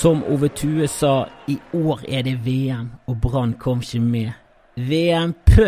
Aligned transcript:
Som 0.00 0.22
Ove 0.24 0.48
Tue 0.48 0.86
sa, 0.88 1.26
i 1.46 1.58
år 1.76 2.00
er 2.08 2.22
det 2.24 2.38
VM, 2.40 2.86
og 3.04 3.18
Brann 3.20 3.50
kom 3.60 3.82
ikke 3.84 4.00
med. 4.00 4.30
VM, 4.88 5.34
pø! 5.44 5.66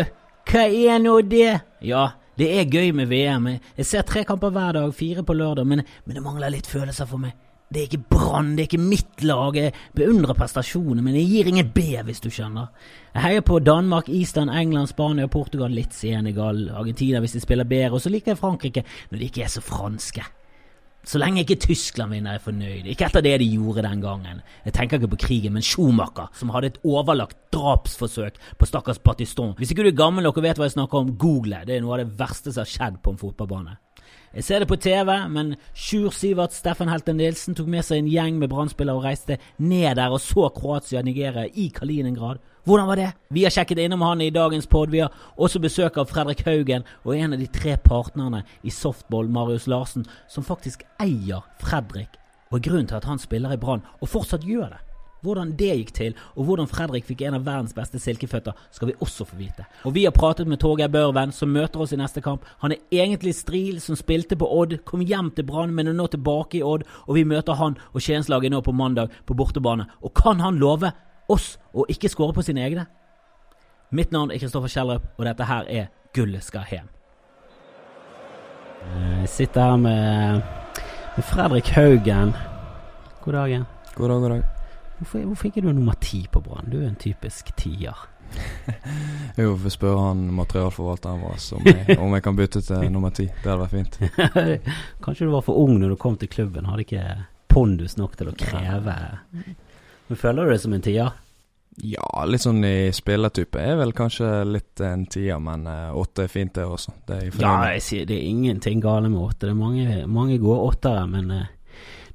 Hva 0.49 0.63
er 0.73 0.97
nå 1.03 1.19
det? 1.29 1.51
Ja, 1.85 2.07
det 2.41 2.47
er 2.57 2.65
gøy 2.65 2.89
med 2.97 3.11
VM. 3.11 3.45
Jeg 3.77 3.85
ser 3.85 4.01
tre 4.01 4.23
kamper 4.25 4.49
hver 4.55 4.73
dag, 4.79 4.89
fire 4.97 5.21
på 5.21 5.37
lørdag, 5.37 5.69
men, 5.69 5.85
men 5.85 6.17
det 6.17 6.25
mangler 6.25 6.49
litt 6.49 6.65
følelser 6.65 7.05
for 7.05 7.21
meg. 7.21 7.37
Det 7.69 7.83
er 7.83 7.91
ikke 7.91 8.09
Brann, 8.09 8.55
det 8.57 8.63
er 8.65 8.71
ikke 8.71 8.81
mitt 8.81 9.21
lag. 9.21 9.53
Jeg 9.53 9.77
beundrer 10.01 10.41
prestasjonene, 10.41 11.05
men 11.05 11.21
jeg 11.21 11.29
gir 11.29 11.53
ingen 11.53 11.69
B, 11.75 11.85
hvis 12.01 12.25
du 12.25 12.31
skjønner. 12.33 12.73
Jeg 13.13 13.27
heier 13.27 13.45
på 13.45 13.61
Danmark, 13.61 14.09
Island, 14.09 14.49
England, 14.49 14.89
Spania, 14.95 15.29
Portugal, 15.29 15.77
litt 15.77 15.93
Senegal, 15.93 16.71
Argentina 16.73 17.21
hvis 17.21 17.37
de 17.37 17.45
spiller 17.45 17.69
bedre, 17.69 17.99
og 17.99 18.01
så 18.01 18.09
liker 18.09 18.33
jeg 18.33 18.41
Frankrike 18.41 18.89
når 19.11 19.19
de 19.19 19.29
ikke 19.29 19.45
er 19.45 19.53
så 19.53 19.61
franske. 19.61 20.25
Så 21.03 21.19
lenge 21.19 21.41
ikke 21.43 21.59
Tyskland 21.59 22.13
vinner, 22.15 22.31
er 22.31 22.37
jeg 22.37 22.45
fornøyd. 22.45 22.85
Ikke 22.87 23.09
etter 23.09 23.23
det 23.25 23.33
de 23.41 23.47
gjorde 23.51 23.83
den 23.83 24.03
gangen. 24.03 24.39
Jeg 24.63 24.73
tenker 24.77 25.01
ikke 25.01 25.11
på 25.11 25.19
krigen, 25.25 25.53
men 25.57 25.65
Schumacher, 25.65 26.29
som 26.39 26.53
hadde 26.55 26.69
et 26.71 26.77
overlagt 26.87 27.35
drapsforsøk 27.51 28.39
på 28.59 28.69
stakkars 28.69 29.01
Patiston. 29.03 29.51
Hvis 29.57 29.73
ikke 29.73 29.83
du 29.83 29.91
er 29.91 29.99
gammel 29.99 30.23
nok 30.23 30.39
og 30.39 30.45
vet 30.47 30.61
hva 30.61 30.69
jeg 30.69 30.77
snakker 30.77 31.03
om, 31.03 31.11
google. 31.19 31.59
Det 31.67 31.75
er 31.75 31.83
noe 31.83 31.97
av 31.97 32.05
det 32.05 32.19
verste 32.21 32.53
som 32.53 32.63
har 32.63 32.71
skjedd 32.71 33.01
på 33.03 33.11
en 33.11 33.19
fotballbane. 33.19 33.75
Jeg 34.33 34.47
ser 34.47 34.63
det 34.63 34.69
på 34.71 34.79
TV, 34.81 35.11
men 35.29 35.51
Sjur 35.77 36.15
Sivert 36.15 36.55
Steffen 36.55 36.89
Helten 36.89 37.19
Nilsen 37.19 37.53
tok 37.53 37.67
med 37.69 37.83
seg 37.85 37.99
en 37.99 38.09
gjeng 38.09 38.39
med 38.41 38.49
brann 38.49 38.71
og 38.71 39.03
reiste 39.03 39.37
ned 39.59 39.99
der 39.99 40.09
og 40.09 40.23
så 40.23 40.47
Kroatia-Nigeria 40.55 41.45
i 41.53 41.67
Kaliningrad. 41.69 42.39
Hvordan 42.63 42.87
var 42.87 42.95
det? 42.95 43.11
Vi 43.27 43.43
har 43.43 43.51
sjekket 43.51 43.77
innom 43.77 44.01
han 44.01 44.21
i 44.21 44.29
dagens 44.29 44.67
pod. 44.67 44.89
Vi 44.89 45.01
har 45.03 45.11
også 45.35 45.59
besøk 45.59 45.97
av 45.99 46.07
Fredrik 46.07 46.45
Haugen 46.47 46.85
og 47.03 47.17
en 47.17 47.35
av 47.35 47.41
de 47.41 47.47
tre 47.51 47.75
partnerne 47.75 48.45
i 48.63 48.71
softball, 48.71 49.27
Marius 49.27 49.67
Larsen, 49.67 50.05
som 50.31 50.47
faktisk 50.47 50.85
eier 51.03 51.43
Fredrik, 51.59 52.15
og 52.53 52.61
er 52.61 52.63
grunnen 52.69 52.87
til 52.87 53.01
at 53.01 53.09
han 53.09 53.19
spiller 53.19 53.51
i 53.51 53.59
Brann, 53.59 53.83
og 53.99 54.07
fortsatt 54.07 54.47
gjør 54.47 54.71
det. 54.71 54.79
Hvordan 55.27 55.51
det 55.59 55.75
gikk 55.75 55.93
til, 55.95 56.15
og 56.39 56.47
hvordan 56.47 56.71
Fredrik 56.71 57.03
fikk 57.07 57.25
en 57.27 57.35
av 57.35 57.43
verdens 57.43 57.75
beste 57.75 57.99
silkeføtter, 57.99 58.55
skal 58.71 58.93
vi 58.93 58.97
også 59.03 59.27
få 59.27 59.39
vite. 59.39 59.67
Og 59.83 59.95
vi 59.99 60.07
har 60.07 60.15
pratet 60.15 60.47
med 60.47 60.63
Torgeir 60.63 60.91
Børven, 60.91 61.35
som 61.35 61.51
møter 61.51 61.83
oss 61.83 61.91
i 61.91 61.99
neste 61.99 62.23
kamp. 62.23 62.47
Han 62.63 62.71
er 62.71 62.83
egentlig 62.91 63.35
Stril, 63.35 63.79
som 63.83 63.99
spilte 63.99 64.39
på 64.39 64.47
Odd, 64.47 64.79
kom 64.87 65.03
hjem 65.03 65.35
til 65.35 65.47
Brann, 65.51 65.75
men 65.75 65.91
er 65.91 65.99
nå 65.99 66.07
tilbake 66.07 66.59
i 66.59 66.63
Odd, 66.63 66.87
og 67.07 67.15
vi 67.19 67.27
møter 67.27 67.59
han 67.59 67.75
og 67.91 68.03
Skienslaget 68.03 68.55
nå 68.55 68.63
på 68.63 68.75
mandag 68.75 69.11
på 69.27 69.35
bortebane. 69.35 69.91
Og 69.99 70.15
kan 70.15 70.39
han 70.43 70.63
love 70.63 70.95
oss 71.29 71.57
og 71.73 71.89
ikke 71.89 72.11
skåre 72.11 72.33
på 72.35 72.45
sine 72.45 72.65
egne? 72.65 72.87
Mitt 73.93 74.11
navn 74.11 74.31
er 74.31 74.41
Kristoffer 74.41 74.71
Kjellrup, 74.73 75.05
og 75.17 75.25
dette 75.27 75.45
her 75.45 75.69
er 75.69 75.91
Gullet 76.13 76.43
skal 76.43 76.65
hjem. 76.69 76.89
Jeg 79.21 79.29
sitter 79.29 79.61
her 79.61 79.77
med, 79.77 80.41
med 81.15 81.23
Fredrik 81.23 81.69
Haugen. 81.75 82.33
God 83.21 83.33
dag. 83.33 83.63
God 83.95 84.09
dag, 84.09 84.19
god 84.21 84.29
dag. 84.29 84.43
Hvorfor, 84.97 85.19
hvorfor 85.19 85.45
ikke 85.45 85.61
du 85.61 85.69
er 85.69 85.77
nummer 85.77 85.93
ti 86.01 86.27
på 86.31 86.41
Brann? 86.41 86.71
Du 86.71 86.79
er 86.81 86.87
en 86.87 86.95
typisk 86.99 87.55
tier. 87.57 88.09
jo, 89.37 89.53
får 89.57 89.75
spørre 89.75 90.07
han 90.07 90.23
materialforvalteren 90.33 91.21
vår 91.21 91.37
om, 91.57 91.67
jeg, 91.67 91.97
om 91.99 92.13
jeg 92.17 92.23
kan 92.23 92.37
bytte 92.37 92.61
til 92.65 92.89
nummer 92.91 93.13
ti. 93.13 93.27
Det 93.27 93.51
hadde 93.51 93.61
vært 93.61 93.75
fint. 93.77 93.99
Kanskje 95.05 95.27
du 95.27 95.33
var 95.33 95.45
for 95.45 95.59
ung 95.61 95.77
når 95.81 95.93
du 95.93 95.99
kom 96.01 96.17
til 96.17 96.31
klubben. 96.31 96.65
Hadde 96.69 96.85
ikke 96.87 97.05
pondus 97.53 97.97
nok 97.97 98.17
til 98.17 98.31
å 98.31 98.35
kreve 98.37 98.97
Men 100.13 100.19
føler 100.21 100.45
du 100.45 100.51
det 100.51 100.59
som 100.61 100.73
en 100.75 100.81
tier? 100.85 101.07
Ja, 101.81 102.25
litt 102.29 102.43
sånn 102.43 102.61
i 102.67 102.91
spillertype. 102.93 103.57
Er 103.57 103.79
vel 103.79 103.95
kanskje 103.97 104.27
litt 104.45 104.77
en 104.85 105.07
tier, 105.09 105.39
men 105.41 105.63
uh, 105.65 105.89
åtte 105.97 106.27
er 106.27 106.29
fint, 106.29 106.51
det 106.53 106.67
også. 106.69 106.93
Det 107.07 107.15
er 107.17 107.39
ja, 107.41 107.53
jeg 107.73 107.81
sier 107.81 108.05
det 108.11 108.19
er 108.19 108.27
ingenting 108.29 108.83
gale 108.83 109.09
med 109.09 109.17
åtte. 109.23 109.47
Det 109.47 109.55
er 109.55 109.57
mange, 109.57 109.95
mange 110.05 110.37
gode 110.37 110.67
åttere, 110.67 111.07
men 111.09 111.33
uh, 111.33 111.47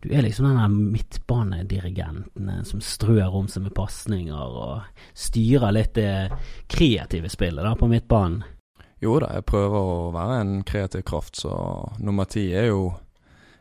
du 0.05 0.13
er 0.15 0.23
liksom 0.23 0.47
den 0.47 0.61
der 0.61 0.77
midtbanedirigenten 0.77 2.55
eh, 2.55 2.63
som 2.71 2.85
strør 2.87 3.35
om 3.41 3.51
seg 3.51 3.67
med 3.67 3.75
pasninger 3.75 4.55
og 4.63 5.03
styrer 5.19 5.75
litt 5.75 5.99
det 5.99 6.13
kreative 6.71 7.27
spillet 7.35 7.67
da 7.67 7.75
på 7.75 7.91
midtbanen. 7.91 8.45
Jo 9.03 9.19
da, 9.19 9.33
jeg 9.41 9.49
prøver 9.51 9.91
å 9.91 9.99
være 10.15 10.39
en 10.45 10.55
kreativ 10.63 11.03
kraft, 11.11 11.43
så 11.43 11.51
nummer 11.99 12.31
ti 12.31 12.47
er 12.55 12.71
jo 12.71 12.93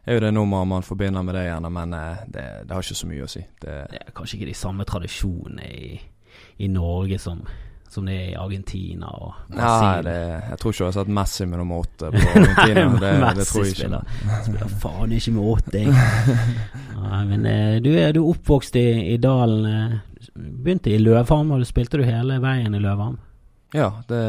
er 0.07 0.18
jo 0.18 0.25
det 0.25 0.34
nummeret 0.34 0.68
man 0.68 0.85
forbinder 0.88 1.23
med 1.28 1.35
det 1.35 1.45
gjerne, 1.50 1.72
men 1.73 1.94
eh, 1.94 2.25
det, 2.28 2.44
det, 2.66 2.73
har 2.73 2.84
ikke 2.84 3.00
så 3.01 3.07
mye 3.09 3.25
å 3.25 3.31
si. 3.31 3.45
Det, 3.62 3.78
det 3.91 4.01
er 4.01 4.13
kanskje 4.16 4.40
ikke 4.40 4.51
de 4.51 4.57
samme 4.57 4.88
tradisjonene 4.88 5.72
i, 5.72 5.97
i 6.63 6.69
Norge 6.72 7.19
som 7.22 7.41
som 7.90 8.06
det 8.06 8.13
er 8.13 8.31
i 8.34 8.35
Argentina 8.35 9.07
og 9.16 9.34
Brasil. 9.47 9.85
Nei, 9.88 10.01
det, 10.03 10.16
jeg 10.50 10.59
tror 10.59 10.73
ikke 10.73 10.81
jeg 10.81 10.88
har 10.90 10.96
sett 10.97 11.12
Messi 11.17 11.46
med 11.47 11.62
nummer 11.62 11.85
åtte 11.85 12.09
på 12.12 12.23
Argentina. 12.34 12.84
det, 13.00 13.12
det, 13.38 13.46
tror 13.47 13.63
jeg 13.63 13.75
ikke. 13.75 13.79
Spiller, 13.79 14.41
spiller 14.44 14.73
faen 14.84 15.13
ikke 15.17 15.35
med 15.38 15.51
åtte, 15.53 15.84
ja, 15.85 17.22
men 17.31 17.47
eh, 17.47 17.78
du 17.84 17.90
er, 17.96 18.12
du 18.16 18.25
oppvokst 18.25 18.75
i, 18.79 18.88
i 19.13 19.16
dalen. 19.23 19.69
Eh, 19.72 20.28
begynte 20.38 20.91
i 20.91 21.00
Løvhamn, 21.01 21.56
og 21.56 21.63
du 21.63 21.69
spilte 21.69 21.97
du 21.97 22.06
hele 22.06 22.41
veien 22.44 22.75
i 22.75 22.84
Løvhamn? 22.84 23.17
Ja, 23.75 23.89
det, 24.07 24.19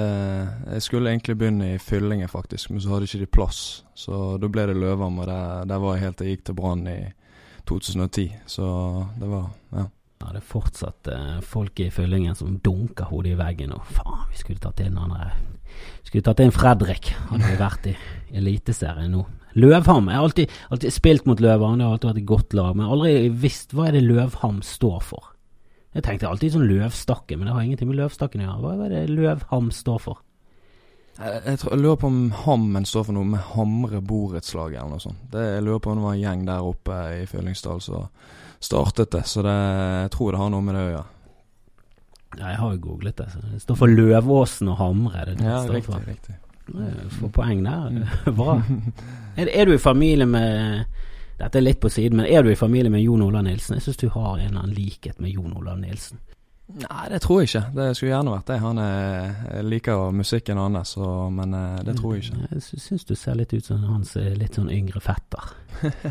jeg 0.72 0.82
skulle 0.82 1.12
egentlig 1.12 1.36
begynne 1.38 1.74
i 1.74 1.78
Fyllinger, 1.78 2.26
faktisk, 2.26 2.72
men 2.72 2.82
så 2.82 2.90
hadde 2.90 3.06
ikke 3.06 3.22
de 3.22 3.30
plass. 3.38 3.60
Så 3.94 4.38
da 4.42 4.50
ble 4.50 4.64
det 4.66 4.78
Løvam, 4.78 5.20
og 5.22 5.28
der, 5.30 5.68
der 5.70 5.82
var 5.82 5.94
jeg 5.94 6.08
helt 6.08 6.18
til 6.18 6.26
jeg 6.26 6.38
gikk 6.38 6.48
til 6.48 6.58
Brann 6.58 6.82
i 6.90 6.98
2010. 7.70 8.26
Så 8.50 8.66
det 9.20 9.30
var 9.30 9.46
Ja. 9.76 9.86
Ja, 10.18 10.32
det 10.34 10.40
er 10.40 10.48
fortsatt 10.50 11.08
eh, 11.14 11.36
folk 11.46 11.78
i 11.78 11.92
fyllingen 11.94 12.34
som 12.34 12.56
dunker 12.58 13.06
hodet 13.06 13.36
i 13.36 13.38
veggen 13.38 13.70
og 13.76 13.84
faen, 13.86 14.24
vi 14.32 14.40
skulle 14.40 14.58
tatt 14.58 14.80
inn 14.82 14.98
han 14.98 15.12
der 15.14 15.36
Skulle 16.02 16.24
tatt 16.26 16.40
inn 16.42 16.50
Fredrik, 16.50 17.12
hadde 17.28 17.46
vi 17.46 17.58
vært 17.60 17.86
i 17.86 17.92
Eliteserien 18.40 19.12
nå. 19.14 19.22
Løvham. 19.54 20.08
Jeg 20.10 20.18
har 20.18 20.26
alltid, 20.26 20.56
alltid 20.74 20.94
spilt 20.94 21.28
mot 21.28 21.40
Løvham, 21.40 21.78
det 21.78 21.86
har 21.86 21.94
alltid 21.94 22.10
vært 22.10 22.20
et 22.22 22.30
godt 22.32 22.56
lag, 22.58 22.74
men 22.74 22.90
aldri 22.90 23.12
visst 23.30 23.76
hva 23.76 23.88
er 23.88 23.94
det 23.94 24.02
Løvham 24.08 24.58
står 24.66 24.98
for. 25.06 25.30
Jeg 25.98 26.04
tenkte 26.06 26.28
alltid 26.30 26.54
sånn 26.54 26.68
Løvstakke, 26.70 27.34
men 27.34 27.48
det 27.48 27.54
har 27.56 27.64
ingenting 27.66 27.88
med 27.90 27.98
Løvstakken 27.98 28.44
å 28.44 28.46
gjøre. 28.46 28.58
Hva 28.62 28.86
er 28.86 28.92
det 28.94 29.04
Løvham 29.10 29.72
står 29.74 30.02
for? 30.04 30.20
Jeg, 31.18 31.40
jeg, 31.42 31.58
tror, 31.58 31.72
jeg, 31.74 31.82
lurer 31.82 31.98
på 31.98 32.10
om 32.12 32.18
Hammen 32.44 32.84
står 32.86 33.08
for 33.08 33.16
noe 33.16 33.26
med 33.26 33.42
Hamre 33.56 33.98
borettslag 34.06 34.76
eller 34.76 34.92
noe 34.94 35.02
sånt. 35.02 35.24
Det, 35.32 35.42
jeg 35.56 35.64
lurer 35.66 35.80
på 35.82 35.90
om 35.90 35.98
det 35.98 36.04
var 36.06 36.14
en 36.14 36.22
gjeng 36.22 36.44
der 36.46 36.68
oppe 36.68 36.98
i 37.16 37.24
Fyllingsdal 37.26 37.82
som 37.82 38.06
startet 38.62 39.10
det, 39.14 39.24
så 39.26 39.42
det, 39.46 39.54
jeg 40.04 40.12
tror 40.14 40.34
det 40.34 40.42
har 40.42 40.52
noe 40.54 40.66
med 40.66 40.78
det 40.78 40.84
å 40.84 40.92
gjøre. 40.92 41.08
Ja, 42.36 42.44
jeg 42.44 42.60
har 42.60 42.76
jo 42.76 42.80
googlet 42.84 43.18
det. 43.18 43.26
Så 43.32 43.42
det 43.42 43.60
står 43.64 43.80
for 43.80 43.98
Løvåsen 43.98 44.70
og 44.70 44.78
Hamre. 44.78 45.24
Det 45.26 45.38
det 45.40 45.48
ja, 45.48 45.58
riktig, 45.66 45.90
for. 45.90 46.06
riktig. 46.06 46.38
Få 47.18 47.30
poeng 47.32 47.64
der. 47.64 47.98
Bra. 48.38 48.60
Er, 49.34 49.48
er, 49.48 49.64
du 49.64 49.74
i 49.74 49.82
familie 49.82 50.28
med 50.28 50.84
Dette 51.38 51.60
er 51.60 51.64
litt 51.64 51.80
på 51.80 51.90
siden, 51.92 52.18
men 52.18 52.26
er 52.26 52.42
du 52.42 52.50
i 52.50 52.58
familie 52.58 52.90
med 52.90 53.04
Jon 53.04 53.22
Olav 53.22 53.44
Nilsen? 53.46 53.76
Jeg 53.78 53.86
syns 53.86 54.00
du 54.00 54.08
har 54.10 54.38
en 54.38 54.48
eller 54.48 54.64
annen 54.64 54.74
likhet 54.74 55.20
med 55.22 55.30
Jon 55.30 55.54
Olav 55.56 55.78
Nilsen. 55.78 56.18
Nei, 56.68 57.04
det 57.08 57.22
tror 57.24 57.40
jeg 57.40 57.48
ikke. 57.48 57.62
Det 57.78 57.84
skulle 57.96 58.10
gjerne 58.10 58.32
vært 58.34 58.50
det. 58.50 58.56
Han 58.60 58.80
er, 58.82 59.62
liker 59.64 60.10
musikken 60.12 60.58
hans, 60.60 60.96
men 61.32 61.54
eh, 61.56 61.78
det 61.86 61.94
tror 61.96 62.16
jeg 62.16 62.26
ikke. 62.26 62.48
Jeg 62.52 62.82
syns 62.84 63.06
du 63.08 63.14
ser 63.16 63.38
litt 63.38 63.54
ut 63.54 63.70
som 63.70 63.86
hans 63.88 64.16
litt 64.18 64.58
sånn 64.58 64.68
yngre 64.74 65.00
fetter. 65.00 65.54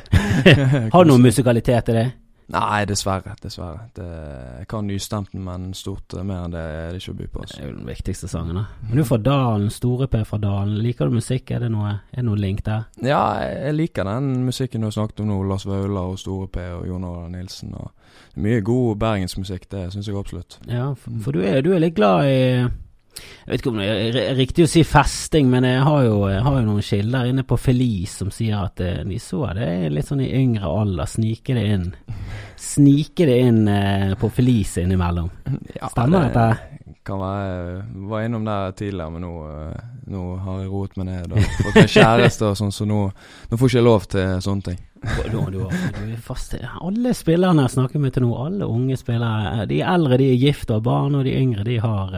har 0.94 1.04
du 1.04 1.12
noe 1.12 1.22
musikalitet 1.22 1.92
i 1.94 1.98
det? 2.00 2.08
Nei, 2.48 2.86
dessverre. 2.88 3.34
Dessverre. 3.44 3.90
Det, 3.96 4.06
jeg 4.62 4.68
kan 4.72 4.88
nystemten, 4.88 5.42
men 5.44 5.74
stort 5.76 6.16
mer 6.24 6.46
enn 6.46 6.54
det 6.56 6.62
er 6.64 6.94
det 6.96 7.02
ikke 7.02 7.16
å 7.16 7.18
by 7.18 7.28
på. 7.34 7.44
Altså. 7.44 7.58
Det 7.58 7.66
er 7.66 7.72
jo 7.72 7.76
den 7.76 7.90
viktigste 7.92 8.30
sangen, 8.32 8.60
da. 8.62 8.64
Men 8.88 8.96
du 8.96 9.04
er 9.04 9.10
fra 9.10 9.20
Dalen, 9.26 9.68
Store 9.74 10.08
P 10.12 10.24
fra 10.30 10.40
Dalen. 10.42 10.78
Liker 10.86 11.12
du 11.12 11.18
musikk? 11.20 11.52
Er 11.52 11.66
det 11.66 11.72
noe, 11.74 11.92
er 12.14 12.22
det 12.22 12.26
noe 12.30 12.40
link 12.40 12.64
der? 12.68 12.88
Ja, 13.04 13.22
jeg 13.44 13.76
liker 13.76 14.08
den 14.08 14.32
musikken 14.48 14.84
du 14.84 14.88
har 14.88 14.96
snakket 14.96 15.26
om 15.26 15.32
nå. 15.34 15.42
Lars 15.52 15.68
Vaular 15.68 16.14
og 16.14 16.20
Store 16.24 16.48
P 16.48 16.64
og 16.80 16.88
Jon 16.88 17.08
Olav 17.08 17.30
Nilsen. 17.36 17.76
Og 17.76 18.40
mye 18.40 18.64
god 18.64 18.96
bergensmusikk, 19.04 19.68
det 19.74 19.90
syns 19.94 20.08
jeg 20.08 20.18
absolutt. 20.18 20.62
Ja, 20.72 20.94
for, 20.96 21.20
for 21.26 21.36
du, 21.36 21.44
er, 21.44 21.60
du 21.66 21.74
er 21.76 21.84
litt 21.84 22.00
glad 22.00 22.32
i 22.32 22.42
jeg 23.18 23.52
vet 23.52 23.62
ikke 23.62 23.72
om 23.72 23.78
det 23.80 23.88
er 23.88 24.36
riktig 24.36 24.66
å 24.66 24.70
si 24.70 24.84
festing, 24.88 25.50
men 25.52 25.64
jeg 25.68 25.84
har 25.86 26.02
jo, 26.04 26.18
jeg 26.28 26.44
har 26.44 26.58
jo 26.60 26.66
noen 26.68 26.84
kilder 26.84 27.30
inne 27.30 27.46
på 27.48 27.58
Felice 27.62 28.24
som 28.24 28.32
sier 28.34 28.60
at 28.60 28.82
eh, 28.84 29.04
de 29.08 29.20
så 29.24 29.46
det 29.56 29.70
litt 29.94 30.10
sånn 30.10 30.24
i 30.26 30.34
yngre 30.36 30.68
alder. 30.68 31.08
Snike 31.08 31.56
det 31.56 31.64
inn. 31.76 31.86
Snike 32.60 33.28
det 33.30 33.38
inn 33.48 33.62
eh, 33.72 34.16
på 34.20 34.30
Felice 34.36 34.84
innimellom. 34.84 35.30
Ja, 35.78 35.88
Stemmer 35.94 36.28
det, 36.28 36.34
dette? 36.34 36.94
Kan 37.08 37.22
være 37.24 37.86
Var 38.10 38.26
innom 38.26 38.44
der 38.44 38.74
tidligere, 38.76 39.14
men 39.16 39.24
nå, 39.24 39.34
eh, 39.48 39.86
nå 40.12 40.24
har 40.44 40.60
jeg 40.60 40.72
roet 40.74 40.98
meg 41.00 41.08
ned 41.08 41.38
og 41.38 41.48
fått 41.62 41.78
meg 41.80 41.94
kjæreste 41.94 42.50
og 42.50 42.60
sånn, 42.60 42.74
så 42.76 42.88
nå, 42.90 43.00
nå 43.48 43.60
får 43.62 43.72
ikke 43.72 43.80
jeg 43.80 43.88
lov 43.88 44.10
til 44.12 44.42
sånne 44.44 44.68
ting. 44.68 44.82
Du, 45.32 45.38
du, 45.54 45.62
du 45.70 46.18
fast, 46.26 46.58
alle 46.82 47.14
spillerne 47.16 47.64
jeg 47.64 47.76
snakker 47.78 48.02
med 48.02 48.16
til 48.16 48.26
nå, 48.26 48.34
alle 48.44 48.68
unge 48.68 48.98
spillere, 49.00 49.68
de 49.70 49.80
eldre 49.86 50.20
de 50.20 50.32
er 50.34 50.42
gift 50.42 50.72
og 50.74 50.82
har 50.82 50.88
barn, 50.90 51.16
og 51.16 51.24
de 51.28 51.38
yngre 51.38 51.64
de 51.68 51.78
har 51.80 52.18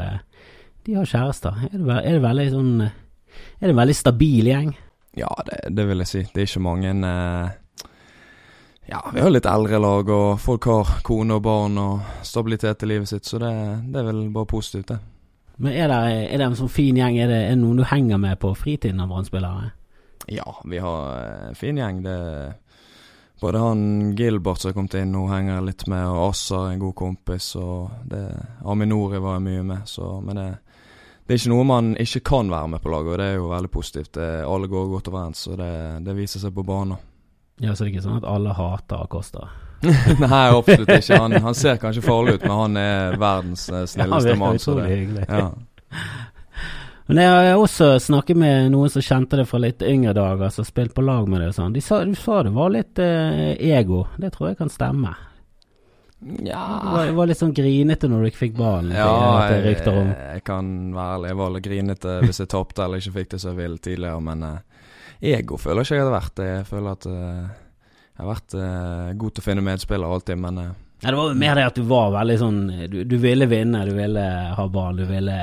de 0.86 0.96
har 0.98 1.08
kjærester. 1.10 1.66
Er 1.70 1.78
det, 1.78 1.98
er 1.98 2.18
det 2.18 2.24
veldig 2.24 2.46
sånn 2.54 2.72
Er 2.84 3.66
det 3.66 3.74
en 3.74 3.82
veldig 3.82 3.96
stabil 3.98 4.50
gjeng? 4.50 4.70
Ja, 5.18 5.30
det, 5.46 5.62
det, 5.76 5.86
vil 5.90 6.04
jeg 6.04 6.10
si. 6.10 6.22
Det 6.34 6.44
er 6.44 6.50
ikke 6.50 6.64
mange 6.64 6.94
eh, 6.94 7.88
Ja, 8.90 9.02
vi 9.14 9.22
har 9.22 9.34
litt 9.34 9.50
eldre 9.50 9.82
lag, 9.82 10.12
og 10.14 10.40
folk 10.42 10.70
har 10.70 10.94
kone 11.06 11.38
og 11.38 11.44
barn 11.46 11.78
og 11.82 12.24
stabilitet 12.26 12.86
i 12.86 12.94
livet 12.94 13.12
sitt, 13.12 13.28
så 13.28 13.42
det, 13.42 13.52
det 13.92 14.02
er 14.02 14.08
vel 14.08 14.24
bare 14.34 14.50
positivt, 14.50 14.94
det. 14.94 15.00
Men 15.60 15.76
er 15.76 15.92
det, 15.92 16.00
er 16.32 16.40
det 16.40 16.48
en 16.48 16.56
sånn 16.56 16.72
fin 16.72 16.98
gjeng? 16.98 17.20
Er 17.20 17.30
det, 17.30 17.42
er 17.52 17.60
noen 17.60 17.82
du 17.82 17.84
henger 17.86 18.22
med 18.22 18.40
på 18.40 18.54
fritiden 18.56 19.02
av 19.04 19.12
brann 19.12 19.72
Ja, 20.32 20.48
vi 20.66 20.80
har 20.80 21.50
en 21.50 21.60
fin 21.60 21.78
gjeng. 21.78 22.02
Det 22.06 22.18
både 23.40 23.60
han 23.60 24.16
Gilbert 24.16 24.60
som 24.60 24.70
har 24.70 24.74
kommet 24.74 24.94
inn 25.00 25.14
nå, 25.16 25.26
henger 25.32 25.62
litt 25.64 25.86
med, 25.88 26.04
og 26.08 26.30
Assar, 26.30 26.72
en 26.72 26.82
god 26.82 26.96
kompis, 26.96 27.54
og 27.56 28.08
det 28.10 28.24
Aminori 28.68 29.22
var 29.24 29.38
jeg 29.38 29.46
mye 29.48 29.64
med, 29.64 29.86
så 29.88 30.20
Men 30.22 30.36
det, 30.36 30.50
det 31.30 31.36
er 31.36 31.44
ikke 31.44 31.52
noe 31.52 31.66
man 31.70 31.90
ikke 32.02 32.24
kan 32.26 32.48
være 32.50 32.68
med 32.72 32.82
på 32.82 32.90
laget, 32.90 33.12
og 33.14 33.20
det 33.22 33.26
er 33.30 33.36
jo 33.36 33.50
veldig 33.52 33.70
positivt. 33.70 34.16
Det, 34.18 34.30
alle 34.50 34.68
går 34.68 34.88
godt 34.90 35.10
overens, 35.12 35.44
og 35.46 35.60
det, 35.60 35.74
det 36.08 36.16
viser 36.18 36.42
seg 36.42 36.56
på 36.56 36.64
banen. 36.66 36.98
Ja, 37.62 37.76
Så 37.76 37.84
det 37.84 37.92
er 37.92 37.92
ikke 37.92 38.06
sånn 38.08 38.18
at 38.18 38.26
alle 38.26 38.56
hater 38.58 39.04
Acosta? 39.04 39.46
Nei, 40.24 40.48
absolutt 40.48 40.90
ikke. 40.90 41.20
Han, 41.22 41.38
han, 41.46 41.58
ser 41.60 41.78
kanskje 41.78 42.02
farlig 42.02 42.40
ut, 42.40 42.48
men 42.48 42.56
han 42.64 42.82
er 42.82 43.20
verdens 43.22 43.68
snilleste 43.68 44.00
snilleste 44.00 44.34
ja, 44.34 44.40
mann. 44.42 44.58
Så 44.64 44.76
det. 44.80 45.28
Ja. 45.30 45.46
Men 47.10 47.24
jeg 47.24 47.30
har 47.52 47.62
også 47.62 47.92
snakket 48.02 48.38
med 48.38 48.68
noen 48.74 48.90
som 48.94 49.06
kjente 49.06 49.38
det 49.38 49.48
fra 49.50 49.62
litt 49.62 49.86
yngre 49.86 50.12
dager, 50.18 50.50
som 50.54 50.66
spilte 50.66 50.98
på 50.98 51.06
lag 51.06 51.30
med 51.30 51.42
det. 51.42 51.54
Sånn. 51.56 51.74
De 51.74 51.82
sa, 51.82 52.04
du 52.06 52.18
sa 52.18 52.42
det 52.46 52.52
var 52.58 52.74
litt 52.74 53.02
eh, 53.02 53.54
ego. 53.70 54.04
Det 54.18 54.30
tror 54.34 54.52
jeg 54.52 54.60
kan 54.60 54.70
stemme. 54.70 55.14
Ja 56.20 56.82
var, 56.84 57.12
var, 57.16 57.30
litt 57.30 57.40
sånn 57.40 57.54
grinete 57.56 58.10
når 58.12 58.22
du 58.22 58.30
ikke 58.30 58.42
fikk 58.42 58.58
ballen? 58.58 58.92
Ja, 58.92 59.48
jeg, 59.54 59.78
jeg, 59.80 60.42
kan 60.48 60.68
være 60.92 61.14
ærlig. 61.16 61.30
Jeg 61.32 61.54
litt 61.56 61.68
grinete 61.70 62.16
hvis 62.26 62.42
jeg 62.44 62.52
tapte 62.52 62.84
eller 62.84 63.00
ikke 63.00 63.16
fikk 63.22 63.32
det 63.34 63.40
som 63.40 63.54
jeg 63.54 63.60
ville 63.62 63.80
tidligere, 63.80 64.20
men 64.26 64.44
uh, 64.44 64.84
ego 65.20 65.60
føler 65.60 65.80
jeg 65.80 65.88
ikke 65.88 65.96
jeg 66.00 66.04
hadde 66.04 66.18
vært. 66.18 66.36
det. 66.36 66.50
Jeg 66.52 66.68
føler 66.68 66.98
at 66.98 67.08
uh, 67.08 67.70
jeg 68.20 68.26
har 68.26 68.32
vært 68.34 68.58
uh, 68.60 69.14
god 69.24 69.36
til 69.36 69.44
å 69.44 69.48
finne 69.48 69.66
medspillere 69.70 70.18
alltid, 70.18 70.42
men 70.44 70.60
uh, 70.60 70.68
ja, 71.00 71.08
Det 71.08 71.20
var 71.22 71.40
mer 71.46 71.56
det 71.56 71.68
at 71.70 71.80
du 71.80 71.86
var 71.88 72.10
veldig 72.12 72.36
sånn 72.42 72.58
Du, 72.92 72.98
du 73.08 73.16
ville 73.24 73.48
vinne, 73.48 73.86
du 73.88 73.94
ville 73.96 74.26
ha 74.58 74.66
ball, 74.68 75.00
du 75.00 75.06
ville 75.08 75.38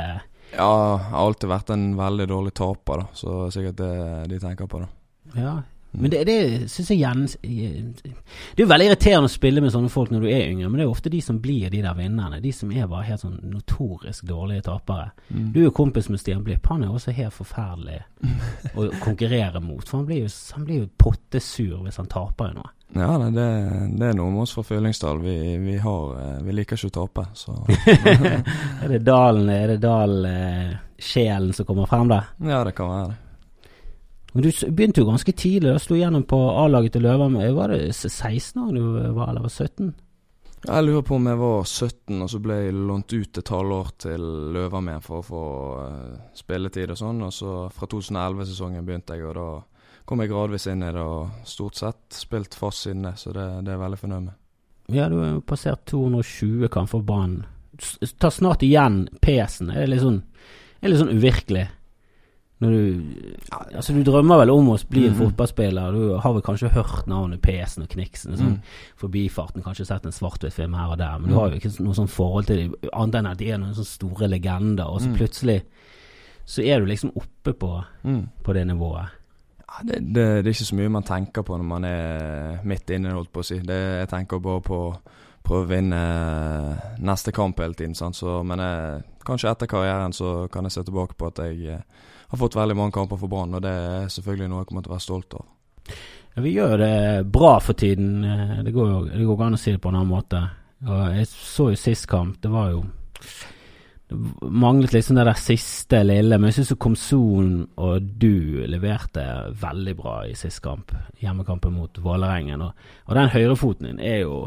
Ja, 0.52 0.66
jeg 0.68 1.06
har 1.08 1.22
alltid 1.22 1.48
vært 1.54 1.72
en 1.72 1.86
veldig 1.96 2.28
dårlig 2.28 2.52
taper, 2.60 3.00
da, 3.00 3.16
så 3.16 3.38
sikkert 3.54 3.80
det 3.80 3.94
de 4.34 4.42
tenker 4.42 4.68
på, 4.68 4.82
da. 4.84 4.92
Ja, 5.40 5.54
men 5.96 6.12
det, 6.12 6.22
det 6.28 6.38
syns 6.70 6.90
jeg 6.92 7.00
gjerne 7.00 7.26
Det 7.40 8.60
er 8.60 8.62
jo 8.62 8.68
veldig 8.68 8.88
irriterende 8.90 9.30
å 9.30 9.32
spille 9.32 9.62
med 9.64 9.72
sånne 9.72 9.90
folk 9.92 10.12
når 10.12 10.24
du 10.24 10.28
er 10.30 10.50
yngre, 10.50 10.68
men 10.68 10.78
det 10.78 10.84
er 10.84 10.90
jo 10.90 10.94
ofte 10.96 11.12
de 11.12 11.20
som 11.24 11.40
blir 11.42 11.72
de 11.72 11.82
der 11.84 11.96
vinnerne. 11.96 12.40
De 12.44 12.52
som 12.52 12.72
er 12.72 12.88
bare 12.90 13.08
helt 13.08 13.24
sånn 13.24 13.38
notorisk 13.52 14.26
dårlige 14.28 14.66
tapere. 14.68 15.10
Mm. 15.28 15.50
Du 15.54 15.60
er 15.60 15.68
jo 15.68 15.74
kompis 15.76 16.10
med 16.12 16.20
Stian 16.20 16.44
Blipp. 16.46 16.68
Han 16.70 16.84
er 16.84 16.94
også 16.94 17.14
helt 17.16 17.36
forferdelig 17.36 18.00
å 18.74 18.88
konkurrere 19.06 19.62
mot. 19.64 19.84
For 19.86 20.00
han 20.00 20.08
blir 20.08 20.24
jo, 20.26 20.32
han 20.56 20.68
blir 20.68 20.82
jo 20.84 20.90
pottesur 21.00 21.84
hvis 21.86 22.00
han 22.02 22.10
taper 22.12 22.52
i 22.52 22.58
noe. 22.58 22.72
Ja, 22.94 23.18
det, 23.18 23.30
det, 23.98 24.06
er 24.06 24.14
noe 24.16 24.30
med 24.30 24.44
oss 24.44 24.54
fra 24.54 24.62
Fyllingsdal. 24.64 25.18
Vi, 25.20 25.36
vi, 25.58 25.76
vi, 25.76 26.54
liker 26.54 26.78
ikke 26.78 26.92
å 26.92 26.96
tape, 27.00 27.26
så 27.34 27.56
Er 28.84 28.92
det 28.92 29.02
dalen, 29.04 29.50
er 29.50 29.74
det 29.74 29.80
dal-sjelen 29.82 31.50
eh, 31.50 31.56
som 31.56 31.68
kommer 31.68 31.90
frem 31.90 32.08
der? 32.12 32.30
Ja, 32.46 32.62
det 32.64 32.76
kan 32.78 32.92
være 32.92 33.08
det. 33.10 33.22
Men 34.36 34.44
du 34.44 34.50
begynte 34.68 35.00
jo 35.00 35.08
ganske 35.08 35.32
tidlig. 35.32 35.70
Da 35.72 35.80
Slo 35.80 35.96
gjennom 35.96 36.26
på 36.28 36.36
A-laget 36.60 36.92
til 36.92 37.06
Løvam. 37.06 37.38
Var 37.56 37.72
det 37.72 37.94
16 37.96 38.60
år 38.60 38.74
du 38.76 38.82
var, 39.16 39.30
eller 39.30 39.46
var 39.46 39.52
17? 39.54 39.94
Jeg 40.66 40.84
lurer 40.84 41.04
på 41.08 41.14
om 41.16 41.28
jeg 41.30 41.38
var 41.40 41.64
17, 41.64 42.20
og 42.20 42.28
så 42.28 42.40
ble 42.44 42.58
jeg 42.58 42.74
lånt 42.74 43.14
ut 43.14 43.40
et 43.40 43.52
halvår 43.54 43.90
til 44.02 44.26
Løvam 44.52 44.90
igjen 44.90 45.04
for 45.04 45.22
å 45.22 45.24
få 45.24 45.44
uh, 45.78 46.18
spilletid 46.36 46.92
og 46.92 47.00
sånn. 47.00 47.22
Og 47.24 47.32
så 47.32 47.54
fra 47.72 47.88
2011-sesongen 47.92 48.84
begynte 48.84 49.16
jeg, 49.16 49.24
og 49.24 49.38
da 49.38 49.46
kom 50.04 50.20
jeg 50.20 50.32
gradvis 50.34 50.68
inn 50.68 50.84
i 50.84 50.90
det 50.92 51.00
og 51.00 51.48
stort 51.48 51.80
sett 51.80 52.18
spilt 52.18 52.58
fast 52.60 52.84
siden 52.84 53.08
det, 53.08 53.14
så 53.20 53.32
det, 53.32 53.46
det 53.62 53.72
er 53.72 53.78
jeg 53.78 53.84
veldig 53.86 54.02
fornøyd 54.02 54.26
med. 54.26 54.36
Ja, 54.98 55.08
du 55.08 55.16
har 55.22 55.40
passert 55.48 55.88
220 55.88 56.68
kamper 56.68 56.98
for 56.98 57.08
banen. 57.08 57.46
Tar 58.20 58.36
snart 58.36 58.62
igjen 58.68 59.06
PC-en. 59.24 59.72
Er 59.72 59.86
det 59.86 59.94
litt 59.94 60.04
sånn, 60.04 60.20
er 60.76 60.84
det 60.84 60.92
litt 60.92 61.04
sånn 61.06 61.16
uvirkelig? 61.16 61.66
Når 62.58 62.70
du 62.72 63.02
Altså, 63.52 63.92
du 63.92 64.00
drømmer 64.06 64.40
vel 64.40 64.50
om 64.50 64.70
å 64.72 64.76
bli 64.88 65.02
en 65.06 65.12
mm. 65.12 65.18
fotballspiller. 65.18 65.92
Du 65.92 66.14
har 66.24 66.32
vel 66.32 66.44
kanskje 66.44 66.72
hørt 66.72 67.08
navnet 67.10 67.42
Pesen 67.44 67.84
og 67.84 67.90
Kniksen. 67.92 68.36
Sånn 68.38 68.54
mm. 68.54 68.76
Forbifarten, 69.02 69.64
kanskje 69.64 69.88
sett 69.90 70.06
en 70.08 70.14
svart-hvitt-film 70.16 70.76
her 70.78 70.94
og 70.94 71.00
der. 71.02 71.18
Men 71.20 71.32
du 71.32 71.36
har 71.36 71.52
jo 71.52 71.60
ikke 71.60 71.74
noe 71.84 71.98
sånn 71.98 72.08
forhold 72.08 72.48
til 72.48 72.62
dem, 72.62 72.78
annet 72.92 73.20
enn 73.20 73.28
at 73.32 73.42
de 73.42 73.50
er 73.52 73.60
noen 73.60 73.76
sånne 73.76 73.92
store 73.92 74.30
legender. 74.32 74.88
Og 74.88 75.04
så 75.04 75.12
mm. 75.12 75.18
plutselig 75.20 75.58
så 76.46 76.62
er 76.62 76.80
du 76.80 76.88
liksom 76.88 77.12
oppe 77.18 77.52
på, 77.58 77.70
mm. 78.06 78.22
på 78.46 78.56
det 78.56 78.64
nivået. 78.70 79.14
Ja, 79.66 79.82
det, 79.82 80.00
det, 80.00 80.24
det, 80.24 80.46
er 80.46 80.54
ikke 80.54 80.68
så 80.70 80.78
mye 80.78 80.94
man 80.94 81.06
tenker 81.06 81.44
på 81.44 81.56
når 81.58 81.68
man 81.68 81.84
er 81.84 82.60
midt 82.64 82.90
inne, 82.94 83.12
holdt 83.18 83.32
på 83.34 83.42
å 83.42 83.48
si. 83.50 83.58
Det, 83.66 83.80
jeg 84.00 84.10
tenker 84.12 84.40
bare 84.40 84.62
på 84.64 84.78
å 84.86 84.94
prøve 85.46 85.66
å 85.66 85.70
vinne 85.70 86.00
neste 87.04 87.34
kamp 87.34 87.60
hele 87.60 87.76
tiden. 87.76 87.94
Så, 87.94 88.38
men 88.46 88.62
jeg, 88.62 89.02
kanskje 89.26 89.50
etter 89.50 89.70
karrieren 89.70 90.14
så 90.16 90.36
kan 90.52 90.66
jeg 90.66 90.76
se 90.76 90.84
tilbake 90.86 91.18
på 91.18 91.30
at 91.30 91.42
jeg 91.44 91.80
har 92.26 92.40
fått 92.40 92.58
veldig 92.58 92.76
mange 92.78 92.94
kamper 92.96 93.18
for 93.20 93.30
Brann, 93.30 93.54
og 93.54 93.62
det 93.64 93.72
er 93.72 94.08
selvfølgelig 94.12 94.50
noe 94.50 94.62
jeg 94.62 94.70
kommer 94.70 94.86
til 94.86 94.92
å 94.92 94.96
være 94.96 95.06
stolt 95.06 95.36
av. 95.38 95.50
Ja, 96.36 96.42
vi 96.44 96.52
gjør 96.52 96.78
det 96.82 96.94
bra 97.32 97.56
for 97.64 97.78
tiden. 97.78 98.24
Eh, 98.24 98.62
det 98.66 98.74
går 98.74 98.88
jo 98.90 99.02
det 99.08 99.26
går 99.26 99.44
an 99.46 99.56
å 99.56 99.60
si 99.60 99.72
det 99.72 99.82
på 99.82 99.92
en 99.92 100.00
annen 100.00 100.12
måte. 100.12 100.42
Og 100.86 101.04
jeg 101.16 101.28
så 101.32 101.70
jo 101.72 101.78
sist 101.80 102.08
kamp, 102.10 102.40
det 102.42 102.50
var 102.52 102.74
jo 102.74 102.82
det 104.06 104.16
manglet 104.54 104.92
liksom 104.92 105.16
det 105.16 105.24
der 105.26 105.38
siste 105.40 106.02
lille, 106.04 106.36
men 106.38 106.52
jeg 106.52 106.60
syns 106.60 106.76
Komson 106.78 107.48
og 107.82 108.04
du 108.20 108.62
leverte 108.70 109.24
veldig 109.58 109.94
bra 109.98 110.20
i 110.28 110.36
sist 110.38 110.60
kamp, 110.62 110.92
hjemmekampen 111.18 111.74
mot 111.74 111.98
Vålerengen. 112.04 112.62
Og, 112.62 112.86
og 113.08 113.18
den 113.18 113.32
høyrefoten 113.32 113.88
din 113.88 113.98
er 114.04 114.20
jo 114.20 114.44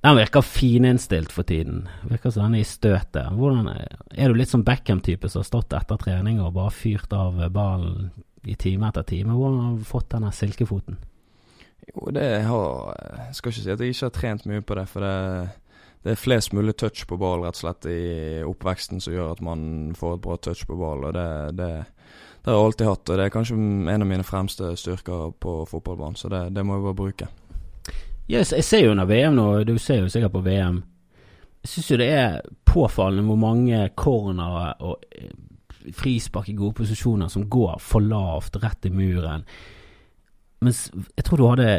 den 0.00 0.16
virker 0.16 0.42
fininnstilt 0.46 1.32
for 1.34 1.42
tiden. 1.42 1.88
Virker 2.06 2.30
som 2.30 2.46
den 2.46 2.60
er 2.60 2.62
i 2.62 2.68
støtet. 2.68 3.32
Hvordan 3.34 3.66
er, 3.72 3.96
er 4.14 4.30
du 4.30 4.38
litt 4.38 4.52
som 4.52 4.62
Beckham-type 4.66 5.30
som 5.30 5.42
har 5.42 5.48
stått 5.48 5.74
etter 5.74 5.98
trening 5.98 6.38
og 6.38 6.54
bare 6.54 6.74
fyrt 6.74 7.12
av 7.16 7.40
ballen 7.54 8.12
i 8.46 8.54
time 8.54 8.92
etter 8.92 9.06
time? 9.08 9.34
Hvordan 9.34 9.64
har 9.64 9.78
du 9.80 9.88
fått 9.88 10.12
denne 10.14 10.30
silkefoten? 10.34 11.00
Jo, 11.88 12.12
det 12.14 12.28
har 12.44 12.94
Jeg 13.26 13.34
skal 13.34 13.50
ikke 13.50 13.64
si 13.64 13.72
at 13.72 13.82
jeg 13.82 13.96
ikke 13.96 14.06
har 14.06 14.14
trent 14.14 14.46
mye 14.46 14.62
på 14.62 14.76
det, 14.78 14.86
for 14.92 15.02
det, 15.02 15.50
det 16.04 16.14
er 16.14 16.20
flest 16.20 16.54
mulig 16.54 16.76
touch 16.78 17.02
på 17.08 17.18
ball 17.18 17.42
rett 17.42 17.58
og 17.58 17.62
slett 17.64 17.90
i 17.90 18.00
oppveksten 18.46 19.02
som 19.02 19.16
gjør 19.16 19.34
at 19.34 19.42
man 19.42 19.96
får 19.98 20.18
et 20.18 20.24
bra 20.28 20.38
touch 20.38 20.62
på 20.68 20.78
ball, 20.78 21.08
og 21.08 21.16
det, 21.16 21.28
det, 21.58 21.72
det 22.44 22.52
har 22.52 22.54
jeg 22.60 22.68
alltid 22.68 22.90
hatt. 22.92 23.04
Og 23.08 23.18
det 23.18 23.26
er 23.26 23.34
kanskje 23.34 23.58
en 23.58 24.06
av 24.06 24.10
mine 24.14 24.26
fremste 24.26 24.70
styrker 24.78 25.34
på 25.42 25.58
fotballbanen, 25.66 26.20
så 26.20 26.30
det, 26.30 26.44
det 26.54 26.66
må 26.66 26.78
jeg 26.78 26.86
bare 26.86 27.00
bruke. 27.02 27.32
Yes, 28.28 28.52
jeg 28.52 28.64
ser 28.64 28.84
jo 28.84 28.92
under 28.92 29.08
VM 29.08 29.36
nå, 29.38 29.48
du 29.64 29.78
ser 29.80 30.02
jo 30.02 30.12
sikkert 30.12 30.34
på 30.34 30.44
VM. 30.44 30.82
Jeg 31.64 31.72
syns 31.72 31.90
jo 31.90 32.00
det 32.00 32.08
er 32.12 32.40
påfallende 32.68 33.24
hvor 33.28 33.40
mange 33.40 33.80
cornere 33.96 34.74
og 34.84 35.06
eh, 35.16 35.32
frispark 35.96 36.50
i 36.52 36.56
gode 36.58 36.76
posisjoner 36.82 37.30
som 37.32 37.48
går 37.48 37.78
for 37.80 38.04
lavt, 38.04 38.60
rett 38.62 38.88
i 38.88 38.92
muren. 38.92 39.46
Mens 40.60 40.88
jeg 41.16 41.24
tror 41.24 41.40
du 41.40 41.46
hadde 41.48 41.70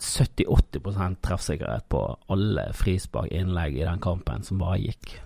70-80% 0.00 1.20
treffsikkerhet 1.24 1.88
på 1.92 2.02
alle 2.32 2.66
frispark-innlegg 2.76 3.78
i 3.78 3.86
den 3.86 4.00
kampen 4.02 4.44
som 4.46 4.60
bare 4.60 4.80
gikk. 4.82 5.16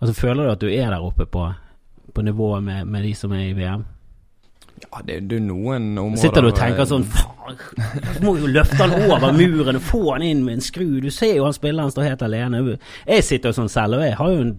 Altså 0.00 0.14
Føler 0.16 0.46
du 0.46 0.52
at 0.54 0.62
du 0.62 0.70
er 0.70 0.88
der 0.88 1.04
oppe 1.04 1.26
på, 1.28 1.46
på 2.14 2.24
nivået 2.24 2.64
med, 2.64 2.84
med 2.88 3.04
de 3.04 3.14
som 3.14 3.32
er 3.36 3.50
i 3.50 3.56
VM? 3.58 3.84
Ja, 4.80 5.02
det, 5.04 5.18
det 5.28 5.36
er 5.36 5.44
noen 5.44 5.92
områder 5.98 6.22
Sitter 6.22 6.46
du 6.46 6.48
og 6.48 6.56
tenker 6.56 6.86
sånn 6.88 7.04
Faen, 7.04 7.39
du 7.56 8.20
må 8.26 8.36
jo 8.38 8.50
løfte 8.50 8.78
han 8.82 8.94
over 9.06 9.32
muren 9.36 9.78
og 9.78 9.86
få 9.86 10.02
han 10.12 10.26
inn 10.26 10.44
med 10.46 10.58
en 10.58 10.64
skru. 10.64 11.00
Du 11.02 11.10
ser 11.14 11.36
jo 11.36 11.46
han 11.46 11.56
spilleren 11.56 11.92
står 11.92 12.10
helt 12.10 12.24
alene. 12.26 12.62
Jeg 13.06 13.26
sitter 13.26 13.50
jo 13.50 13.60
sånn 13.62 13.72
selv, 13.72 14.00
og 14.00 14.06
jeg 14.06 14.16
har 14.20 14.36
jo 14.36 14.46
en 14.46 14.56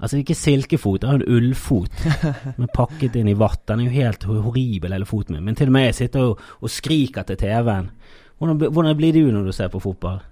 Altså 0.00 0.16
ikke 0.16 0.32
silkefot, 0.32 1.02
jeg 1.02 1.10
har 1.10 1.18
en 1.20 1.28
ullfot 1.36 2.04
men 2.56 2.70
pakket 2.72 3.18
inn 3.20 3.28
i 3.28 3.36
vatt. 3.36 3.66
Den 3.68 3.82
er 3.82 3.90
jo 3.90 3.98
helt 3.98 4.22
horribel, 4.24 4.94
hele 4.96 5.04
foten 5.04 5.36
min. 5.36 5.44
Men 5.44 5.58
til 5.58 5.68
og 5.68 5.74
med 5.76 5.90
jeg 5.90 5.98
sitter 5.98 6.30
og, 6.30 6.40
og 6.64 6.72
skriker 6.72 7.26
til 7.28 7.36
TV-en. 7.36 7.90
Hvordan, 8.40 8.72
hvordan 8.72 8.96
blir 8.96 9.12
du 9.12 9.26
når 9.28 9.50
du 9.50 9.52
ser 9.52 9.68
på 9.68 9.82
fotball? 9.84 10.22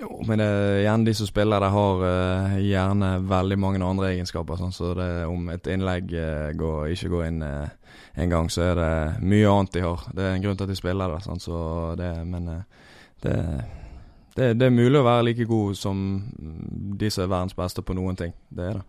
Jo, 0.00 0.10
men 0.26 0.42
det, 0.42 0.48
gjerne 0.82 1.06
de 1.06 1.14
som 1.16 1.26
spiller 1.26 1.62
Det 1.62 1.70
har 1.72 2.02
uh, 2.02 2.58
gjerne 2.60 3.12
veldig 3.30 3.58
mange 3.58 3.84
andre 3.86 4.12
egenskaper. 4.12 4.58
Sånn, 4.58 4.74
så 4.74 4.92
det, 4.98 5.08
om 5.30 5.46
et 5.54 5.70
innlegg 5.70 6.12
uh, 6.18 6.50
går, 6.58 6.90
ikke 6.94 7.12
går 7.14 7.26
inn 7.30 7.40
uh, 7.46 7.70
en 8.18 8.30
gang, 8.30 8.50
så 8.50 8.62
er 8.62 8.78
det 8.78 8.92
mye 9.22 9.50
annet 9.50 9.72
de 9.76 9.82
har. 9.84 10.04
Det 10.14 10.24
er 10.24 10.34
en 10.34 10.42
grunn 10.42 10.56
til 10.58 10.66
at 10.66 10.72
de 10.72 10.78
spiller 10.78 11.12
der. 11.12 11.22
Sånn, 11.22 11.42
så 11.42 11.58
det, 11.98 12.10
men 12.26 12.48
eh, 12.50 12.86
det, 13.22 13.34
det, 14.34 14.52
det, 14.58 14.66
er 14.66 14.74
mulig 14.74 14.98
å 14.98 15.06
være 15.06 15.26
like 15.28 15.46
god 15.46 15.78
som 15.78 16.00
de 16.98 17.10
som 17.14 17.24
er 17.24 17.30
verdens 17.30 17.58
beste 17.58 17.84
på 17.86 17.94
noen 17.98 18.18
ting. 18.18 18.34
Det 18.50 18.70
er 18.70 18.80
det. 18.80 18.86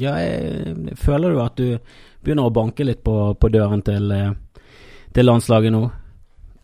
Ja, 0.00 0.14
jeg, 0.16 0.96
føler 0.96 1.34
du 1.34 1.42
at 1.42 1.58
du 1.60 1.66
begynner 2.24 2.48
å 2.48 2.54
banke 2.54 2.86
litt 2.86 3.02
på, 3.04 3.16
på 3.36 3.52
døren 3.52 3.84
til, 3.84 4.08
eh, 4.16 4.32
til, 5.12 5.28
landslaget 5.28 5.74
nå? 5.74 5.82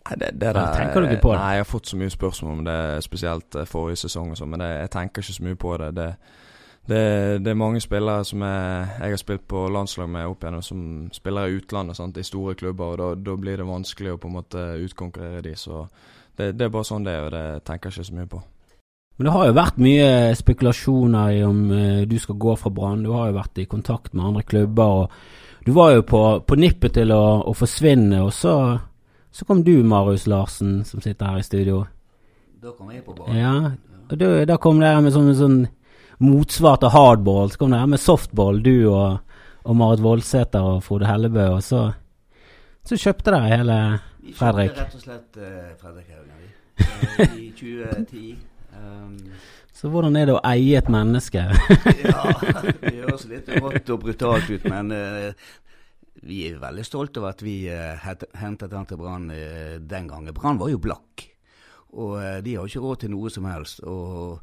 Det, 0.08 0.30
det 0.40 0.54
der, 0.56 0.62
tenker 0.72 1.04
du 1.04 1.10
ikke 1.10 1.26
på 1.26 1.34
det? 1.34 1.42
Nei, 1.42 1.54
jeg 1.58 1.66
har 1.66 1.68
fått 1.68 1.90
så 1.90 1.98
mye 2.00 2.12
spørsmål 2.14 2.54
om 2.54 2.62
det, 2.64 2.80
spesielt 3.04 3.58
eh, 3.60 3.68
forrige 3.68 4.06
sesong 4.06 4.32
og 4.32 4.40
sånn, 4.40 4.54
men 4.54 4.64
jeg 4.64 4.92
tenker 4.94 5.20
ikke 5.20 5.36
så 5.36 5.44
mye 5.44 5.60
på 5.60 5.76
det. 5.82 5.90
det 5.98 6.12
det, 6.88 7.38
det, 7.44 7.50
er 7.50 7.54
mange 7.54 7.80
spillere 7.84 8.24
som 8.24 8.42
jeg, 8.42 8.84
jeg 9.00 9.12
har 9.12 9.20
spilt 9.20 9.42
på 9.48 9.66
landslag 9.68 10.08
med 10.08 10.30
opp 10.30 10.44
igjennom, 10.44 10.62
som 10.64 10.84
spiller 11.12 11.48
i 11.48 11.58
utlandet, 11.58 11.98
sant? 11.98 12.16
i 12.16 12.24
store 12.24 12.54
klubber. 12.56 13.02
og 13.04 13.18
Da 13.24 13.34
blir 13.36 13.60
det 13.60 13.66
vanskelig 13.68 14.14
å 14.14 14.20
på 14.22 14.30
en 14.30 14.38
måte 14.38 14.62
utkonkurrere 14.86 15.42
de, 15.44 15.52
så 15.56 15.82
det, 16.38 16.54
det, 16.56 16.64
er 16.64 16.72
bare 16.72 16.88
sånn 16.88 17.04
det 17.04 17.12
er, 17.12 17.26
og 17.26 17.34
det 17.34 17.44
tenker 17.68 17.90
jeg 17.90 17.98
ikke 17.98 18.08
så 18.08 18.16
mye 18.16 18.30
på. 18.32 18.40
Men 19.18 19.28
det 19.28 19.34
har 19.34 19.46
jo 19.48 19.58
vært 19.58 19.82
mye 19.82 20.08
spekulasjoner 20.38 21.34
i 21.34 21.44
om 21.44 21.60
uh, 21.74 22.02
du 22.08 22.16
skal 22.22 22.38
gå 22.40 22.54
fra 22.56 22.70
Brann. 22.72 23.02
Du 23.04 23.10
har 23.12 23.28
jo 23.28 23.36
vært 23.36 23.60
i 23.60 23.68
kontakt 23.68 24.14
med 24.14 24.24
andre 24.30 24.44
klubber. 24.46 25.02
og 25.02 25.66
Du 25.66 25.72
var 25.76 25.92
jo 25.92 26.04
på, 26.06 26.22
på 26.40 26.56
nippet 26.56 26.94
til 26.96 27.12
å, 27.12 27.24
å 27.50 27.56
forsvinne, 27.58 28.22
og 28.24 28.32
så, 28.32 28.78
Så 29.30 29.44
kom 29.44 29.60
du, 29.62 29.82
Marius 29.84 30.24
Larsen, 30.26 30.84
som 30.88 31.02
sitter 31.04 31.26
her 31.26 31.42
i 31.42 31.44
studio. 31.44 31.82
Da 32.62 32.72
kom 32.72 32.88
jeg 32.90 33.04
på 33.04 33.12
banen. 33.12 33.36
Ja, 33.36 33.72
og 34.08 34.16
da, 34.18 34.44
da 34.48 34.56
kom 34.56 34.80
her 34.80 35.02
med 35.04 35.12
sånn, 35.12 35.34
sånn 35.36 35.66
motsvar 36.18 36.78
til 36.82 36.92
hardball. 36.94 37.50
Så 37.52 37.60
kom 37.60 37.72
det 37.74 37.80
her 37.82 37.90
med 37.90 38.02
softball, 38.02 38.62
du 38.62 38.90
og, 38.90 39.18
og 39.64 39.76
Marit 39.78 40.02
Voldsæter 40.02 40.64
og 40.74 40.82
Frode 40.86 41.08
Hellebø. 41.08 41.46
Og 41.56 41.62
så, 41.62 41.84
så 42.86 42.98
kjøpte 42.98 43.34
dere 43.34 43.52
hele 43.52 43.78
Vi 43.78 44.32
kjøpte 44.32 44.38
Fredrik. 44.40 44.76
rett 44.78 44.98
og 44.98 45.04
slett 45.04 45.40
uh, 45.42 45.70
Fredrik 45.80 46.10
Haugen. 46.14 46.34
Eh, 47.18 47.32
I 47.34 47.48
2010. 47.58 48.36
Um, 48.78 49.16
Så 49.74 49.88
hvordan 49.90 50.14
er 50.14 50.28
det 50.28 50.34
å 50.36 50.42
eie 50.46 50.78
et 50.78 50.90
menneske? 50.90 51.42
ja, 52.04 52.20
det 52.82 52.92
høres 53.00 53.24
litt 53.30 53.50
rått 53.58 53.90
og 53.90 54.04
brutalt 54.04 54.46
ut, 54.50 54.68
men 54.70 54.92
uh, 54.94 55.48
vi 56.22 56.44
er 56.46 56.60
veldig 56.62 56.84
stolte 56.86 57.18
over 57.18 57.34
at 57.34 57.42
vi 57.42 57.56
uh, 57.66 57.98
hentet 58.38 58.74
han 58.74 58.86
til 58.86 59.00
Brann 59.00 59.26
uh, 59.30 59.74
den 59.82 60.06
gangen. 60.10 60.34
Brann 60.34 60.60
var 60.62 60.70
jo 60.70 60.78
blakk, 60.82 61.26
og 61.98 62.18
de 62.44 62.54
har 62.54 62.70
ikke 62.70 62.84
råd 62.84 63.02
til 63.02 63.14
noe 63.14 63.30
som 63.32 63.46
helst. 63.50 63.82
og 63.82 64.38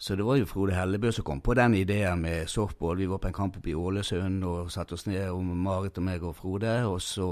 så 0.00 0.16
det 0.16 0.24
var 0.24 0.38
jo 0.40 0.46
Frode 0.48 0.72
Hellebø 0.72 1.10
som 1.12 1.26
kom 1.28 1.42
på 1.44 1.52
den 1.58 1.74
ideen 1.76 2.22
med 2.22 2.48
softball. 2.48 2.96
Vi 2.96 3.08
var 3.10 3.18
på 3.20 3.28
en 3.28 3.34
kamp 3.36 3.58
oppe 3.58 3.68
i 3.68 3.74
Ålesund 3.76 4.46
og 4.48 4.70
satte 4.72 4.96
oss 4.96 5.04
ned 5.04 5.26
om 5.28 5.50
Marit 5.60 5.98
og 6.00 6.06
meg 6.06 6.24
og 6.24 6.38
Frode. 6.38 6.72
Og 6.88 7.02
så 7.04 7.26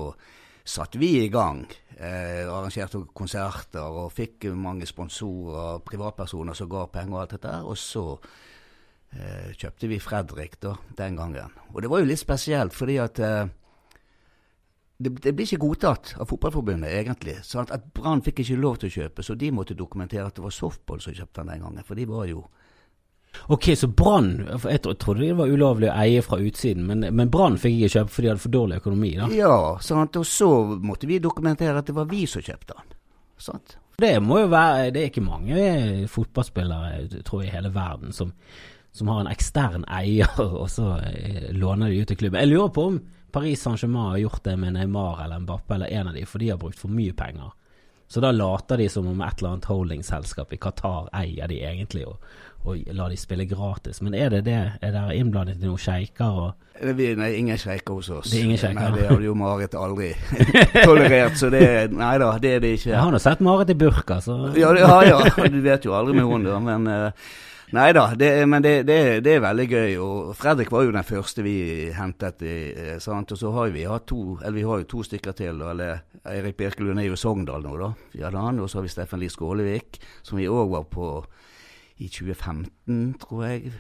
satte 0.69 1.01
vi 1.01 1.15
i 1.23 1.31
gang. 1.33 1.63
Eh, 1.97 2.45
arrangerte 2.45 3.01
konserter 3.17 3.89
og 3.89 4.13
fikk 4.13 4.51
mange 4.53 4.85
sponsorer, 4.87 5.81
privatpersoner 5.81 6.59
som 6.59 6.69
ga 6.69 6.85
penger 6.93 7.17
og 7.17 7.23
alt 7.23 7.35
dette. 7.39 7.55
Og 7.65 7.81
så 7.81 8.05
eh, 9.17 9.49
kjøpte 9.57 9.89
vi 9.89 10.03
Fredrik 10.05 10.61
da, 10.61 10.75
den 11.01 11.17
gangen. 11.17 11.57
Og 11.73 11.81
det 11.81 11.89
var 11.89 12.05
jo 12.05 12.11
litt 12.13 12.21
spesielt, 12.21 12.77
fordi 12.77 12.99
at 13.01 13.23
eh, 13.25 13.49
det, 14.99 15.13
det 15.23 15.33
blir 15.33 15.47
ikke 15.47 15.63
godtatt 15.63 16.15
av 16.19 16.27
Fotballforbundet, 16.27 16.91
egentlig. 16.91 17.37
Sånn 17.47 17.69
At 17.71 17.85
Brann 17.95 18.23
fikk 18.27 18.43
ikke 18.43 18.59
lov 18.59 18.81
til 18.83 18.91
å 18.91 18.95
kjøpe, 18.97 19.23
så 19.23 19.37
de 19.39 19.53
måtte 19.55 19.77
dokumentere 19.79 20.27
at 20.27 20.35
det 20.35 20.43
var 20.43 20.55
softball 20.55 21.03
som 21.03 21.15
kjøpte 21.15 21.45
den 21.45 21.53
den 21.53 21.67
gangen. 21.67 21.87
For 21.87 21.99
de 21.99 22.07
var 22.09 22.27
jo 22.31 22.47
Ok, 23.53 23.69
så 23.77 23.87
Brann 23.93 24.49
Jeg 24.49 24.81
trodde 24.83 25.21
det 25.21 25.35
var 25.37 25.51
ulovlig 25.53 25.91
å 25.91 25.97
eie 26.01 26.23
fra 26.25 26.39
utsiden, 26.43 26.87
men, 26.89 27.05
men 27.15 27.31
Brann 27.31 27.59
fikk 27.61 27.77
ikke 27.77 27.93
kjøpe 27.95 28.15
fordi 28.15 28.27
de 28.27 28.33
hadde 28.33 28.43
for 28.43 28.55
dårlig 28.57 28.79
økonomi. 28.81 29.11
da. 29.19 29.29
Ja, 29.37 29.59
sant? 29.85 30.17
og 30.17 30.27
så 30.27 30.49
måtte 30.83 31.07
vi 31.07 31.21
dokumentere 31.23 31.79
at 31.79 31.87
det 31.87 31.95
var 31.95 32.09
vi 32.11 32.25
som 32.27 32.43
kjøpte 32.43 32.75
den. 32.75 32.97
Sant? 33.39 33.77
Det 33.99 34.17
må 34.23 34.41
jo 34.41 34.51
være 34.51 34.91
Det 34.95 35.03
er 35.03 35.13
ikke 35.13 35.27
mange 35.27 36.09
fotballspillere, 36.11 37.23
tror 37.27 37.45
jeg, 37.45 37.53
i 37.53 37.55
hele 37.55 37.71
verden 37.75 38.17
som, 38.17 38.33
som 38.91 39.13
har 39.13 39.23
en 39.23 39.31
ekstern 39.31 39.87
eier, 39.87 40.35
og 40.63 40.67
så 40.73 40.97
eh, 41.07 41.53
låner 41.55 41.93
de 41.93 42.03
ut 42.03 42.11
til 42.11 42.19
klubben. 42.25 42.41
Jeg 42.43 42.51
lurer 42.51 42.75
på 42.75 42.89
om 42.91 42.99
Paris 43.33 43.63
Saint-Germain 43.63 44.11
har 44.15 44.19
gjort 44.25 44.45
det 44.45 44.57
med 44.57 44.73
Neymar 44.77 45.25
eller 45.25 45.39
Mbappe 45.45 45.75
eller 45.75 45.87
en 45.87 46.09
av 46.09 46.15
de, 46.15 46.27
for 46.27 46.39
de 46.39 46.51
har 46.51 46.61
brukt 46.61 46.79
for 46.79 46.93
mye 46.93 47.13
penger. 47.13 47.51
Så 48.09 48.21
da 48.25 48.31
later 48.33 48.77
de 48.81 48.89
som 48.89 49.07
om 49.07 49.21
et 49.21 49.39
eller 49.39 49.51
annet 49.51 49.67
holdingselskap 49.69 50.53
i 50.53 50.57
Qatar 50.57 51.11
eier 51.13 51.49
de 51.51 51.59
egentlig, 51.61 52.07
og, 52.09 52.23
og 52.65 52.79
lar 52.97 53.13
de 53.13 53.19
spille 53.21 53.45
gratis. 53.45 54.01
Men 54.01 54.17
er 54.17 54.33
det 54.33 54.47
det? 54.47 54.63
Er 54.81 54.95
dere 54.95 55.17
innblandet 55.19 55.61
i 55.61 55.69
noen 55.69 55.83
sjeiker 55.83 56.55
nei, 56.81 57.33
ingen 57.37 57.59
sjeiker 57.59 57.99
hos 57.99 58.09
oss. 58.09 58.31
Det 58.31 58.39
er 58.39 58.47
ingen 58.47 58.61
sjeiker. 58.61 58.81
Nei, 58.81 59.01
det 59.03 59.11
hadde 59.11 59.27
jo 59.29 59.35
Marit 59.37 59.77
aldri 59.77 60.13
tolerert, 60.89 61.37
så 61.37 61.51
det 61.53 61.91
Nei 61.93 62.15
da, 62.23 62.31
det 62.41 62.55
er 62.55 62.65
det 62.65 62.73
ikke. 62.79 62.93
Jeg 62.95 63.03
har 63.03 63.13
nå 63.13 63.21
sett 63.21 63.45
Marit 63.45 63.75
i 63.75 63.77
burka, 63.79 64.21
så 64.25 64.39
Ja, 64.57 64.73
det, 64.73 64.87
ja, 64.87 64.99
ja, 65.05 65.49
du 65.53 65.61
vet 65.65 65.85
jo 65.85 65.97
aldri 65.99 66.17
med 66.17 66.33
henne. 66.33 66.59
Men 66.65 66.89
eh, 66.95 67.29
nei 67.77 67.89
da, 67.93 68.05
men 68.47 68.63
det, 68.65 68.73
det, 68.89 68.99
det 69.25 69.35
er 69.37 69.43
veldig 69.45 69.67
gøy. 69.69 69.97
Og 70.03 70.37
Fredrik 70.39 70.71
var 70.73 70.87
jo 70.87 70.95
den 70.95 71.07
første 71.07 71.45
vi 71.45 71.57
hentet. 71.97 72.43
i, 72.43 72.57
eh, 72.73 72.99
sant? 73.03 73.33
Og 73.33 73.41
så 73.41 73.53
har 73.53 73.73
vi 73.75 73.85
hatt 73.89 74.07
to 74.09 74.39
eller 74.39 74.57
vi 74.57 74.67
har 74.69 74.83
jo 74.83 74.89
to 74.89 75.03
stykker 75.05 75.37
til. 75.37 75.61
Eller 75.63 76.05
Eirik 76.25 76.57
Birkelund 76.57 77.01
er 77.01 77.09
jo 77.09 77.19
i 77.19 77.21
Sogndal 77.21 77.65
nå, 77.65 77.75
da. 77.81 77.93
Vi 78.15 78.25
hadde 78.25 78.45
han. 78.45 78.61
Og 78.61 78.71
så 78.71 78.79
har 78.79 78.87
vi 78.87 78.95
Steffen 78.95 79.21
Lie 79.21 79.33
Skålevik, 79.33 80.01
som 80.23 80.41
vi 80.41 80.49
òg 80.49 80.73
var 80.73 80.89
på 80.93 81.11
i 81.99 82.09
2015, 82.09 83.19
tror 83.25 83.45
jeg. 83.49 83.75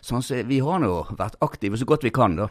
Sånn, 0.00 0.22
så 0.22 0.40
vi 0.46 0.60
har 0.62 0.80
nå 0.80 0.94
vært 1.18 1.40
aktive 1.42 1.78
så 1.78 1.88
godt 1.88 2.06
vi 2.06 2.14
kan, 2.14 2.38
da. 2.38 2.48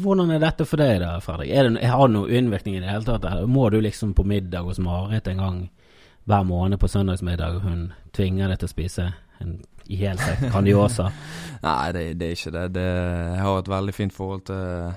Hvordan 0.00 0.30
er 0.30 0.38
dette 0.38 0.64
for 0.68 0.78
deg 0.78 1.00
da, 1.02 1.16
Fredrik? 1.24 1.50
Er 1.50 1.66
det, 1.66 1.88
har 1.90 2.06
det 2.06 2.14
noen 2.14 2.30
innvirkning 2.30 2.76
i 2.78 2.84
det 2.84 2.92
hele 2.92 3.08
tatt? 3.08 3.26
Må 3.50 3.66
du 3.72 3.80
liksom 3.82 4.12
på 4.14 4.22
middag 4.28 4.68
hos 4.68 4.78
Marit 4.78 5.26
en 5.26 5.42
gang 5.42 5.58
hver 6.28 6.44
måned 6.46 6.78
på 6.78 6.88
søndagsmiddag, 6.88 7.58
hun 7.64 7.90
tvinger 8.14 8.52
deg 8.52 8.60
til 8.60 8.68
å 8.68 8.74
spise 8.74 9.08
en 9.40 9.58
ihelsekt 9.90 10.48
Grandiosa? 10.52 11.10
Nei, 11.66 11.92
det, 11.92 12.04
det 12.20 12.26
er 12.26 12.36
ikke 12.38 12.54
det. 12.56 12.66
det. 12.76 12.88
Jeg 13.34 13.44
har 13.44 13.58
et 13.58 13.72
veldig 13.74 13.94
fint 13.94 14.14
forhold 14.14 14.44
til, 14.48 14.92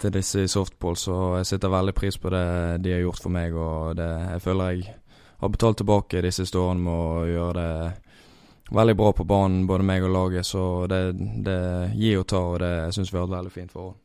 til 0.00 0.14
disse 0.14 0.44
i 0.44 0.50
softball, 0.50 0.96
så 0.96 1.18
jeg 1.40 1.50
setter 1.50 1.72
veldig 1.72 1.94
pris 1.96 2.18
på 2.18 2.32
det 2.32 2.46
de 2.84 2.94
har 2.94 3.02
gjort 3.04 3.22
for 3.24 3.34
meg. 3.34 3.56
Og 3.56 3.96
det, 3.98 4.08
jeg 4.36 4.44
føler 4.46 4.70
jeg 4.70 4.94
har 5.42 5.52
betalt 5.52 5.82
tilbake 5.82 6.22
de 6.22 6.32
siste 6.32 6.58
årene 6.58 6.86
med 6.86 6.94
å 6.94 7.26
gjøre 7.26 7.52
det 7.58 8.72
veldig 8.72 8.96
bra 8.96 9.12
på 9.12 9.26
banen, 9.28 9.66
både 9.68 9.84
meg 9.84 10.04
og 10.06 10.14
laget. 10.14 10.46
Så 10.48 10.86
det, 10.88 11.02
det 11.44 11.60
gir 11.98 12.22
og 12.22 12.28
tar, 12.30 12.48
og 12.54 12.60
det 12.62 12.74
syns 12.96 13.12
vi 13.12 13.20
har 13.20 13.28
et 13.28 13.36
veldig 13.36 13.52
fint 13.52 13.74
forhold. 13.74 13.98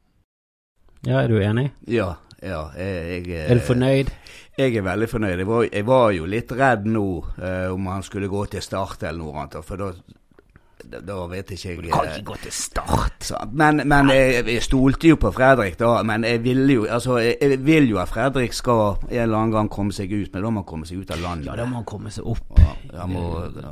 Ja, 1.05 1.21
er 1.21 1.29
du 1.29 1.37
enig? 1.39 1.69
Ja, 1.87 2.15
ja. 2.41 2.61
Jeg, 2.77 3.23
jeg, 3.27 3.45
Er 3.49 3.55
du 3.55 3.65
fornøyd? 3.65 4.11
Jeg 4.57 4.75
er 4.75 4.81
veldig 4.81 5.09
fornøyd. 5.09 5.37
Jeg 5.37 5.47
var, 5.47 5.65
jeg 5.71 5.85
var 5.85 6.11
jo 6.15 6.29
litt 6.29 6.51
redd 6.57 6.87
nå 6.89 7.07
eh, 7.37 7.67
om 7.73 7.89
han 7.91 8.05
skulle 8.05 8.29
gå 8.29 8.45
til 8.49 8.63
start 8.65 9.03
eller 9.05 9.21
noe 9.21 9.43
annet. 9.43 9.57
For 9.65 9.77
da, 9.77 9.91
da, 10.87 11.01
da 11.05 11.17
vet 11.29 11.51
ikke 11.53 11.69
jeg 11.69 11.83
Du 11.83 11.89
kan 11.91 12.09
ikke 12.09 12.29
gå 12.31 12.37
til 12.45 12.55
start. 12.57 13.17
så, 13.29 13.41
Men, 13.51 13.83
men 13.85 14.09
jeg, 14.13 14.45
jeg 14.49 14.63
stolte 14.65 15.11
jo 15.11 15.19
på 15.21 15.31
Fredrik, 15.35 15.77
da. 15.77 15.91
Men 16.07 16.25
jeg 16.25 16.41
vil 16.45 16.63
jo 16.73 16.87
altså, 16.89 17.19
jeg, 17.21 17.59
vil 17.65 17.89
jo 17.91 18.01
at 18.01 18.09
Fredrik 18.09 18.53
skal 18.57 19.03
en 19.09 19.19
eller 19.27 19.37
annen 19.37 19.53
gang 19.59 19.69
komme 19.73 19.93
seg 19.93 20.13
ut, 20.13 20.31
men 20.33 20.41
da 20.41 20.49
må 20.49 20.63
han 20.63 20.69
komme 20.73 20.89
seg 20.89 21.03
ut 21.03 21.13
av 21.13 21.21
landet. 21.21 21.51
Ja, 21.51 21.59
da 21.61 21.67
må 21.69 21.81
han 21.81 21.89
komme 21.89 22.13
seg 22.13 22.25
opp. 22.33 22.57
Ja, 22.57 22.73
han 23.03 23.13
må, 23.13 23.27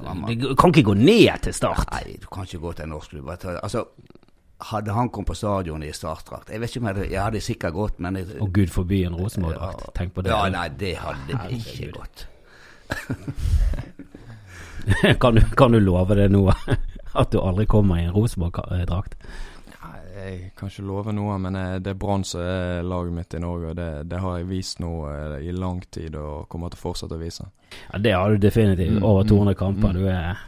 han 0.06 0.22
må, 0.22 0.36
Du 0.38 0.52
kan 0.54 0.74
ikke 0.74 0.92
gå 0.92 1.00
ned 1.02 1.48
til 1.48 1.58
start. 1.58 1.90
Nei, 1.94 2.20
du 2.22 2.30
kan 2.30 2.46
ikke 2.46 2.62
gå 2.68 2.76
til 2.78 2.86
en 2.90 2.96
norsk 2.98 3.16
klubb. 3.16 3.34
Altså, 3.58 3.88
hadde 4.58 4.92
han 4.96 5.10
kommet 5.10 5.28
på 5.28 5.36
stadionet 5.36 5.90
i 5.90 5.94
startdrakt 5.96 6.50
Jeg 6.50 6.62
vet 6.62 6.70
ikke 6.72 6.80
om 6.80 6.88
jeg 6.88 6.96
hadde, 6.96 7.10
jeg 7.12 7.22
hadde 7.24 7.42
sikkert 7.44 7.74
gått, 7.76 7.98
men 8.00 8.16
jeg, 8.22 8.38
Og 8.42 8.54
gud 8.56 8.72
forby 8.72 9.02
en 9.06 9.18
Rosenborg-drakt. 9.20 9.90
Tenk 9.98 10.14
på 10.16 10.24
det. 10.24 10.32
Ja, 10.32 10.46
nei, 10.50 10.70
det 10.80 10.94
hadde 11.02 11.36
jeg 11.36 11.60
ikke 11.60 11.86
gud. 11.86 12.00
gått. 12.00 12.28
kan, 15.20 15.36
du, 15.36 15.42
kan 15.58 15.72
du 15.72 15.80
love 15.80 16.16
det 16.16 16.30
nå? 16.32 16.46
At 17.20 17.32
du 17.32 17.40
aldri 17.40 17.66
kommer 17.66 18.00
i 18.00 18.08
en 18.08 18.16
Rosenborg-drakt? 18.16 19.16
Jeg 20.16 20.52
kan 20.56 20.72
ikke 20.72 20.84
love 20.88 21.12
noe, 21.14 21.36
men 21.44 21.56
eh, 21.60 21.74
det 21.84 21.92
er 21.92 21.98
Brann 22.00 22.24
som 22.26 22.40
er 22.42 22.86
laget 22.88 23.14
mitt 23.14 23.34
i 23.36 23.40
Norge. 23.44 23.74
og 23.74 23.76
Det, 23.78 23.90
det 24.10 24.20
har 24.24 24.38
jeg 24.40 24.48
vist 24.50 24.80
nå 24.80 24.92
eh, 25.12 25.36
i 25.44 25.52
lang 25.54 25.82
tid 25.92 26.16
og 26.16 26.48
kommer 26.50 26.72
til 26.72 26.80
å 26.80 26.84
fortsette 26.86 27.18
å 27.18 27.22
vise. 27.22 27.46
Ja, 27.92 28.00
det 28.00 28.14
har 28.16 28.32
du 28.32 28.40
definitivt. 28.42 28.96
Mm, 28.96 29.04
Over 29.04 29.26
mm, 29.28 29.30
200 29.34 29.58
kamper. 29.60 29.92
mm. 29.92 30.00
Du 30.00 30.08
er 30.08 30.40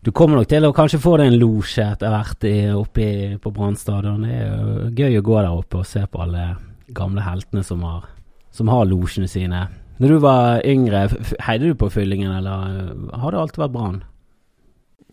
Du 0.00 0.12
kommer 0.16 0.38
nok 0.40 0.48
til 0.48 0.64
å 0.64 0.72
kanskje 0.72 1.00
få 1.02 1.18
deg 1.20 1.28
en 1.28 1.40
losje 1.42 1.84
etter 1.84 2.08
hvert 2.08 2.44
oppe 2.72 3.06
på 3.42 3.50
Brann 3.52 3.76
stadion. 3.76 4.22
Det 4.24 4.32
er 4.32 4.46
jo 4.48 4.86
gøy 4.96 5.18
å 5.18 5.24
gå 5.26 5.34
der 5.36 5.50
oppe 5.52 5.82
og 5.82 5.88
se 5.88 6.06
på 6.08 6.22
alle 6.24 6.54
gamle 6.96 7.20
heltene 7.20 7.60
som 7.66 7.84
har, 7.84 8.06
som 8.50 8.70
har 8.72 8.88
losjene 8.88 9.28
sine. 9.28 9.66
Når 10.00 10.14
du 10.14 10.22
var 10.24 10.62
yngre, 10.64 11.02
heide 11.44 11.68
du 11.68 11.76
på 11.76 11.90
Fyllingen, 11.92 12.32
eller 12.32 12.72
uh, 12.72 13.18
har 13.20 13.34
det 13.34 13.42
alltid 13.42 13.60
vært 13.60 13.74
Brann? 13.74 13.98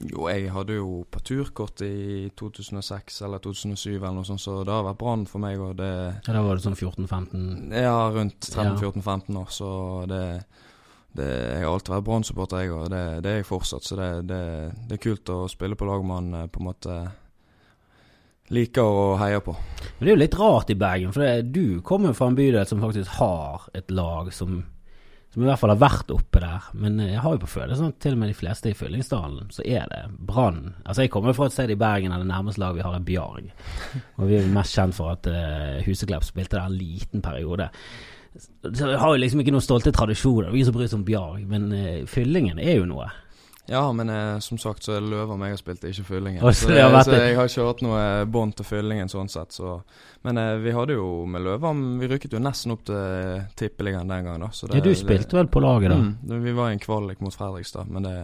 Jo, 0.08 0.30
jeg 0.30 0.54
hadde 0.54 0.78
jo 0.78 1.02
parturkort 1.12 1.82
i 1.84 2.30
2006 2.40 3.18
eller 3.28 3.42
2007 3.44 3.98
eller 3.98 4.16
noe 4.16 4.30
sånt, 4.30 4.40
så 4.46 4.62
det 4.64 4.72
har 4.72 4.86
vært 4.88 5.02
Brann 5.02 5.28
for 5.28 5.44
meg. 5.44 5.60
Og 5.60 5.76
det 5.82 5.92
Ja, 5.92 6.32
Da 6.32 6.46
var 6.46 6.56
du 6.56 6.64
sånn 6.64 6.80
14-15? 6.80 7.76
Ja, 7.76 8.08
rundt 8.16 8.40
13-14-15 8.54 9.42
år, 9.42 9.52
så 9.52 9.70
det, 10.08 10.24
det 11.18 11.28
Jeg 11.28 11.64
har 11.64 11.74
alltid 11.74 11.94
vært 11.94 12.06
Brann-supporter, 12.06 12.62
jeg, 12.62 12.74
og 12.76 12.90
det, 12.94 13.04
det 13.26 13.32
er 13.32 13.40
jeg 13.40 13.48
fortsatt. 13.50 13.86
Så 13.88 13.98
det, 13.98 14.10
det, 14.30 14.42
er 14.94 15.02
kult 15.02 15.34
å 15.34 15.48
spille 15.52 15.78
på 15.80 15.88
lag 15.88 16.06
man 16.06 16.34
eh, 16.34 16.50
på 16.52 16.62
en 16.62 16.70
måte 16.70 16.98
liker 18.54 18.86
å 18.86 19.06
heier 19.20 19.44
på. 19.44 19.56
Men 19.98 20.06
det 20.06 20.10
er 20.10 20.14
jo 20.14 20.24
litt 20.24 20.40
rart 20.40 20.72
i 20.72 20.80
Bergen, 20.80 21.14
for 21.16 21.44
du 21.44 21.82
kommer 21.86 22.16
fra 22.16 22.30
en 22.32 22.38
bydel 22.38 22.68
som 22.70 22.84
faktisk 22.84 23.18
har 23.18 23.68
et 23.76 23.92
lag 23.92 24.30
som, 24.36 24.62
som 25.34 25.44
i 25.44 25.50
hvert 25.50 25.60
fall 25.60 25.74
har 25.74 25.82
vært 25.82 26.14
oppe 26.16 26.42
der. 26.44 26.70
Men 26.80 27.02
jeg 27.04 27.20
har 27.24 27.36
jo 27.36 27.44
på 27.44 27.52
følelsen 27.58 27.92
at 27.92 28.00
til 28.04 28.16
og 28.16 28.22
med 28.22 28.32
de 28.32 28.38
fleste 28.38 28.72
i 28.72 28.78
Fyllingsdalen, 28.78 29.50
så 29.52 29.66
er 29.68 29.90
det 29.92 30.04
Brann. 30.30 30.78
Altså 30.86 31.04
Jeg 31.04 31.12
kommer 31.16 31.36
fra 31.36 31.50
et 31.50 31.58
sted 31.58 31.74
i 31.76 31.80
Bergen 31.80 32.16
der 32.16 32.24
det 32.24 32.30
nærmeste 32.32 32.64
laget 32.64 32.80
vi 32.80 32.88
har 32.88 32.96
er 32.96 33.08
Bjarg. 33.10 33.50
Og 34.16 34.30
vi 34.30 34.40
er 34.40 34.54
mest 34.54 34.80
kjent 34.80 34.96
for 34.96 35.18
at 35.18 35.28
uh, 35.28 35.84
Huseklepp 35.88 36.28
spilte 36.28 36.56
der 36.56 36.70
en 36.70 36.80
liten 36.80 37.26
periode. 37.26 37.68
Så 38.64 38.90
jeg 38.92 39.00
har 39.00 39.14
jo 39.14 39.22
liksom 39.22 39.44
ikke 39.44 39.54
noen 39.56 39.66
stolte 39.66 39.94
tradisjoner, 39.96 40.52
vi 40.54 40.66
som 40.66 40.76
bryr 40.76 40.90
oss 40.90 40.98
om 40.98 41.06
Bjarg. 41.08 41.46
Men 41.50 41.72
uh, 41.72 42.06
Fyllingen 42.10 42.60
er 42.60 42.80
jo 42.80 42.90
noe. 42.90 43.08
Ja, 43.68 43.82
men 43.92 44.10
uh, 44.10 44.40
som 44.40 44.60
sagt 44.62 44.86
så 44.86 44.94
er 44.96 45.02
det 45.04 45.12
Løver 45.12 45.40
meg 45.40 45.52
har 45.52 45.60
spilt, 45.60 45.84
ikke 45.84 46.06
Fyllingen. 46.08 46.44
Å, 46.44 46.54
så, 46.56 46.70
det, 46.72 46.80
det 46.80 47.02
så 47.04 47.18
jeg 47.18 47.36
har 47.36 47.50
ikke 47.52 47.66
hatt 47.68 47.82
noe 47.84 48.04
bånd 48.32 48.56
til 48.56 48.70
Fyllingen 48.70 49.12
sånn 49.12 49.32
sett. 49.32 49.56
Så. 49.58 49.80
Men 50.28 50.40
uh, 50.40 50.54
vi 50.64 50.76
hadde 50.76 50.96
jo 50.96 51.10
med 51.28 51.44
Løver 51.44 51.82
Vi 52.02 52.12
rykket 52.14 52.38
jo 52.38 52.44
nesten 52.44 52.76
opp 52.78 52.86
til 52.88 53.42
Tippeligaen 53.60 54.08
den 54.08 54.30
gangen, 54.30 54.48
da. 54.48 54.54
Så 54.56 54.70
det, 54.72 54.80
Ja, 54.80 54.86
du 54.88 54.94
spilte 54.96 55.40
vel 55.40 55.52
på 55.52 55.64
laget 55.64 55.92
da? 55.92 56.00
Mm, 56.00 56.14
det- 56.30 56.44
vi 56.46 56.56
var 56.56 56.70
i 56.72 56.78
en 56.78 56.86
kvalik 56.86 57.20
mot 57.26 57.36
Fredrikstad, 57.36 57.92
men 57.92 58.08
det 58.08 58.16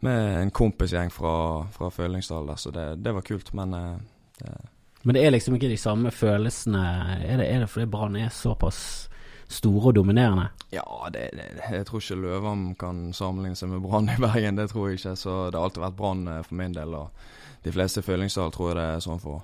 med 0.00 0.42
en 0.42 0.50
kompisgjeng 0.50 1.10
fra, 1.12 1.66
fra 1.72 1.90
Fyllingsdal 1.90 2.46
der, 2.46 2.56
så 2.56 2.70
det, 2.70 2.94
det 3.04 3.12
var 3.12 3.20
kult. 3.20 3.52
Men 3.52 3.74
eh, 3.74 3.96
det, 4.38 4.54
Men 5.02 5.14
det 5.14 5.24
er 5.26 5.30
liksom 5.30 5.54
ikke 5.56 5.68
de 5.68 5.76
samme 5.80 6.10
følelsene 6.12 6.82
Er 7.24 7.36
det, 7.40 7.46
er 7.48 7.60
det 7.60 7.68
fordi 7.72 7.86
Brann 7.88 8.16
er 8.16 8.28
såpass 8.28 9.08
store 9.50 9.90
og 9.90 9.94
dominerende? 9.94 10.48
Ja, 10.72 10.84
det, 11.12 11.30
det, 11.34 11.48
jeg 11.70 11.86
tror 11.86 12.02
ikke 12.02 12.20
Løvam 12.22 12.64
kan 12.78 13.08
sammenligne 13.16 13.58
seg 13.58 13.72
med 13.72 13.82
Brann 13.82 14.10
i 14.12 14.18
Bergen. 14.20 14.58
Det 14.60 14.68
tror 14.70 14.88
jeg 14.88 15.00
ikke. 15.00 15.16
Så 15.18 15.36
det 15.50 15.58
har 15.58 15.66
alltid 15.66 15.84
vært 15.84 15.98
Brann 15.98 16.28
eh, 16.30 16.42
for 16.46 16.60
min 16.60 16.76
del. 16.76 16.94
Og 16.94 17.64
de 17.66 17.74
fleste 17.74 18.04
Fyllingsdal 18.06 18.54
tror 18.54 18.70
jeg 18.70 18.78
det 18.78 18.86
er 18.86 19.04
sånn 19.04 19.22
for. 19.22 19.42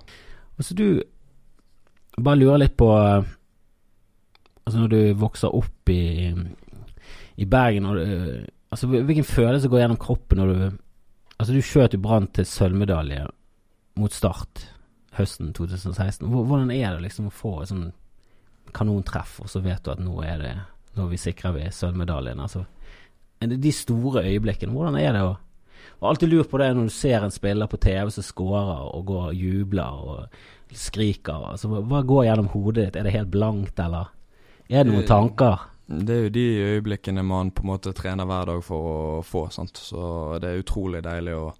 Altså 0.57 0.79
du 0.79 0.89
Bare 2.17 2.39
lurer 2.41 2.63
litt 2.63 2.77
på 2.81 2.87
eh, 2.97 3.27
Altså 4.65 4.79
når 4.81 4.93
du 4.95 5.01
vokser 5.21 5.53
opp 5.53 5.91
i, 5.93 6.33
i 7.37 7.45
Bergen 7.45 7.91
og, 7.91 7.99
Altså 8.73 8.89
Hvilken 8.89 9.27
følelse 9.29 9.69
går 9.69 9.83
gjennom 9.83 10.01
kroppen 10.01 10.41
når 10.41 10.53
du 10.53 10.63
Altså 11.37 11.53
du 11.53 11.61
skjøt 11.61 11.93
jo 11.93 12.01
Brann 12.01 12.31
til 12.33 12.49
sølvmedalje 12.49 13.27
mot 14.01 14.13
Start 14.13 14.71
høsten 15.17 15.53
2016. 15.57 16.29
Hvordan 16.29 16.71
er 16.73 16.95
det 16.95 17.07
liksom 17.07 17.29
å 17.29 17.35
få 17.35 17.53
et 17.61 17.71
sånn 17.71 17.91
kanontreff, 18.77 19.39
og 19.43 19.49
så 19.53 19.63
vet 19.65 19.83
du 19.87 19.91
at 19.95 20.03
nå 20.05 20.21
er 20.25 20.39
det 20.45 20.55
Nå 20.97 21.11
vi 21.11 21.19
sikrer 21.21 21.53
vi 21.53 21.65
sølvmedaljen. 21.77 22.39
Altså 22.41 22.63
er 23.45 23.51
de 23.61 23.73
store 23.73 24.23
øyeblikkene, 24.25 24.73
hvordan 24.73 24.95
er 24.97 25.13
det 25.13 25.21
å 25.27 25.35
har 26.01 26.09
alltid 26.11 26.29
lurt 26.33 26.49
på 26.51 26.59
det 26.61 26.71
når 26.77 26.89
du 26.89 26.93
ser 26.93 27.23
en 27.25 27.31
spiller 27.33 27.69
på 27.69 27.77
TV 27.81 28.09
som 28.11 28.25
scorer 28.25 28.81
og 28.97 29.05
går 29.09 29.27
og 29.31 29.35
jubler 29.35 30.01
og 30.09 30.75
skriker. 30.77 31.45
Altså, 31.53 31.69
hva- 31.69 32.03
går 32.05 32.25
gjennom 32.27 32.49
hodet 32.53 32.87
ditt? 32.87 32.97
Er 32.97 33.03
det 33.07 33.13
helt 33.13 33.31
blankt, 33.31 33.79
eller 33.81 34.09
er 34.69 34.85
det 34.85 34.93
noen 34.93 35.05
Eh, 35.05 35.09
tanker? 35.09 35.59
Det 35.89 36.11
er 36.17 36.23
jo 36.25 36.31
de 36.31 36.47
øyeblikkene 36.81 37.23
man 37.25 37.51
på 37.51 37.63
en 37.63 37.71
måte 37.71 37.93
trener 37.95 38.27
hver 38.27 38.47
dag 38.47 38.65
for 38.65 39.21
å 39.21 39.25
få. 39.25 39.47
sant? 39.53 39.77
Så 39.77 40.41
det 40.41 40.49
er 40.51 40.63
utrolig 40.63 41.03
deilig 41.03 41.35
å 41.37 41.53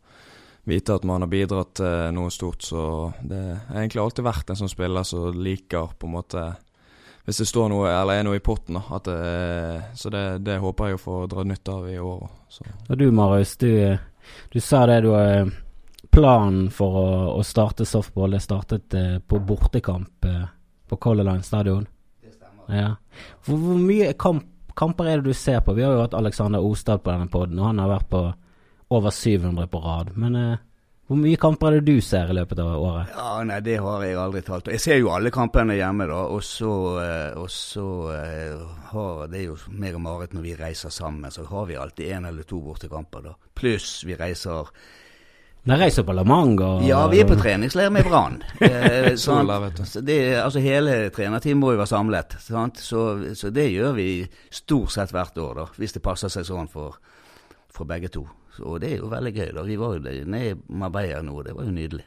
vite 0.67 0.95
at 0.97 1.05
man 1.05 1.21
har 1.23 1.29
bidratt 1.29 1.75
til 1.75 2.13
noe 2.13 2.31
stort. 2.31 2.63
Så 2.63 3.13
det 3.23 3.61
har 3.69 3.77
egentlig 3.85 4.03
alltid 4.03 4.25
vært 4.25 4.51
en 4.51 4.57
sånn 4.57 4.73
spiller 4.75 5.05
som 5.05 5.33
liker 5.33 5.93
på 5.99 6.07
en 6.09 6.13
måte 6.17 6.57
Hvis 7.27 7.41
det 7.43 7.49
står 7.51 7.71
noe, 7.73 7.91
eller 7.91 8.21
er 8.21 8.27
noe 8.27 8.39
i 8.39 8.43
potten, 8.45 8.79
da. 8.79 8.85
At 8.95 9.09
det, 9.09 9.21
så 9.99 10.11
det, 10.15 10.25
det 10.47 10.61
håper 10.63 10.93
jeg 10.93 10.99
å 10.99 11.03
få 11.03 11.17
dra 11.31 11.43
nytte 11.43 11.75
av 11.75 11.89
i 11.91 11.99
år. 11.99 12.21
Så. 12.49 12.67
Og 12.87 13.01
du 13.01 13.09
Marius, 13.11 13.57
du, 13.59 13.71
du 14.53 14.59
sa 14.63 14.85
det 14.87 15.01
du 15.03 15.11
har 15.11 15.49
planen 16.15 16.69
for 16.71 17.01
å, 17.01 17.09
å 17.35 17.43
starte 17.43 17.87
softball. 17.89 18.37
Det 18.37 18.45
startet 18.45 18.95
eh, 18.95 19.17
på 19.19 19.41
bortekamp 19.43 20.29
eh, 20.31 20.45
på 20.87 21.01
Color 21.03 21.27
Line 21.27 21.43
stadion. 21.43 21.89
Det 22.23 22.37
stemmer. 22.37 22.71
Ja. 22.79 22.93
Hvor, 23.45 23.59
hvor 23.65 23.83
mye 23.83 24.13
kamp, 24.15 24.47
kamper 24.79 25.11
er 25.11 25.19
det 25.21 25.35
du 25.35 25.37
ser 25.37 25.61
på? 25.67 25.75
Vi 25.75 25.83
har 25.83 25.97
jo 25.97 26.05
hatt 26.05 26.15
Alexander 26.15 26.63
Ostad 26.63 27.03
på 27.03 27.11
denne 27.11 27.27
poden, 27.33 27.59
og 27.59 27.73
han 27.73 27.83
har 27.83 27.91
vært 27.97 28.11
på 28.15 28.23
over 28.95 29.11
700 29.11 29.67
på 29.73 29.83
rad. 29.83 30.15
Men 30.15 30.39
eh, 30.39 30.65
hvor 31.07 31.19
mye 31.21 31.39
kamper 31.39 31.69
er 31.69 31.81
det 31.81 31.95
du 31.95 32.01
ser 32.03 32.31
i 32.33 32.35
løpet 32.35 32.59
av 32.59 32.73
året? 32.83 33.13
Ja, 33.15 33.43
nei, 33.47 33.61
det 33.63 33.77
har 33.79 34.03
jeg 34.03 34.17
aldri 34.19 34.41
talt. 34.43 34.67
Jeg 34.75 34.81
ser 34.83 34.99
jo 34.99 35.13
alle 35.15 35.31
kampene 35.31 35.77
hjemme, 35.79 36.07
da. 36.11 36.21
Og 36.35 36.43
så, 36.43 36.71
eh, 37.03 37.39
og 37.39 37.47
så 37.53 37.87
eh, 38.17 38.61
har 38.91 39.27
Det 39.31 39.39
er 39.41 39.45
jo 39.53 39.57
meg 39.71 39.95
og 39.95 40.03
Marit 40.03 40.35
når 40.35 40.43
vi 40.49 40.55
reiser 40.59 40.91
sammen, 40.91 41.31
så 41.31 41.45
har 41.47 41.67
vi 41.71 41.77
alltid 41.79 42.11
én 42.17 42.27
eller 42.29 42.43
to 42.43 42.59
bortekamper, 42.61 43.23
da. 43.23 43.35
Pluss 43.55 44.01
vi 44.05 44.17
reiser 44.19 44.67
Dere 45.67 45.81
reiser 45.81 46.05
på 46.07 46.15
La 46.15 46.23
Manga? 46.23 46.67
og- 46.77 46.83
Ja, 46.87 47.09
vi 47.11 47.19
er 47.21 47.27
på 47.27 47.35
treningsleir 47.39 47.91
med 47.91 48.05
Brann. 48.07 48.43
Eh, 48.61 49.17
sant? 49.17 49.19
Sola, 49.19 49.59
vet 49.61 49.77
du. 49.77 49.85
Så 49.85 50.01
det, 50.01 50.19
altså 50.43 50.61
hele 50.63 51.11
trenerteamet 51.11 51.59
må 51.61 51.73
jo 51.73 51.79
være 51.81 51.91
samlet. 51.91 52.37
Sant? 52.41 52.79
Så, 52.79 53.35
så 53.35 53.51
det 53.51 53.71
gjør 53.73 53.95
vi 53.95 54.29
stort 54.51 54.91
sett 54.95 55.11
hvert 55.11 55.39
år, 55.39 55.55
da, 55.55 55.65
hvis 55.77 55.93
det 55.97 56.03
passer 56.03 56.29
seg 56.31 56.47
sånn 56.47 56.69
for, 56.71 56.99
for 57.71 57.85
begge 57.85 58.09
to. 58.15 58.23
Og 58.63 58.81
det 58.81 58.93
er 58.93 58.97
jo 59.03 59.11
veldig 59.13 59.33
gøy. 59.35 59.51
da. 59.55 59.63
Vi 59.67 59.77
var 59.81 59.97
jo 59.97 60.01
nede 60.05 60.45
i 60.51 60.55
Marbella 60.69 61.23
nå, 61.23 61.43
det 61.43 61.55
var 61.57 61.65
jo 61.69 61.75
nydelig. 61.75 62.05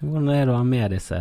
Hvordan 0.00 0.28
er 0.34 0.44
det 0.44 0.52
å 0.52 0.58
ha 0.60 0.64
med 0.68 0.92
disse 0.92 1.18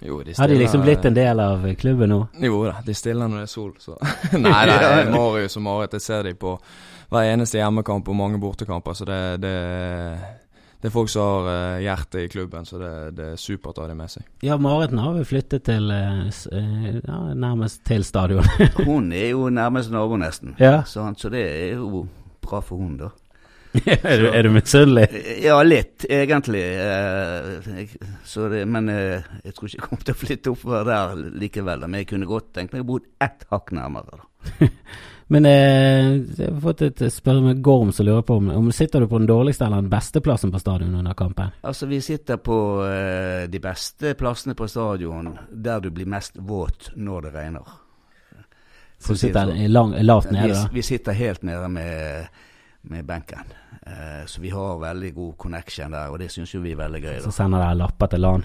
Jo, 0.00 0.22
de 0.24 0.32
Har 0.38 0.48
de 0.48 0.54
liksom 0.56 0.80
blitt 0.80 1.04
en 1.04 1.14
del 1.14 1.40
av 1.44 1.66
klubben 1.76 2.08
nå? 2.08 2.20
Jo 2.40 2.62
da, 2.64 2.78
de 2.86 2.94
stiller 2.96 3.28
når 3.28 3.42
det 3.42 3.48
er 3.48 3.52
sol, 3.52 3.74
så 3.82 3.98
Nei, 4.40 4.62
nei, 4.70 5.02
Marius 5.12 5.58
og 5.60 5.66
Marit, 5.66 5.98
jeg 5.98 6.06
ser 6.06 6.24
de 6.24 6.32
på 6.40 6.54
hver 7.10 7.26
eneste 7.34 7.58
hjemmekamp 7.58 8.08
og 8.08 8.16
mange 8.16 8.38
bortekamper, 8.40 8.94
så 8.96 9.04
det, 9.04 9.18
det, 9.42 9.52
det 10.80 10.88
er 10.88 10.92
folk 10.94 11.10
som 11.12 11.26
har 11.26 11.48
eh, 11.52 11.80
hjertet 11.84 12.22
i 12.22 12.28
klubben, 12.32 12.64
så 12.64 12.78
det, 12.80 12.92
det 13.18 13.26
er 13.34 13.40
supert 13.42 13.76
å 13.76 13.84
ha 13.84 13.90
dem 13.90 13.98
med 14.00 14.12
seg. 14.14 14.24
Ja, 14.46 14.56
Mariten 14.62 15.02
har 15.02 15.16
vel 15.18 15.26
flyttet 15.28 15.66
til 15.66 15.90
eh, 15.92 16.28
eh, 16.30 17.00
ja, 17.02 17.18
nærmest 17.34 17.82
til 17.84 18.06
stadion. 18.06 18.46
Hun 18.78 19.10
er 19.12 19.32
jo 19.34 19.50
nærmest 19.52 19.92
nabo, 19.92 20.16
nesten. 20.22 20.54
ja. 20.62 20.84
så, 20.86 21.04
Så 21.18 21.28
det 21.34 21.42
er 21.50 21.74
jo 21.82 22.06
bra 22.46 22.62
for 22.64 22.80
hun, 22.80 22.94
da. 23.02 23.10
er, 23.86 24.16
du, 24.18 24.26
er 24.30 24.42
du 24.42 24.50
misunnelig? 24.54 25.06
Ja, 25.44 25.60
litt, 25.62 26.06
egentlig. 26.10 26.64
Eh, 26.82 27.92
det, 28.50 28.64
men 28.66 28.90
eh, 28.90 29.28
jeg 29.44 29.54
tror 29.54 29.68
ikke 29.68 29.76
jeg 29.76 29.84
kommer 29.84 30.08
til 30.08 30.16
å 30.16 30.20
flytte 30.24 30.54
oppover 30.54 30.88
der 30.88 31.22
likevel. 31.42 31.86
Men 31.86 32.02
jeg 32.02 32.10
kunne 32.10 32.30
godt 32.30 32.50
tenkt 32.56 32.74
meg 32.74 32.82
å 32.82 32.90
bo 32.90 32.98
ett 33.22 33.46
hakk 33.52 33.72
nærmere. 33.78 34.18
da. 34.18 34.70
Men 35.30 35.46
eh, 35.46 36.08
jeg 36.34 36.48
har 36.48 36.56
fått 36.64 36.80
et 36.82 37.02
spørsmål 37.14 37.44
med 37.44 37.60
Gorm 37.62 37.92
som 37.94 38.08
lurer 38.08 38.24
på 38.26 38.40
om, 38.40 38.48
om 38.50 38.70
sitter 38.74 39.04
du 39.04 39.06
på 39.06 39.20
den 39.20 39.28
dårligste 39.30 39.62
eller 39.68 39.84
den 39.84 39.92
beste 39.92 40.18
plassen 40.26 40.50
på 40.50 40.58
stadion 40.58 40.96
under 40.98 41.14
kampen? 41.14 41.52
Altså, 41.62 41.86
vi 41.86 42.00
sitter 42.02 42.40
på 42.42 42.56
eh, 42.82 43.44
de 43.46 43.60
beste 43.62 44.16
plassene 44.18 44.56
på 44.58 44.66
stadion 44.66 45.30
der 45.54 45.84
du 45.84 45.92
blir 45.94 46.10
mest 46.10 46.34
våt 46.34 46.90
når 46.96 47.28
det 47.28 47.32
regner. 47.36 47.70
Så 48.98 49.14
du 49.14 49.22
sitter 49.22 49.54
lavt 49.70 50.32
nede, 50.34 50.48
vi, 50.48 50.56
da? 50.58 50.64
vi 50.72 50.82
sitter 50.82 51.14
helt 51.16 51.46
nede 51.46 51.68
med, 51.78 52.26
med 52.82 53.04
benken. 53.04 53.52
Eh, 53.86 54.26
så 54.26 54.40
vi 54.40 54.50
har 54.50 54.78
veldig 54.80 55.14
god 55.14 55.36
connection 55.38 55.92
der, 55.92 56.08
og 56.08 56.18
det 56.20 56.30
syns 56.32 56.54
jo 56.54 56.60
vi 56.64 56.72
er 56.74 56.80
veldig 56.80 57.00
gøy. 57.02 57.16
Så 57.24 57.32
sender 57.34 57.62
dere 57.62 57.78
lapper 57.80 58.12
til 58.12 58.24
LAN? 58.24 58.44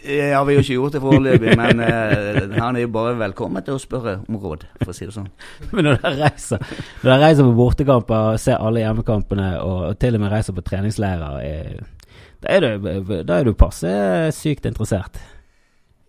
Ja, 0.00 0.40
vi 0.44 0.54
har 0.56 0.62
ikke 0.62 0.76
gjort 0.78 0.94
det 0.96 1.00
foreløpig, 1.04 1.56
men 1.60 1.82
eh, 1.84 2.54
han 2.56 2.76
er 2.76 2.86
jo 2.86 2.92
bare 2.94 3.18
velkommen 3.20 3.64
til 3.66 3.76
å 3.76 3.82
spørre 3.82 4.14
om 4.28 4.38
råd, 4.40 4.64
for 4.80 4.92
å 4.92 4.96
si 4.96 5.04
det 5.04 5.12
sånn. 5.12 5.28
Men 5.74 5.86
når 5.86 5.98
dere 6.00 6.12
reiser 6.22 6.62
Når 6.62 7.10
dere 7.10 7.18
reiser 7.26 7.44
på 7.44 7.52
bortekamper 7.58 8.30
og 8.30 8.40
ser 8.40 8.64
alle 8.64 8.80
hjemmekampene, 8.80 9.50
og, 9.60 9.82
og 9.90 9.98
til 10.00 10.16
og 10.16 10.24
med 10.24 10.32
reiser 10.32 10.56
på 10.56 10.64
treningsleirer, 10.64 11.36
eh, 11.44 12.16
da 12.40 12.56
er 12.56 12.64
du, 12.64 12.88
da 13.28 13.36
er 13.36 13.44
du 13.44 13.52
passe 13.58 13.92
sykt 14.32 14.64
interessert. 14.70 15.20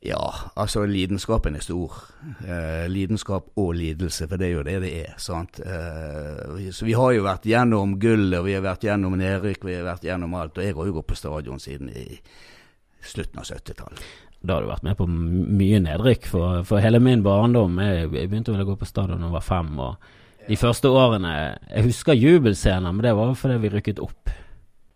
Ja, 0.01 0.33
altså 0.57 0.81
lidenskapen 0.89 1.55
er 1.55 1.61
stor. 1.61 1.93
Eh, 2.41 2.87
lidenskap 2.89 3.51
og 3.61 3.75
lidelse, 3.77 4.25
for 4.25 4.41
det 4.41 4.47
er 4.47 4.55
jo 4.55 4.63
det 4.65 4.79
det 4.81 4.93
er. 5.03 5.11
sant? 5.21 5.59
Eh, 5.61 6.71
så 6.73 6.87
vi 6.87 6.95
har 6.97 7.11
jo 7.13 7.27
vært 7.27 7.45
gjennom 7.45 7.99
gullet, 8.01 8.41
vi 8.47 8.55
har 8.57 8.63
vært 8.65 8.87
gjennom 8.87 9.13
nedrykk, 9.19 9.67
vi 9.67 9.75
har 9.77 9.85
vært 9.85 10.07
gjennom 10.09 10.33
alt. 10.33 10.57
Og 10.57 10.65
jeg 10.65 10.73
har 10.73 10.89
jo 10.89 10.95
gått 10.97 11.11
på 11.11 11.19
stadion 11.19 11.61
siden 11.61 11.93
i 11.93 12.17
slutten 13.05 13.43
av 13.43 13.45
70-tallet. 13.45 14.01
Da 14.41 14.55
har 14.57 14.65
du 14.65 14.71
vært 14.71 14.87
med 14.89 14.97
på 14.97 15.05
mye 15.05 15.83
nedrykk 15.85 16.25
for, 16.25 16.63
for 16.65 16.81
hele 16.81 16.97
min 16.97 17.21
barndom. 17.21 17.77
Jeg, 17.77 18.09
jeg 18.09 18.31
begynte 18.31 18.55
vel 18.55 18.65
å 18.65 18.71
gå 18.71 18.79
på 18.81 18.89
stadion 18.89 19.21
da 19.21 19.29
jeg 19.29 19.37
var 19.37 19.45
fem. 19.45 19.69
og 19.85 20.47
De 20.47 20.57
første 20.57 20.89
årene 20.89 21.35
Jeg 21.69 21.91
husker 21.91 22.17
jubelscener, 22.17 22.89
men 22.89 23.05
det 23.05 23.13
var 23.13 23.37
fordi 23.37 23.61
vi 23.61 23.75
rykket 23.77 24.01
opp. 24.01 24.33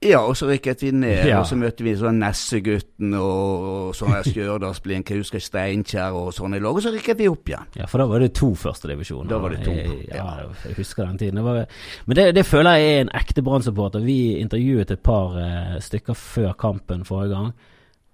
Ja, 0.03 0.19
og 0.27 0.35
så 0.37 0.47
rykket 0.49 0.81
vi 0.83 0.91
ned, 0.91 1.25
Ja. 1.27 1.39
og 1.39 1.45
så 1.47 1.55
møtte 1.57 1.83
vi 1.83 1.93
sånn 1.97 2.19
Nessegutten 2.19 3.13
og, 3.17 3.63
og 3.89 3.95
sånne 3.95 4.19
Stjørdalsblink, 4.27 5.09
jeg 5.09 5.23
husker 5.23 5.39
Steinkjer 5.41 6.13
og 6.13 6.33
sånne 6.35 6.59
lag, 6.61 6.75
og 6.75 6.83
så 6.83 6.91
rykket 6.93 7.17
vi 7.17 7.27
opp 7.31 7.49
igjen. 7.49 7.65
Ja, 7.79 7.87
for 7.89 8.03
da 8.03 8.05
var 8.11 8.19
det 8.19 8.33
to 8.37 8.51
førstedivisjoner. 8.59 9.29
Da 9.31 9.39
var 9.41 9.55
det 9.55 9.63
to, 9.65 9.71
Jeg, 9.71 10.07
ja, 10.11 10.25
ja. 10.43 10.49
jeg 10.67 10.75
husker 10.77 11.05
den 11.07 11.17
tiden. 11.17 11.35
Det 11.39 11.43
var, 11.47 11.65
men 12.05 12.15
det, 12.19 12.27
det 12.35 12.45
føler 12.45 12.75
jeg 12.77 12.91
er 12.97 13.01
en 13.05 13.13
ekte 13.21 13.41
Brann-supporter. 13.47 14.03
Vi 14.05 14.19
intervjuet 14.43 14.91
et 14.91 15.01
par 15.05 15.37
eh, 15.41 15.75
stykker 15.81 16.13
før 16.13 16.53
kampen 16.59 17.05
forrige 17.07 17.33
gang. 17.33 17.53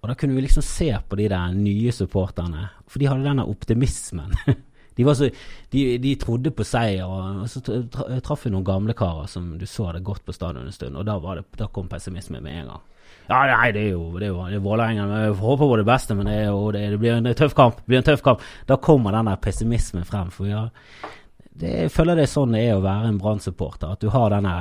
Og 0.02 0.10
da 0.10 0.16
kunne 0.18 0.34
vi 0.38 0.42
liksom 0.42 0.64
se 0.66 0.90
på 1.10 1.16
de 1.20 1.28
der 1.30 1.52
nye 1.54 1.92
supporterne, 1.94 2.70
for 2.90 2.98
de 3.00 3.06
hadde 3.12 3.26
denne 3.28 3.44
optimismen. 3.46 4.32
De, 5.02 5.16
så, 5.18 5.30
de, 5.74 5.84
de 6.04 6.14
trodde 6.22 6.54
på 6.56 6.66
seier, 6.68 7.10
og 7.10 7.50
så 7.50 7.64
tra- 7.66 7.82
tra- 7.92 8.22
traff 8.24 8.46
vi 8.46 8.54
noen 8.54 8.68
gamle 8.68 8.96
karer 8.98 9.28
som 9.32 9.52
du 9.58 9.66
så 9.70 9.90
hadde 9.90 10.04
gått 10.06 10.24
på 10.26 10.36
stadion 10.36 10.70
en 10.70 10.76
stund, 10.76 10.98
og 10.98 11.06
da, 11.10 11.18
det, 11.40 11.46
da 11.60 11.68
kom 11.74 11.90
pessimismen 11.92 12.44
med 12.46 12.62
en 12.62 12.74
gang. 12.74 12.88
Ja, 13.30 13.46
nei, 13.48 13.72
det 13.72 13.86
er 13.86 13.94
jo, 13.94 14.20
det 14.20 14.28
er 14.28 14.34
jo 14.34 14.44
er 14.44 14.64
Vålerenga. 14.64 15.06
Vi 15.08 15.40
håper 15.40 15.70
på 15.70 15.78
det 15.80 15.88
beste, 15.88 16.16
men 16.18 16.28
det, 16.28 16.36
er 16.42 16.50
jo, 16.50 16.72
det, 16.76 16.84
blir 17.00 17.14
en 17.16 17.30
tøff 17.38 17.54
kamp. 17.56 17.80
Blir 17.88 18.02
en 18.02 18.08
tøff 18.08 18.24
kamp. 18.26 18.42
Da 18.68 18.76
kommer 18.82 19.16
den 19.16 19.30
der 19.30 19.40
pessimismen 19.40 20.04
frem. 20.08 20.32
For 20.36 20.50
ja, 20.50 20.66
det, 21.54 21.72
jeg 21.86 21.94
føler 21.94 22.20
det 22.20 22.26
er 22.26 22.34
sånn 22.34 22.58
det 22.58 22.66
er 22.66 22.80
å 22.80 22.84
være 22.84 23.12
en 23.12 23.20
Brann-supporter. 23.22 23.94
At 23.96 24.04
du 24.04 24.10
har 24.12 24.34
denne, 24.34 24.56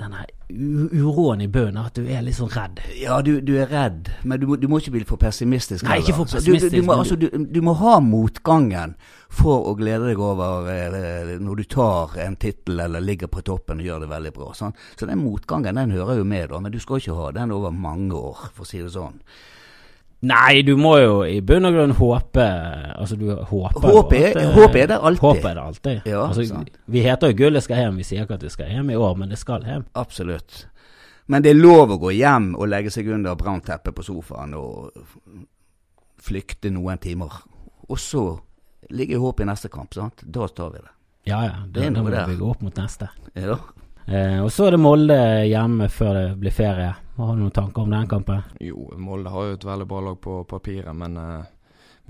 denne 0.00 0.24
uroen 0.50 1.40
i 1.44 1.48
bunnen. 1.48 1.78
At 1.84 1.94
du 1.98 2.06
er 2.10 2.22
litt 2.26 2.36
sånn 2.38 2.50
redd. 2.52 2.80
Ja, 2.98 3.20
du, 3.22 3.36
du 3.44 3.52
er 3.60 3.68
redd, 3.70 4.10
men 4.26 4.40
du 4.42 4.46
må, 4.50 4.56
du 4.60 4.66
må 4.70 4.80
ikke 4.80 4.94
bli 4.96 5.04
for 5.08 5.20
pessimistisk. 5.20 5.84
Nei, 5.86 6.00
ikke 6.02 6.16
for 6.18 6.26
Så 6.32 6.40
du- 6.40 6.50
du- 6.50 6.56
pessimistisk, 6.58 6.76
Du, 6.80 6.86
må, 6.88 6.96
altså, 6.98 7.16
du, 7.20 7.28
du 7.54 7.60
må 7.62 7.74
ha 7.78 7.98
motgangen 8.00 8.96
for 9.30 9.68
å 9.70 9.76
glede 9.78 10.08
deg 10.10 10.18
over 10.18 10.66
eh, 10.72 11.36
når 11.38 11.60
du 11.62 11.64
tar 11.70 12.16
en 12.24 12.34
tittel 12.36 12.80
eller 12.82 13.00
ligger 13.04 13.30
på 13.30 13.44
toppen 13.46 13.78
og 13.78 13.86
gjør 13.86 14.00
det 14.06 14.10
veldig 14.10 14.32
bra. 14.34 14.50
Sånn. 14.58 14.74
Så 14.98 15.06
den 15.06 15.22
motgangen 15.22 15.78
den 15.78 15.94
hører 15.94 16.18
jo 16.18 16.24
med, 16.26 16.48
da, 16.50 16.58
men 16.60 16.72
du 16.74 16.80
skal 16.82 16.98
ikke 16.98 17.14
ha 17.20 17.30
den 17.36 17.52
over 17.54 17.70
mange 17.70 18.12
år, 18.18 18.48
for 18.54 18.66
å 18.66 18.68
si 18.68 18.82
det 18.82 18.90
sånn. 18.96 19.20
Nei, 20.20 20.60
du 20.62 20.74
må 20.76 20.98
jo 21.00 21.12
i 21.24 21.38
bunn 21.40 21.64
og 21.64 21.72
grunn 21.72 21.94
håpe 21.96 22.44
Altså, 23.00 23.16
du 23.16 23.30
håper 23.32 23.86
Håp 23.86 24.10
er, 24.12 24.26
at, 24.34 24.40
eh, 24.42 24.50
håp 24.52 24.74
er 24.76 24.90
det 24.90 24.98
alltid. 24.98 25.22
Håp 25.22 25.46
er 25.48 25.54
det 25.54 25.62
alltid. 25.62 26.02
Ja, 26.04 26.26
altså, 26.26 26.64
vi 26.86 27.04
heter 27.06 27.30
jo 27.32 27.36
'Gullet 27.38 27.62
skal 27.64 27.76
hjem'. 27.76 27.96
Vi 27.96 28.04
sier 28.04 28.26
ikke 28.26 28.36
at 28.36 28.44
det 28.44 28.52
skal 28.52 28.68
hjem 28.68 28.90
i 28.90 28.98
år, 29.00 29.14
men 29.16 29.30
det 29.30 29.38
skal 29.38 29.64
hjem. 29.64 29.86
Absolutt. 29.94 30.66
Men 31.26 31.42
det 31.42 31.50
er 31.50 31.62
lov 31.62 31.90
å 31.94 31.98
gå 31.98 32.12
hjem 32.12 32.54
og 32.58 32.68
legge 32.68 32.90
seg 32.90 33.08
under 33.08 33.34
brannteppet 33.34 33.94
på 33.94 34.02
sofaen 34.02 34.54
og 34.54 34.90
flykte 36.20 36.70
noen 36.70 36.98
timer. 36.98 37.32
Og 37.88 37.98
så 37.98 38.24
ligger 38.90 39.18
håpet 39.18 39.46
i 39.46 39.50
neste 39.50 39.70
kamp, 39.72 39.94
sant? 39.94 40.24
Da 40.26 40.48
tar 40.48 40.70
vi 40.74 40.78
det. 40.78 40.90
Ja 41.30 41.44
ja, 41.44 41.54
Det 41.68 41.82
da 41.82 41.90
noe 41.90 42.10
må 42.10 42.26
vi 42.26 42.36
gå 42.36 42.50
opp 42.50 42.62
mot 42.62 42.76
neste. 42.76 43.08
Ja. 43.34 43.56
Eh, 44.10 44.40
og 44.42 44.50
så 44.50 44.66
er 44.66 44.74
det 44.74 44.82
Molde 44.82 45.16
hjemme 45.46 45.86
før 45.92 46.16
det 46.16 46.26
blir 46.42 46.54
ferie. 46.54 46.90
Har 47.20 47.36
du 47.36 47.44
noen 47.44 47.54
tanker 47.54 47.84
om 47.84 47.92
den 47.92 48.08
kampen? 48.10 48.42
Jo, 48.58 48.88
Molde 48.98 49.30
har 49.30 49.46
jo 49.46 49.58
et 49.58 49.66
veldig 49.68 49.86
bra 49.86 50.00
lag 50.08 50.16
på 50.18 50.40
papiret, 50.50 50.90
men 50.96 51.14
eh, 51.20 51.50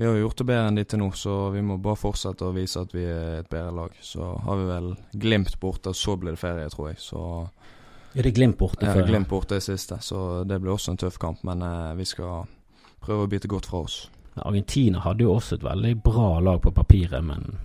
vi 0.00 0.06
har 0.06 0.14
jo 0.16 0.22
gjort 0.22 0.38
det 0.40 0.46
bedre 0.48 0.68
enn 0.70 0.78
de 0.80 0.84
til 0.88 1.02
nå, 1.02 1.10
så 1.12 1.34
vi 1.52 1.60
må 1.66 1.76
bare 1.82 2.00
fortsette 2.00 2.46
å 2.46 2.54
vise 2.56 2.80
at 2.80 2.94
vi 2.96 3.04
er 3.04 3.42
et 3.42 3.50
bedre 3.52 3.74
lag. 3.76 3.98
Så 4.00 4.30
har 4.46 4.56
vi 4.56 4.68
vel 4.70 4.88
Glimt 5.12 5.58
borte, 5.60 5.92
så 5.92 6.16
blir 6.16 6.38
det 6.38 6.40
ferie, 6.40 6.70
tror 6.72 6.88
jeg. 6.88 7.02
Så 7.04 7.24
Er 8.14 8.24
det 8.24 8.32
Glimt 8.38 8.56
borte 8.58 8.86
ja, 8.86 8.94
før? 8.96 9.04
Glimt 9.10 9.28
borte 9.28 9.58
er 9.58 9.66
siste, 9.66 10.00
så 10.00 10.44
det 10.48 10.56
blir 10.62 10.72
også 10.72 10.94
en 10.94 11.02
tøff 11.04 11.20
kamp. 11.20 11.44
Men 11.44 11.60
eh, 11.66 11.92
vi 12.00 12.08
skal 12.08 12.48
prøve 13.04 13.26
å 13.26 13.30
bite 13.34 13.50
godt 13.50 13.68
fra 13.68 13.84
oss. 13.84 14.06
Argentina 14.40 15.02
hadde 15.04 15.26
jo 15.26 15.34
også 15.34 15.58
et 15.58 15.66
veldig 15.68 15.98
bra 16.00 16.38
lag 16.40 16.62
på 16.64 16.72
papiret, 16.72 17.20
men 17.20 17.58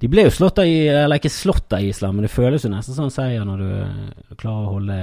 de 0.00 0.08
ble 0.10 0.26
jo 0.28 0.30
slått 0.34 0.60
av 0.62 0.68
i, 0.68 0.86
eller 0.88 1.20
ikke 1.20 1.32
slått 1.32 1.72
av 1.76 1.84
Island, 1.84 2.16
men 2.18 2.26
det 2.26 2.32
føles 2.34 2.64
jo 2.64 2.70
nesten 2.72 2.96
som 2.96 3.08
en 3.08 3.14
seier 3.14 3.44
når 3.48 3.64
du 3.64 3.68
eh, 3.80 4.36
klarer 4.40 4.68
å 4.68 4.72
holde 4.78 5.00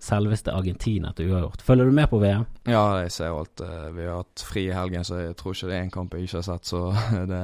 selveste 0.00 0.52
Argentina 0.56 1.10
til 1.12 1.28
uavgjort. 1.28 1.60
Følger 1.66 1.90
du 1.90 1.92
med 1.92 2.08
på 2.08 2.18
VM? 2.22 2.46
Ja, 2.64 3.02
jeg 3.02 3.12
ser 3.12 3.34
alt. 3.36 3.60
eh, 3.60 3.90
Vi 3.92 4.06
har 4.08 4.22
hatt 4.22 4.44
fri 4.48 4.62
i 4.70 4.72
helgen, 4.74 5.04
så 5.04 5.18
jeg 5.20 5.36
tror 5.36 5.52
ikke 5.52 5.68
det 5.68 5.76
er 5.76 5.84
en 5.84 5.92
kamp 5.92 6.14
jeg 6.16 6.24
ikke 6.24 6.38
har 6.40 6.46
sett. 6.48 6.70
Så 6.70 6.80
det, 7.32 7.42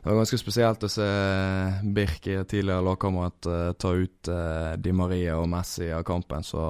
det 0.00 0.08
var 0.08 0.20
ganske 0.22 0.40
spesielt 0.40 0.86
å 0.88 0.92
se 0.92 1.08
Birk, 1.84 2.24
i 2.32 2.38
tidligere 2.48 2.86
lagkamerat, 2.88 3.50
eh, 3.52 3.70
ta 3.76 3.92
ut 3.92 4.32
Di 4.80 4.92
Maria 4.96 5.36
og 5.42 5.48
Messi 5.52 5.90
av 5.92 6.04
kampen. 6.08 6.44
Så 6.46 6.64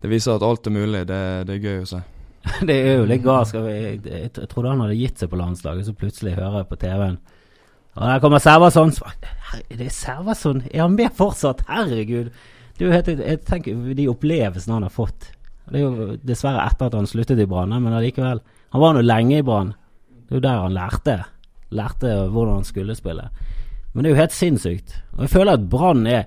det 0.00 0.12
viser 0.12 0.38
at 0.38 0.46
alt 0.48 0.66
er 0.70 0.76
mulig. 0.78 1.04
Det, 1.08 1.22
det 1.48 1.58
er 1.58 1.66
gøy 1.68 1.82
å 1.84 1.90
se. 1.92 2.02
det 2.68 2.76
er 2.80 3.00
jo 3.00 3.08
litt 3.10 3.24
galskap. 3.26 3.68
Jeg, 3.68 4.00
jeg, 4.06 4.30
jeg 4.40 4.48
trodde 4.52 4.72
han 4.72 4.84
hadde 4.86 4.98
gitt 4.98 5.20
seg 5.20 5.32
på 5.32 5.40
landslaget, 5.40 5.88
så 5.88 5.96
plutselig 6.00 6.36
hører 6.38 6.62
jeg 6.62 6.70
på 6.72 6.78
TV-en 6.80 7.20
Og 7.96 8.02
der 8.04 8.20
kommer 8.20 8.42
Servason. 8.42 8.92
Det 9.70 9.80
Er 9.80 9.88
Servason? 9.90 10.62
Er 10.72 10.82
han 10.84 10.96
med 10.96 11.14
fortsatt? 11.16 11.64
Herregud. 11.68 12.28
Er 12.76 12.84
jo 12.84 12.92
helt, 12.92 13.08
jeg 13.08 13.40
tenker 13.48 13.94
de 13.96 14.08
opplevelsene 14.12 14.76
han 14.76 14.84
har 14.84 14.92
fått. 14.92 15.30
Det 15.70 15.80
er 15.80 15.86
jo 15.86 16.16
dessverre 16.22 16.66
etter 16.68 16.90
at 16.90 16.94
han 16.98 17.08
sluttet 17.08 17.40
i 17.40 17.48
Brann, 17.48 17.72
men 17.72 17.94
allikevel. 17.96 18.42
Han 18.74 18.82
var 18.82 18.94
nå 18.94 19.02
lenge 19.02 19.40
i 19.40 19.46
Brann. 19.46 19.72
Det 20.26 20.36
er 20.36 20.38
jo 20.38 20.44
der 20.44 20.60
han 20.66 20.76
lærte. 20.76 21.16
Lærte 21.74 22.12
hvordan 22.34 22.60
han 22.60 22.68
skulle 22.68 22.98
spille. 22.98 23.30
Men 23.92 24.04
det 24.04 24.10
er 24.10 24.12
jo 24.12 24.20
helt 24.20 24.36
sinnssykt. 24.36 24.92
Og 25.16 25.24
jeg 25.24 25.32
føler 25.32 25.56
at 25.56 25.68
Brann 25.72 26.04
er, 26.10 26.26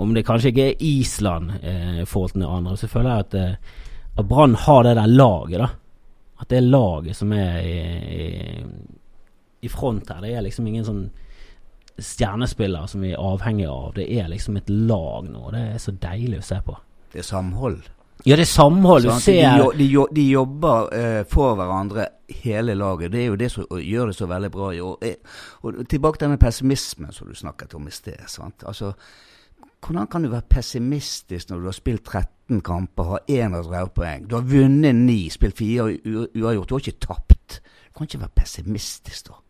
om 0.00 0.14
det 0.16 0.24
kanskje 0.24 0.54
ikke 0.54 0.70
er 0.70 0.82
Island 0.88 1.52
eh, 1.60 2.00
i 2.00 2.08
forhold 2.08 2.32
til 2.32 2.48
andre, 2.48 2.76
så 2.80 2.88
føler 2.88 3.10
jeg 3.10 3.26
at, 3.26 3.34
eh, 3.36 3.82
at 4.16 4.28
Brann 4.30 4.56
har 4.56 4.86
det 4.88 4.96
der 4.96 5.12
laget, 5.20 5.60
da. 5.60 5.68
At 6.40 6.48
det 6.48 6.56
er 6.56 6.70
laget 6.72 7.18
som 7.18 7.34
er 7.36 7.60
i, 7.60 7.76
i, 8.16 8.24
i 9.62 9.68
front 9.68 10.08
her. 10.08 10.20
Det 10.24 10.34
er 10.36 10.42
liksom 10.46 10.66
ingen 10.66 10.84
sånn 10.84 11.10
stjernespiller 12.00 12.86
som 12.88 13.00
vi 13.04 13.12
er 13.12 13.20
avhengig 13.20 13.66
av. 13.68 13.92
Det 13.94 14.06
er 14.18 14.28
liksom 14.32 14.56
et 14.56 14.68
lag 14.70 15.26
nå. 15.28 15.50
Det 15.52 15.64
er 15.74 15.80
så 15.82 15.92
deilig 16.00 16.38
å 16.40 16.46
se 16.46 16.60
på. 16.64 16.76
Det 17.12 17.20
er 17.22 17.26
samhold. 17.26 17.80
Ja, 18.28 18.36
det 18.36 18.44
er 18.44 18.50
samhold. 18.52 19.06
Du 19.08 19.10
ser 19.24 19.72
de, 19.78 19.86
jo- 19.88 20.06
de, 20.12 20.26
jobber 20.30 20.90
eh, 20.96 21.22
for 21.28 21.54
hverandre, 21.56 22.06
hele 22.42 22.74
laget. 22.76 23.12
Det 23.12 23.22
er 23.22 23.30
jo 23.30 23.38
det 23.40 23.48
som 23.52 23.64
gjør 23.80 24.10
det 24.12 24.16
så 24.18 24.28
veldig 24.28 24.50
bra 24.52 24.70
i 24.76 24.80
år. 24.84 24.96
Eh, 25.02 25.16
Og 25.64 25.80
tilbake 25.88 26.18
til 26.20 26.28
denne 26.28 26.38
pessimismen 26.40 27.12
som 27.16 27.28
du 27.28 27.34
snakket 27.34 27.74
om 27.74 27.88
i 27.88 27.94
sted. 27.96 28.20
Sant? 28.28 28.64
Altså, 28.68 28.92
hvordan 29.80 30.06
kan 30.12 30.22
du 30.22 30.28
være 30.28 30.44
pessimistisk 30.52 31.50
når 31.50 31.60
du 31.64 31.68
har 31.70 31.76
spilt 31.78 32.04
13 32.04 32.60
kamper, 32.60 33.04
har 33.14 33.20
31 33.28 33.88
poeng? 33.96 34.28
Du 34.28 34.36
har 34.36 34.44
vunnet 34.44 34.94
9, 34.94 35.18
spilt 35.32 35.56
4 35.56 35.88
u- 36.04 36.28
uavgjort. 36.36 36.68
Du 36.68 36.74
har 36.76 36.84
ikke 36.84 37.00
tapt. 37.06 37.60
Du 37.88 37.96
kan 37.98 38.06
ikke 38.08 38.20
være 38.20 38.36
pessimistisk 38.36 39.28
da. 39.32 39.40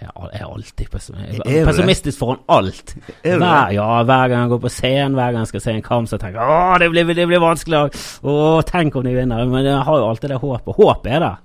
Jeg 0.00 0.10
er 0.10 0.32
er 0.32 0.44
alltid 0.44 0.90
pessimistisk. 0.92 1.46
Er? 1.46 1.64
Pessimistisk 1.64 2.18
foran 2.18 2.42
alt. 2.48 2.96
Er 3.24 3.38
Hver, 3.38 3.72
ja, 3.72 4.02
hver 4.02 4.28
gang 4.28 4.42
jeg 4.42 4.50
går 4.50 4.60
på 4.64 4.72
scenen, 4.72 5.14
hver 5.16 5.32
gang 5.32 5.44
jeg 5.44 5.52
skal 5.52 5.64
se 5.64 5.72
en 5.72 5.82
kamp, 5.82 6.08
så 6.08 6.18
tenker 6.20 6.40
jeg 6.40 6.74
at 6.74 6.80
det 6.80 6.90
blir, 6.90 7.14
det 7.14 7.26
blir 7.30 7.40
vanskelig. 7.40 7.80
Åh, 8.22 8.60
tenk 8.68 8.96
om 8.96 9.04
de 9.06 9.14
vinner. 9.16 9.46
Men 9.46 9.64
jeg 9.64 9.78
har 9.88 9.98
jo 9.98 10.10
alltid 10.10 10.34
det 10.34 10.42
håpet. 10.42 10.76
Håp 10.76 11.06
er 11.06 11.24
der. 11.24 11.42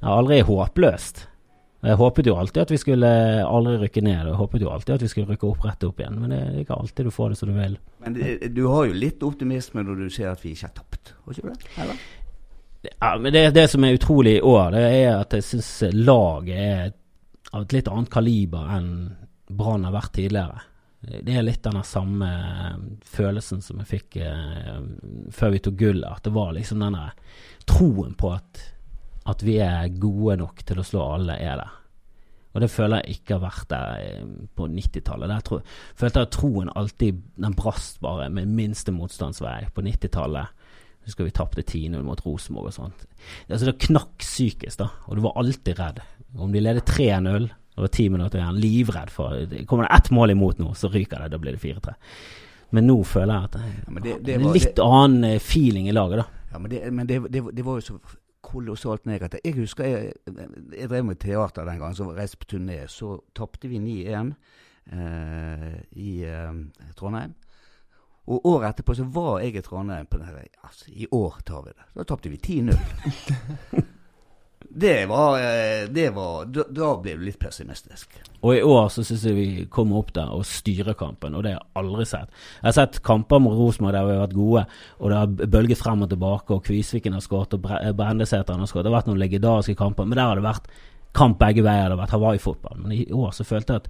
Jeg 0.00 0.08
har 0.08 0.20
aldri 0.20 0.40
håpløst. 0.40 1.24
Jeg 1.86 1.94
håpet 1.94 2.26
jo 2.26 2.34
alltid 2.34 2.62
at 2.64 2.70
vi 2.74 2.76
skulle 2.82 3.08
aldri 3.46 3.76
rykke 3.78 4.02
ned, 4.02 4.20
og 4.24 4.32
jeg 4.32 4.38
håpet 4.40 4.62
jo 4.64 4.70
alltid 4.74 4.94
at 4.96 5.02
vi 5.02 5.10
skulle 5.12 5.30
rykke 5.30 5.46
opp 5.46 5.66
rett 5.66 5.84
opp 5.86 6.00
igjen. 6.02 6.16
Men 6.18 6.32
det 6.34 6.38
er 6.42 6.62
ikke 6.64 6.78
alltid 6.78 7.06
du 7.06 7.14
får 7.14 7.28
det 7.34 7.38
som 7.38 7.52
du 7.52 7.54
vil. 7.54 7.76
Men 8.02 8.16
det, 8.16 8.54
du 8.56 8.64
har 8.66 8.88
jo 8.88 8.96
litt 8.98 9.22
optimisme 9.22 9.84
når 9.86 10.00
du 10.02 10.08
ser 10.10 10.32
at 10.32 10.42
vi 10.42 10.56
ikke 10.56 10.66
har 10.66 10.74
tapt. 10.74 11.12
Har 11.22 11.36
ikke 11.36 11.46
du 11.46 11.52
det? 11.54 11.74
Eller? 11.84 12.00
Ja, 12.88 13.12
men 13.18 13.32
det, 13.34 13.44
det 13.54 13.68
som 13.70 13.84
er 13.86 13.94
utrolig 13.94 14.36
i 14.38 14.42
år, 14.42 14.74
det 14.74 14.82
er 14.88 15.12
at 15.20 15.38
jeg 15.38 15.46
syns 15.46 15.70
laget 15.94 16.58
er 16.58 16.90
av 17.52 17.64
et 17.64 17.76
litt 17.78 17.88
annet 17.88 18.12
kaliber 18.12 18.68
enn 18.76 18.90
Brann 19.48 19.86
har 19.88 19.94
vært 19.94 20.12
tidligere. 20.18 20.60
Det 21.00 21.32
er 21.32 21.44
litt 21.46 21.62
den 21.62 21.78
samme 21.86 22.28
eh, 22.28 22.78
følelsen 23.06 23.62
som 23.64 23.78
jeg 23.80 23.90
fikk 23.92 24.18
eh, 24.20 24.80
før 25.32 25.54
vi 25.54 25.60
tok 25.64 25.78
gullet. 25.78 26.08
At 26.10 26.26
det 26.26 26.34
var 26.34 26.52
liksom 26.56 26.82
denne 26.82 27.06
troen 27.68 28.16
på 28.18 28.32
at, 28.34 28.62
at 29.30 29.44
vi 29.46 29.60
er 29.62 29.94
gode 29.96 30.40
nok 30.42 30.64
til 30.66 30.82
å 30.82 30.86
slå 30.86 31.06
alle, 31.14 31.38
er 31.38 31.62
der. 31.62 31.76
Og 32.56 32.62
det 32.64 32.70
føler 32.72 33.04
jeg 33.04 33.20
ikke 33.20 33.36
har 33.36 33.44
vært 33.46 33.70
der 33.70 34.02
eh, 34.02 34.28
på 34.58 34.68
90-tallet. 34.74 35.30
Der 35.30 35.46
tro, 35.46 35.60
følte 35.96 36.24
jeg 36.24 36.28
at 36.28 36.34
troen 36.34 36.72
alltid 36.74 37.24
den 37.38 37.56
brast 37.56 38.02
bare 38.04 38.28
med 38.34 38.50
minste 38.58 38.94
motstandsvei 38.94 39.60
på 39.74 39.84
90-tallet. 39.86 40.54
Husker 41.06 41.24
vi 41.24 41.32
tapte 41.32 41.62
10-0 41.62 42.02
mot 42.04 42.20
Rosenborg 42.26 42.72
og 42.72 42.74
sånt. 42.74 43.06
Altså 43.46 43.70
Det 43.70 43.78
knakk 43.86 44.18
psykisk, 44.20 44.82
da. 44.82 44.90
Og 45.06 45.16
du 45.16 45.22
var 45.24 45.38
alltid 45.40 45.78
redd. 45.78 46.02
Om 46.36 46.52
de 46.52 46.60
leder 46.60 46.80
3-0, 46.80 47.48
over 47.78 47.88
ti 47.88 48.08
minutter 48.10 48.38
igjen, 48.38 48.58
livredd 48.60 49.10
for 49.10 49.46
Kommer 49.66 49.86
det 49.88 49.94
ett 49.96 50.10
mål 50.10 50.30
imot 50.34 50.58
nå, 50.58 50.74
så 50.74 50.88
ryker 50.92 51.18
det. 51.22 51.28
Da 51.30 51.38
blir 51.38 51.52
det 51.56 51.60
4-3. 51.62 51.94
Men 52.70 52.86
nå 52.86 52.98
føler 53.06 53.34
jeg 53.34 53.44
at 53.44 53.54
Ja, 53.54 54.00
det- 54.02 54.24
det 54.24 54.34
er 54.34 54.38
var- 54.44 54.52
litt 54.54 54.74
det- 54.76 54.84
annen 54.84 55.24
eh, 55.24 55.38
feeling 55.38 55.88
i 55.88 55.92
laget, 55.92 56.18
da. 56.18 56.24
Ja, 56.52 56.58
men 56.58 56.70
det, 56.70 56.92
men 56.92 57.06
det, 57.06 57.64
var 57.64 57.74
jo 57.74 57.80
så 57.80 57.98
kolossalt 58.42 59.06
negativt. 59.06 59.40
Jeg 59.44 59.54
husker 59.54 59.84
jeg, 59.84 60.12
jeg 60.78 60.88
drev 60.88 61.04
med 61.04 61.18
teater 61.18 61.64
den 61.64 61.78
gangen, 61.78 61.94
så 61.94 62.14
reiste 62.16 62.36
på 62.38 62.46
turné. 62.56 62.86
Så 62.88 63.20
tapte 63.34 63.68
vi 63.68 63.78
9-1 63.78 64.34
eh, 64.92 65.80
i 65.96 66.24
eh, 66.24 66.52
Trondheim. 66.96 67.34
Og 68.28 68.44
året 68.44 68.74
etterpå 68.76 68.94
så 68.94 69.04
var 69.10 69.40
jeg 69.40 69.56
i 69.56 69.60
Trondheim 69.62 70.06
på 70.06 70.18
den 70.18 70.28
altså, 70.62 70.84
I 70.88 71.06
år 71.12 71.38
tar 71.46 71.62
vi 71.62 71.70
det. 71.70 71.84
Da 71.96 72.02
tapte 72.04 72.28
vi 72.28 72.36
10-0. 72.36 72.76
det 74.70 75.06
var, 75.08 75.38
eh, 75.38 75.88
det 75.88 76.10
var 76.10 76.44
da, 76.44 76.88
ble 77.00 77.14
du 77.16 77.24
litt 77.24 77.38
pessimistisk. 77.40 78.18
Og 78.44 78.52
i 78.54 78.62
år 78.62 78.90
så 78.92 79.02
syns 79.06 79.24
jeg 79.24 79.36
vi 79.36 79.46
kommer 79.72 80.02
opp 80.02 80.12
der 80.14 80.28
og 80.34 80.44
styrer 80.46 80.94
kampen, 80.98 81.34
og 81.34 81.42
det 81.42 81.54
har 81.54 81.62
jeg 81.62 81.80
aldri 81.80 82.04
sett. 82.06 82.28
Jeg 82.60 82.66
har 82.66 82.76
sett 82.76 83.00
kamper 83.02 83.40
mot 83.42 83.56
Rosenborg 83.56 83.96
der 83.96 84.06
vi 84.06 84.16
har 84.16 84.26
vært 84.26 84.36
gode, 84.36 84.66
og 84.98 85.10
det 85.10 85.18
har 85.18 85.48
bølget 85.56 85.80
frem 85.80 86.04
og 86.04 86.12
tilbake, 86.12 86.54
og 86.54 86.66
Kvisviken 86.68 87.16
har 87.16 87.24
skåret, 87.24 87.56
og 87.56 87.96
Brendesæteren 87.96 88.60
har 88.60 88.70
skåret. 88.70 88.84
Det 88.84 88.92
har 88.92 88.98
vært 89.00 89.08
noen 89.10 89.22
legendariske 89.22 89.78
kamper, 89.78 90.04
men 90.04 90.20
der 90.20 90.28
har 90.28 90.38
det 90.38 90.44
vært 90.46 90.68
kamp 91.16 91.40
begge 91.40 91.64
veier. 91.64 91.88
Det 91.88 91.96
har 91.96 92.02
vært 92.02 92.14
Hawaii-fotball. 92.18 92.82
Men 92.82 92.92
i 92.92 93.06
år 93.14 93.32
så 93.34 93.48
følte 93.48 93.74
jeg 93.78 93.86
at, 93.86 93.88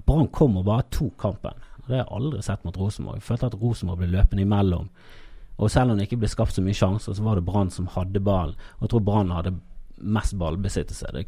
at 0.00 0.06
Brann 0.08 0.32
kom 0.32 0.56
og 0.58 0.66
bare 0.66 0.88
tok 0.90 1.18
kampen. 1.20 1.60
Det 1.84 1.92
har 1.92 2.06
jeg 2.06 2.14
aldri 2.16 2.40
sett 2.42 2.64
mot 2.64 2.80
Rosenborg. 2.80 3.20
Jeg 3.20 3.28
følte 3.28 3.52
at 3.52 3.60
Rosenborg 3.60 4.00
ble 4.00 4.10
løpende 4.16 4.46
imellom. 4.46 4.88
Og 5.60 5.70
selv 5.70 5.92
om 5.92 5.98
det 5.98 6.08
ikke 6.08 6.22
ble 6.24 6.32
skapt 6.32 6.56
så 6.56 6.64
mye 6.64 6.74
sjanser, 6.74 7.14
så 7.14 7.22
var 7.22 7.38
det 7.38 7.44
Brann 7.46 7.70
som 7.70 7.86
hadde 7.92 8.22
ballen. 8.24 8.56
Og 8.80 8.86
jeg 8.86 8.94
tror 8.94 9.04
Brann 9.06 9.30
hadde 9.36 9.54
mest 9.96 10.34
ballbesittelse. 10.38 11.10
Det 11.14 11.24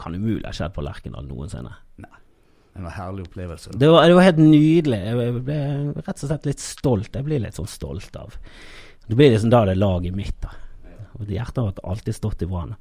kan 0.00 0.14
umulig 0.14 0.46
ha 0.46 0.54
skjedd 0.54 0.74
på 0.76 0.84
Lerkendal 0.84 1.28
noensinne. 1.28 1.74
Det 1.98 2.84
var 2.84 2.92
en 2.92 2.94
herlig 2.94 3.26
opplevelse. 3.26 3.74
Det 3.74 3.88
var, 3.90 4.06
det 4.06 4.14
var 4.14 4.26
helt 4.28 4.40
nydelig. 4.42 4.98
Jeg 5.02 5.42
ble 5.48 5.58
rett 5.96 6.14
og 6.14 6.24
slett 6.28 6.46
litt 6.46 6.62
stolt. 6.62 7.14
Jeg 7.14 7.26
blir 7.26 7.42
litt 7.42 7.58
sånn 7.58 7.70
stolt 7.70 8.14
av 8.18 8.36
Det 9.08 9.16
blir 9.16 9.32
liksom 9.32 9.50
da 9.50 9.64
det 9.66 9.74
er 9.74 9.80
laget 9.80 10.14
mitt, 10.14 10.36
da. 10.44 10.52
Og 11.18 11.30
Hjertet 11.32 11.58
har 11.58 11.90
alltid 11.90 12.14
stått 12.14 12.42
i 12.42 12.46
Brann. 12.46 12.74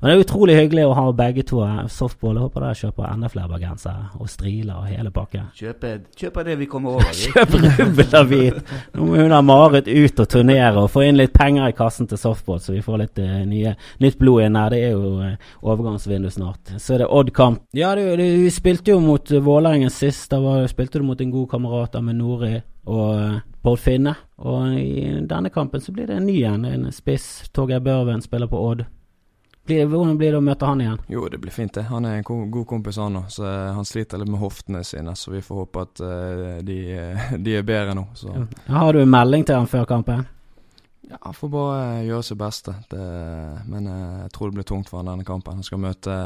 Men 0.00 0.10
det 0.10 0.14
er 0.16 0.22
utrolig 0.24 0.56
hyggelig 0.58 0.86
å 0.88 0.94
ha 0.98 1.04
begge 1.14 1.44
to 1.46 1.60
softball. 1.92 2.34
Jeg 2.34 2.46
håper 2.48 2.64
dere 2.64 2.78
kjøper 2.80 3.06
enda 3.06 3.30
flere 3.30 3.50
bergensere 3.52 4.08
og 4.18 4.30
striler 4.30 4.80
og 4.80 4.88
hele 4.90 5.12
pakken. 5.14 5.46
Kjøper, 5.54 6.00
kjøper 6.18 6.48
det 6.48 6.56
vi 6.58 6.68
kommer 6.70 6.98
over. 6.98 7.12
vi. 7.14 7.30
Kjøp 8.10 8.32
hvit! 8.32 8.74
Nå 8.94 9.06
må 9.06 9.20
hun 9.20 9.34
ha 9.36 9.40
Marit 9.46 9.88
ut 9.88 10.24
og 10.24 10.28
turnere 10.34 10.82
og 10.82 10.90
få 10.90 11.06
inn 11.06 11.20
litt 11.20 11.34
penger 11.36 11.70
i 11.70 11.76
kassen 11.76 12.10
til 12.10 12.20
softball, 12.20 12.60
så 12.62 12.74
vi 12.74 12.82
får 12.84 13.00
litt 13.04 13.22
uh, 13.22 13.38
nye, 13.48 13.76
nytt 14.02 14.18
blod 14.18 14.48
inn 14.48 14.58
her. 14.58 14.74
Det 14.74 14.82
er 14.88 14.94
jo 14.98 15.14
uh, 15.22 15.56
overgangsvindu 15.62 16.32
snart. 16.34 16.74
Så 16.76 16.96
er 16.96 17.04
det 17.04 17.10
Odd-kamp. 17.14 17.64
Ja, 17.78 17.94
du, 17.94 18.04
du 18.18 18.50
spilte 18.54 18.94
jo 18.94 19.00
mot 19.04 19.30
uh, 19.30 19.42
Vålerengen 19.44 19.92
sist. 19.94 20.26
Da 20.32 20.42
var, 20.42 20.66
spilte 20.70 20.98
du 20.98 21.06
mot 21.06 21.20
en 21.20 21.34
god 21.34 21.50
kamerat 21.54 21.98
av 22.00 22.14
Nori 22.14 22.56
og 22.84 23.40
Bård 23.64 23.80
Finne. 23.80 24.14
Og 24.44 24.74
i 24.78 25.06
denne 25.24 25.50
kampen 25.50 25.80
så 25.80 25.92
blir 25.92 26.10
det 26.10 26.18
en 26.18 26.26
ny 26.26 26.42
en. 26.48 26.64
En 26.64 26.90
spiss. 26.92 27.48
Torgeir 27.52 27.80
Børven 27.80 28.22
spiller 28.22 28.50
på 28.50 28.60
Odd. 28.60 28.84
Blir, 29.64 29.86
hvordan 29.88 30.18
blir 30.20 30.34
det 30.34 30.38
å 30.42 30.44
møte 30.44 30.68
han 30.68 30.82
igjen? 30.84 30.98
Jo, 31.08 31.22
det 31.32 31.38
blir 31.40 31.52
fint, 31.54 31.72
det. 31.72 31.86
Han 31.88 32.04
er 32.04 32.18
en 32.18 32.50
god 32.52 32.66
kompis, 32.68 32.98
han 33.00 33.16
òg. 33.16 33.30
Så 33.32 33.46
eh, 33.48 33.70
han 33.72 33.88
sliter 33.88 34.20
litt 34.20 34.28
med 34.28 34.42
hoftene 34.42 34.82
sine, 34.84 35.14
så 35.16 35.32
vi 35.32 35.40
får 35.40 35.62
håpe 35.62 35.84
at 35.86 36.02
eh, 36.04 36.58
de, 36.68 36.78
eh, 36.92 37.32
de 37.46 37.56
er 37.56 37.64
bedre 37.64 37.96
nå. 37.96 38.04
Så 38.12 38.34
Har 38.68 38.92
du 38.92 39.00
en 39.00 39.14
melding 39.14 39.46
til 39.48 39.56
han 39.56 39.70
før 39.70 39.88
kampen? 39.88 40.26
ja, 41.10 41.18
han 41.20 41.34
får 41.34 41.48
bare 41.48 41.80
eh, 41.98 42.04
gjøre 42.08 42.22
sitt 42.22 42.38
beste. 42.38 42.74
Det, 42.90 43.04
men 43.68 43.86
eh, 43.86 44.18
jeg 44.24 44.32
tror 44.34 44.50
det 44.50 44.58
blir 44.58 44.68
tungt 44.68 44.90
for 44.90 45.00
han 45.00 45.10
denne 45.12 45.26
kampen. 45.26 45.60
Han 45.60 45.66
skal 45.66 45.82
møte 45.82 46.18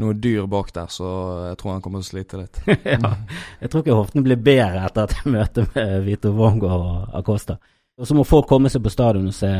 noe 0.00 0.16
dyr 0.16 0.46
bak 0.50 0.72
der, 0.76 0.88
så 0.92 1.08
jeg 1.48 1.58
tror 1.60 1.74
han 1.74 1.84
kommer 1.84 2.02
til 2.02 2.08
å 2.08 2.10
slite 2.10 2.40
litt. 2.40 2.62
ja. 2.94 3.12
Jeg 3.60 3.72
tror 3.72 3.84
ikke 3.84 3.98
hoften 3.98 4.26
blir 4.26 4.40
bedre 4.40 4.86
etter 4.88 5.06
et 5.08 5.28
møte 5.30 5.66
med 5.74 5.94
Vito 6.08 6.32
Vongo 6.36 6.72
og 6.74 7.14
Acosta. 7.20 7.60
Og 8.00 8.08
så 8.08 8.16
må 8.16 8.24
folk 8.24 8.48
komme 8.48 8.70
seg 8.72 8.80
på 8.80 8.92
stadion 8.92 9.28
og 9.28 9.36
se 9.36 9.50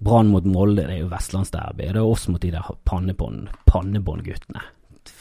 Brann 0.00 0.30
mot 0.32 0.46
Molde. 0.48 0.86
Det 0.88 0.96
er 0.96 1.02
jo 1.02 1.10
vestlandsderby. 1.10 1.90
Det 1.90 2.00
er 2.00 2.06
oss 2.06 2.28
mot 2.32 2.40
de 2.40 2.52
der 2.54 2.70
pannebånd, 2.88 3.50
pannebåndguttene. 3.68 4.62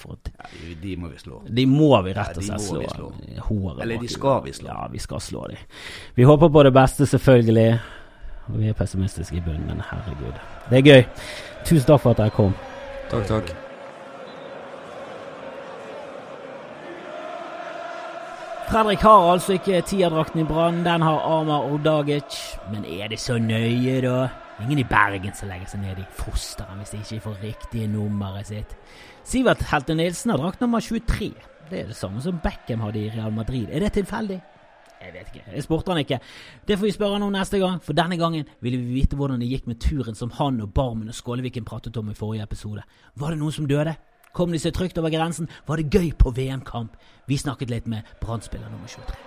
Ja, 0.05 0.15
de, 0.23 0.75
de, 0.81 0.95
må 0.97 1.09
vi 1.11 1.17
slå. 1.19 1.41
De 1.49 1.65
må 1.67 1.91
vi 2.05 2.13
rett 2.15 2.37
og 2.37 2.43
slett 2.43 2.63
slå. 2.63 2.83
slå. 2.95 3.11
Håret 3.49 3.83
Eller 3.83 3.99
de 3.99 4.07
skal 4.07 4.43
vi 4.45 4.53
slå. 4.55 4.71
Ja, 4.71 4.87
vi 4.91 4.99
skal 5.03 5.21
slå 5.23 5.47
de. 5.51 5.59
Vi 6.15 6.23
håper 6.23 6.49
på 6.49 6.63
det 6.63 6.73
beste, 6.75 7.05
selvfølgelig. 7.05 7.79
Og 8.47 8.59
vi 8.59 8.69
er 8.71 8.73
pessimistiske 8.73 9.37
i 9.37 9.43
bunnen, 9.45 9.67
men 9.67 9.83
herregud. 9.91 10.39
Det 10.69 10.79
er 10.79 10.85
gøy. 10.87 11.01
Tusen 11.65 11.87
takk 11.87 12.05
for 12.05 12.15
at 12.15 12.23
dere 12.23 12.37
kom. 12.39 12.55
Takk, 13.11 13.27
takk. 13.27 13.68
Fredrik 18.69 19.01
har 19.01 19.31
altså 19.31 19.55
ikke 19.57 19.79
tierdrakten 19.81 20.43
i 20.43 20.43
Brann, 20.45 20.83
den 20.85 21.01
har 21.01 21.23
Amar 21.25 21.63
Ordagic. 21.73 22.35
Men 22.69 22.83
er 22.85 23.07
det 23.09 23.17
så 23.19 23.39
nøye, 23.41 23.95
da? 24.01 24.27
Ingen 24.61 24.83
i 24.83 24.85
Bergen 24.85 25.33
som 25.33 25.49
legger 25.49 25.71
seg 25.71 25.81
ned 25.81 25.97
i 25.97 26.05
fosteren 26.13 26.77
hvis 26.77 26.91
de 26.93 26.99
ikke 26.99 27.23
får 27.23 27.39
riktige 27.47 27.87
nummeret 27.89 28.51
sitt. 28.51 28.75
Sivert 29.25 29.63
Helte 29.71 29.95
Nilsen 29.97 30.35
har 30.35 30.37
drakt 30.37 30.61
nummer 30.61 30.85
23. 30.85 31.31
Det 31.71 31.79
er 31.79 31.89
det 31.89 31.97
samme 31.97 32.21
som 32.21 32.37
Beckham 32.43 32.83
hadde 32.85 33.01
i 33.01 33.09
Real 33.15 33.33
Madrid. 33.33 33.71
Er 33.73 33.87
det 33.87 33.95
tilfeldig? 33.97 34.37
Jeg 35.01 35.15
vet 35.15 35.33
ikke. 35.33 35.47
Jeg 35.55 35.65
spurte 35.65 35.91
han 35.95 36.03
ikke. 36.03 36.21
Det 36.67 36.77
får 36.77 36.85
vi 36.85 36.93
spørre 36.93 37.17
han 37.17 37.25
om 37.25 37.33
neste 37.33 37.57
gang, 37.57 37.81
for 37.81 37.97
denne 37.97 38.21
gangen 38.21 38.53
ville 38.61 38.77
vi 38.77 38.99
vite 38.99 39.17
hvordan 39.17 39.41
det 39.41 39.49
gikk 39.49 39.65
med 39.65 39.81
turen 39.81 40.13
som 40.13 40.29
han 40.37 40.61
og 40.61 40.75
Barmen 40.77 41.09
og 41.09 41.17
Skåleviken 41.17 41.65
pratet 41.65 41.97
om 41.97 42.13
i 42.13 42.17
forrige 42.21 42.45
episode. 42.45 42.85
Var 43.17 43.33
det 43.33 43.41
noen 43.41 43.57
som 43.57 43.65
døde? 43.65 43.97
Kom 44.37 44.51
de 44.53 44.59
seg 44.61 44.75
trygt 44.77 44.97
over 45.01 45.11
grensen? 45.13 45.49
Var 45.67 45.81
det 45.81 45.89
gøy 45.93 46.11
på 46.19 46.31
VM-kamp? 46.35 46.95
Vi 47.29 47.37
snakket 47.37 47.71
litt 47.73 47.89
med 47.89 48.07
Brann-spiller 48.21 48.69
nummer 48.71 48.87
23. 48.89 49.17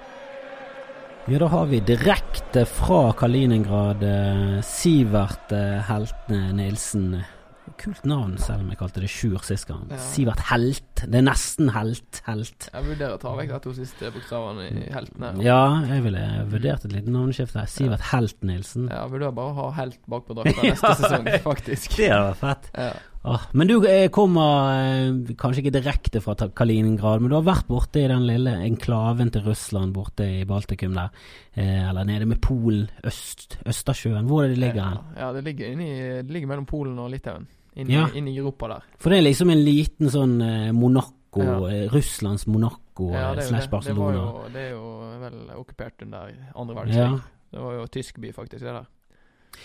Ja, 1.30 1.38
da 1.38 1.46
har 1.52 1.68
vi 1.70 1.78
direkte 1.86 2.64
fra 2.66 3.12
Kaliningrad 3.14 4.02
eh, 4.02 4.56
Sivert 4.66 5.52
eh, 5.54 5.78
Heltne 5.86 6.48
Nilsen. 6.58 7.12
Kult 7.78 8.02
navn, 8.06 8.34
selv 8.42 8.64
om 8.64 8.72
jeg 8.72 8.78
kalte 8.80 9.02
det 9.04 9.10
Sjur 9.10 9.38
sist 9.46 9.68
gang. 9.68 9.84
Ja. 9.90 9.98
Sivert 10.02 10.42
Helt. 10.50 11.04
Det 11.06 11.20
er 11.20 11.24
nesten 11.28 11.70
Helt. 11.74 12.18
Helt. 12.26 12.66
Jeg 12.72 12.88
vurderer 12.88 13.14
å 13.14 13.20
ta 13.22 13.36
vekk 13.38 13.54
de 13.54 13.60
to 13.68 13.74
siste 13.76 14.10
bokstavene 14.14 14.66
i 14.66 14.88
Heltene. 14.92 15.30
Ja, 15.46 15.60
jeg 15.86 16.02
ville 16.08 16.24
vurdert 16.50 16.88
et 16.88 16.94
lite 16.98 17.14
navneskifte. 17.14 17.64
Sivert 17.70 18.02
Helt 18.10 18.38
Nilsen. 18.46 18.90
Ja, 18.90 19.04
jeg 19.04 19.14
vurderer 19.14 19.38
bare 19.38 19.54
å 19.54 19.58
ha 19.62 19.70
Helt 19.78 20.02
bak 20.10 20.26
på 20.26 20.36
drakta 20.40 20.66
neste 20.66 20.94
sesong, 21.04 21.30
faktisk. 21.46 21.96
Det 22.02 22.10
hadde 22.10 22.34
vært 22.34 22.42
fett. 22.42 22.70
Ja. 22.74 22.92
Ah, 23.24 23.44
men 23.52 23.68
du 23.70 23.76
eh, 23.86 24.08
kommer 24.10 24.72
eh, 24.74 25.34
kanskje 25.38 25.62
ikke 25.62 25.74
direkte 25.76 26.20
fra 26.24 26.34
Kaliningrad, 26.34 27.22
men 27.22 27.30
du 27.30 27.36
har 27.36 27.44
vært 27.46 27.68
borte 27.70 28.00
i 28.02 28.08
den 28.10 28.24
lille 28.26 28.56
enklaven 28.66 29.30
til 29.30 29.44
Russland 29.46 29.94
borte 29.94 30.26
i 30.26 30.46
Baltikum 30.48 30.96
der. 30.98 31.12
Eh, 31.54 31.84
eller 31.86 32.08
nede 32.08 32.26
med 32.26 32.40
Polen, 32.42 32.88
øst, 33.06 33.60
Østersjøen. 33.62 34.26
Hvor 34.26 34.42
er 34.42 34.50
det 34.50 34.58
ligger 34.58 34.88
hen? 34.88 34.98
Ja, 35.14 35.20
ja, 35.28 35.32
det 35.36 35.44
ligger, 35.46 35.70
inni, 35.70 35.90
det 36.18 36.34
ligger 36.34 36.50
mellom 36.50 36.66
Polen 36.66 36.98
og 36.98 37.12
Litauen. 37.12 37.46
Inni, 37.76 37.94
ja. 37.94 38.08
inni 38.18 38.34
Europa 38.36 38.72
der. 38.74 38.88
For 38.98 39.14
det 39.14 39.20
er 39.20 39.28
liksom 39.28 39.52
en 39.54 39.62
liten 39.64 40.10
sånn 40.12 40.34
Monaco, 40.76 41.46
ja. 41.46 41.86
Russlands 41.94 42.48
Monaco 42.50 43.12
ja, 43.14 43.30
det, 43.38 43.46
slash 43.46 43.70
Barcelona. 43.70 44.18
Det, 44.18 44.26
jo, 44.26 44.50
det, 44.56 44.66
er 44.66 44.74
jo 44.74 45.22
vel 45.22 45.38
okkupert 45.62 46.04
under 46.08 46.34
andre 46.58 46.76
verdenskrig. 46.80 47.22
Det 47.52 47.62
var 47.62 47.78
jo 47.78 47.86
tysk 47.94 48.18
by, 48.18 48.34
faktisk, 48.34 48.66
det 48.66 48.74
der. 48.80 48.90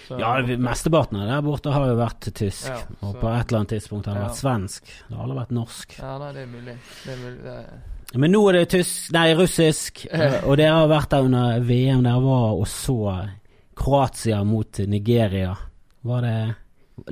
Så, 0.07 0.17
ja, 0.21 0.31
mesteparten 0.57 1.19
av 1.19 1.27
der 1.27 1.43
borte 1.43 1.73
har 1.73 1.89
jo 1.89 1.97
vært 1.99 2.29
tysk. 2.35 2.69
Ja, 2.69 2.79
og 3.01 3.17
på 3.19 3.27
et 3.31 3.47
eller 3.49 3.61
annet 3.61 3.73
tidspunkt 3.75 4.07
har 4.07 4.17
det 4.17 4.23
ja. 4.23 4.29
vært 4.29 4.39
svensk. 4.39 4.91
Det 5.07 5.15
har 5.15 5.23
aldri 5.25 5.39
vært 5.41 5.55
norsk. 5.57 5.95
Ja, 5.99 6.11
nei, 6.21 6.29
det 6.35 6.43
er 6.43 6.51
mulig. 6.51 6.75
Det 7.03 7.13
er 7.13 7.23
mulig. 7.23 7.39
Det 7.47 8.19
Men 8.23 8.33
nå 8.35 8.43
er 8.49 8.59
det 8.59 8.67
tysk, 8.75 9.09
nei, 9.15 9.25
russisk. 9.39 10.05
og 10.47 10.53
dere 10.59 10.77
har 10.77 10.93
vært 10.93 11.11
der 11.15 11.27
under 11.27 11.65
VM. 11.67 12.05
Dere 12.07 12.23
var 12.23 12.47
og 12.53 12.69
så 12.71 13.01
Kroatia 13.77 14.43
mot 14.47 14.79
Nigeria. 14.87 15.51
Var 16.07 16.23
det 16.25 16.39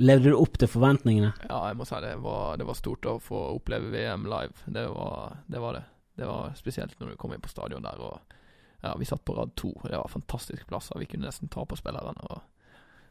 Levde 0.02 0.32
du 0.32 0.34
opp 0.34 0.56
til 0.58 0.66
forventningene? 0.66 1.28
Ja, 1.46 1.60
jeg 1.68 1.76
må 1.78 1.84
si 1.86 1.98
det 2.02 2.16
var, 2.18 2.56
det 2.58 2.64
var 2.66 2.74
stort 2.74 3.06
å 3.06 3.20
få 3.22 3.38
oppleve 3.52 3.92
VM 3.92 4.24
live. 4.26 4.64
Det 4.66 4.82
var, 4.90 5.36
det 5.46 5.60
var 5.62 5.76
det. 5.78 5.82
Det 6.18 6.26
var 6.26 6.56
spesielt 6.58 6.96
når 6.98 7.12
du 7.12 7.20
kom 7.20 7.36
inn 7.36 7.44
på 7.44 7.52
stadion 7.52 7.84
der 7.84 8.00
og 8.02 8.34
ja, 8.82 8.96
vi 8.98 9.06
satt 9.06 9.22
på 9.24 9.36
rad 9.36 9.54
to. 9.54 9.70
Det 9.84 9.94
var 9.94 10.10
fantastiske 10.10 10.66
plasser. 10.66 10.98
Vi 10.98 11.06
kunne 11.06 11.28
nesten 11.28 11.48
ta 11.52 11.62
på 11.64 11.78
spillerne. 11.78 12.18
og 12.30 12.42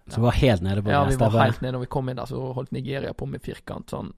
så 0.07 0.21
vi 0.21 0.25
var 0.27 0.37
helt 0.37 0.61
nede 0.61 0.83
på 0.85 0.93
Ja, 0.93 1.03
vi 1.09 1.17
var 1.17 1.33
helt 1.39 1.61
nede. 1.61 1.73
Når 1.73 1.85
vi 1.85 1.91
kom 1.95 2.09
inn 2.09 2.19
der, 2.19 2.29
så 2.29 2.41
holdt 2.53 2.71
Nigeria 2.75 3.13
på 3.17 3.25
med 3.29 3.41
firkant 3.41 3.89
sånn 3.89 4.11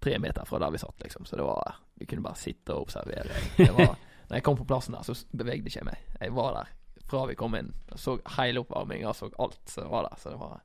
tre 0.00 0.16
meter 0.18 0.46
fra 0.48 0.60
der 0.62 0.72
vi 0.72 0.80
satt, 0.80 0.96
liksom. 1.04 1.26
Så 1.28 1.36
det 1.36 1.44
var 1.44 1.74
Vi 2.00 2.06
kunne 2.08 2.24
bare 2.24 2.40
sitte 2.40 2.72
og 2.72 2.86
observere. 2.86 3.36
Det 3.58 3.72
var, 3.76 3.98
når 4.30 4.38
jeg 4.38 4.44
kom 4.46 4.56
på 4.56 4.64
plassen 4.64 4.96
der, 4.96 5.04
så 5.04 5.12
bevegde 5.36 5.68
ikke 5.68 5.82
jeg 5.82 5.88
meg. 5.90 6.06
Jeg 6.16 6.32
var 6.32 6.54
der 6.56 6.70
fra 7.10 7.26
vi 7.26 7.36
kom 7.36 7.56
inn. 7.58 7.72
Jeg 7.90 8.00
så 8.00 8.16
hele 8.38 8.62
oppvarminga, 8.62 9.12
så 9.12 9.28
alt 9.42 9.60
som 9.68 9.90
var 9.92 10.06
der. 10.08 10.16
Så 10.22 10.32
det 10.32 10.38
var, 10.40 10.62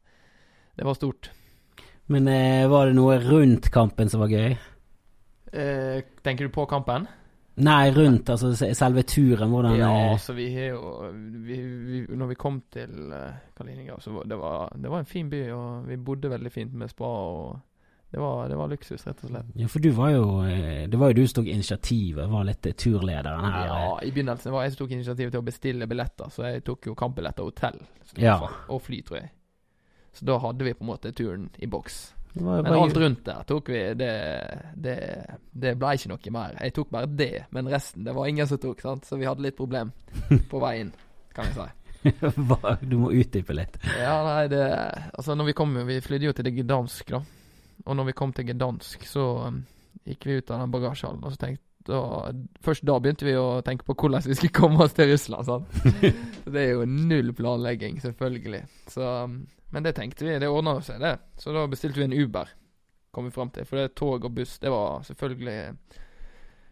det 0.78 0.88
var 0.88 0.96
stort. 0.96 1.32
Men 2.08 2.30
eh, 2.30 2.70
var 2.70 2.88
det 2.88 2.96
noe 2.96 3.18
rundt 3.24 3.72
kampen 3.74 4.12
som 4.12 4.22
var 4.24 4.32
gøy? 4.32 4.56
Eh, 5.52 6.00
tenker 6.24 6.48
du 6.48 6.54
på 6.54 6.68
kampen? 6.70 7.10
Nei, 7.56 7.92
rundt, 7.96 8.30
altså 8.30 8.52
selve 8.76 9.06
turen. 9.08 9.50
Hvordan 9.50 9.78
Ja, 9.80 9.92
altså 10.12 10.34
vi 10.36 10.50
har 10.52 10.74
jo 10.74 11.12
vi, 11.14 11.60
vi, 11.62 12.02
Når 12.10 12.28
vi 12.34 12.36
kom 12.36 12.58
til 12.72 13.14
uh, 13.14 13.38
Kaliningrad, 13.56 14.02
så 14.04 14.24
det, 14.28 14.38
var, 14.40 14.74
det 14.76 14.92
var 14.92 15.00
en 15.00 15.08
fin 15.08 15.30
by, 15.30 15.46
og 15.56 15.88
vi 15.88 15.98
bodde 15.98 16.30
veldig 16.30 16.52
fint 16.52 16.74
med 16.74 16.92
spa. 16.92 17.06
og 17.06 17.60
det 18.16 18.20
var, 18.20 18.50
det 18.50 18.56
var, 18.56 18.68
luksus, 18.68 19.08
rett 19.08 19.24
og 19.24 19.30
slett. 19.30 19.48
Ja, 19.60 19.68
for 19.68 19.84
du 19.84 19.90
var 19.92 20.12
jo 20.14 20.28
eh, 20.48 20.86
Det 20.88 20.96
var 20.96 21.10
jo 21.12 21.18
du 21.18 21.28
som 21.28 21.42
tok 21.42 21.50
initiativet, 21.52 22.30
var 22.32 22.46
litt 22.48 22.68
turlederen 22.80 23.44
her. 23.44 23.66
Ja, 23.68 23.90
i 24.04 24.12
begynnelsen 24.16 24.54
var 24.56 24.64
jeg 24.64 24.76
som 24.76 24.86
tok 24.86 24.94
initiativet 24.96 25.34
til 25.34 25.42
å 25.42 25.48
bestille 25.48 25.88
billetter, 25.92 26.30
så 26.32 26.46
jeg 26.48 26.64
tok 26.64 26.88
jo 26.88 26.96
kampbilletter 26.96 27.44
og 27.44 27.52
hotell. 27.52 27.82
Ja. 28.22 28.38
Og 28.72 28.80
fly, 28.86 29.02
tror 29.04 29.20
jeg. 29.20 29.34
Så 30.16 30.28
da 30.30 30.38
hadde 30.40 30.64
vi 30.64 30.76
på 30.78 30.86
en 30.86 30.92
måte 30.94 31.12
turen 31.12 31.50
i 31.60 31.68
boks. 31.68 31.98
Men 32.36 32.68
alt 32.68 32.98
rundt 33.00 33.22
der 33.24 33.46
tok 33.48 33.70
vi 33.72 33.82
Det, 33.96 34.12
det, 34.76 34.96
det 35.56 35.72
ble 35.80 35.94
ikke 35.96 36.12
noe 36.12 36.34
mer. 36.36 36.58
Jeg 36.60 36.76
tok 36.76 36.92
bare 36.92 37.08
det, 37.08 37.46
men 37.56 37.72
resten 37.72 38.04
det 38.04 38.16
var 38.16 38.28
ingen 38.28 38.50
som 38.50 38.60
tok, 38.62 38.84
sant? 38.84 39.08
så 39.08 39.20
vi 39.20 39.28
hadde 39.30 39.46
litt 39.46 39.58
problem 39.58 39.94
på 40.52 40.62
veien, 40.64 40.92
kan 41.36 41.48
jeg 41.52 41.58
si. 41.58 41.72
du 42.90 42.98
må 43.02 43.12
utdype 43.16 43.56
litt. 43.56 43.80
Ja, 43.98 44.20
nei, 44.26 44.48
det 44.52 44.66
Altså, 45.16 45.34
når 45.34 45.48
vi 45.50 45.56
kom 45.58 45.72
Vi 45.88 46.02
flydde 46.06 46.28
jo 46.28 46.36
til 46.38 46.52
Gdansk, 46.60 47.16
da. 47.16 47.24
Og 47.86 47.98
når 47.98 48.12
vi 48.12 48.18
kom 48.18 48.34
til 48.36 48.50
Gdansk, 48.52 49.08
så 49.10 49.26
um, 49.48 49.64
gikk 50.06 50.28
vi 50.28 50.38
ut 50.40 50.52
av 50.52 50.62
den 50.64 50.74
bagasjehallen, 50.74 51.24
og 51.24 51.34
så 51.34 51.42
tenkte 51.42 51.64
og 51.94 52.40
Først 52.66 52.82
da 52.88 52.96
begynte 52.98 53.28
vi 53.28 53.36
å 53.38 53.62
tenke 53.62 53.86
på 53.86 53.94
hvordan 53.94 54.24
vi 54.26 54.34
skulle 54.38 54.58
komme 54.58 54.82
oss 54.82 54.96
til 54.98 55.12
Russland. 55.12 55.46
Sant? 55.46 55.76
det 56.54 56.64
er 56.64 56.72
jo 56.74 56.88
null 56.90 57.30
planlegging, 57.38 58.00
selvfølgelig. 58.02 58.64
Så 58.90 59.06
um, 59.30 59.44
men 59.70 59.84
det 59.84 59.96
tenkte 59.98 60.26
vi, 60.26 60.38
det 60.40 60.50
ordna 60.52 60.78
seg, 60.84 61.02
det. 61.02 61.18
Så 61.42 61.54
da 61.56 61.66
bestilte 61.68 62.00
vi 62.00 62.08
en 62.08 62.16
Uber, 62.16 62.52
kom 63.12 63.28
vi 63.28 63.34
fram 63.36 63.52
til. 63.54 63.66
For 63.68 63.80
det 63.80 63.96
tog 63.98 64.26
og 64.28 64.36
buss, 64.36 64.58
det 64.62 64.72
var 64.72 65.04
selvfølgelig 65.08 65.58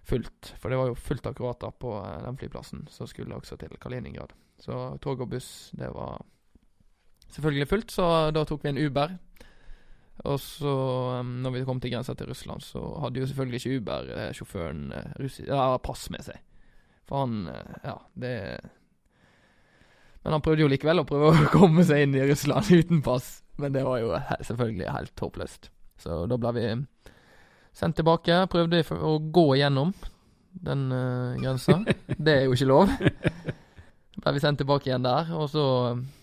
fullt. 0.03 0.53
For 0.59 0.69
det 0.69 0.79
var 0.79 0.91
jo 0.91 0.99
fullt 0.99 1.27
av 1.29 1.35
kroater 1.37 1.73
på 1.79 1.95
eh, 1.99 2.21
den 2.25 2.39
flyplassen 2.39 2.87
som 2.91 3.09
skulle 3.09 3.35
også 3.35 3.57
til 3.59 3.75
Kaliningrad. 3.81 4.35
Så 4.61 4.97
tog 5.03 5.23
og 5.23 5.31
buss, 5.33 5.71
det 5.79 5.89
var 5.95 6.21
selvfølgelig 7.33 7.69
fullt, 7.71 7.91
så 7.91 8.07
da 8.35 8.45
tok 8.47 8.63
vi 8.63 8.73
en 8.73 8.81
Uber. 8.83 9.17
Og 10.29 10.37
så, 10.39 10.73
um, 11.19 11.39
når 11.41 11.55
vi 11.55 11.63
kom 11.65 11.79
til 11.81 11.91
grensa 11.91 12.13
til 12.13 12.29
Russland, 12.29 12.61
så 12.61 12.83
hadde 13.01 13.19
jo 13.19 13.27
selvfølgelig 13.27 13.59
ikke 13.59 13.79
Uber-sjåføren 13.81 14.83
eh, 14.93 15.77
pass 15.83 16.05
med 16.13 16.27
seg. 16.27 16.43
For 17.09 17.25
han 17.25 17.49
Ja, 17.83 17.97
det 18.15 18.35
men 20.23 20.37
han 20.37 20.43
prøvde 20.43 20.63
jo 20.63 20.71
likevel 20.71 21.03
å 21.03 21.07
prøve 21.07 21.31
å 21.45 21.51
komme 21.51 21.83
seg 21.87 22.05
inn 22.05 22.15
i 22.15 22.25
Russland 22.29 22.71
uten 22.71 23.03
pass. 23.05 23.41
Men 23.61 23.75
det 23.75 23.83
var 23.85 23.99
jo 24.01 24.15
selvfølgelig 24.41 24.93
helt 24.95 25.23
håpløst. 25.25 25.69
Så 26.01 26.23
da 26.29 26.39
ble 26.41 26.53
vi 26.55 26.67
sendt 27.75 27.99
tilbake. 27.99 28.39
Prøvde 28.51 28.81
å 28.97 29.17
gå 29.33 29.45
igjennom 29.57 29.93
den 30.63 30.87
uh, 30.93 31.35
grensa. 31.41 31.79
Det 32.25 32.37
er 32.37 32.47
jo 32.47 32.55
ikke 32.55 32.69
lov. 32.69 32.95
Da 34.13 34.29
ble 34.29 34.35
vi 34.37 34.43
sendt 34.43 34.61
tilbake 34.61 34.89
igjen 34.89 35.05
der, 35.05 35.31
og 35.35 35.47
så 35.51 35.65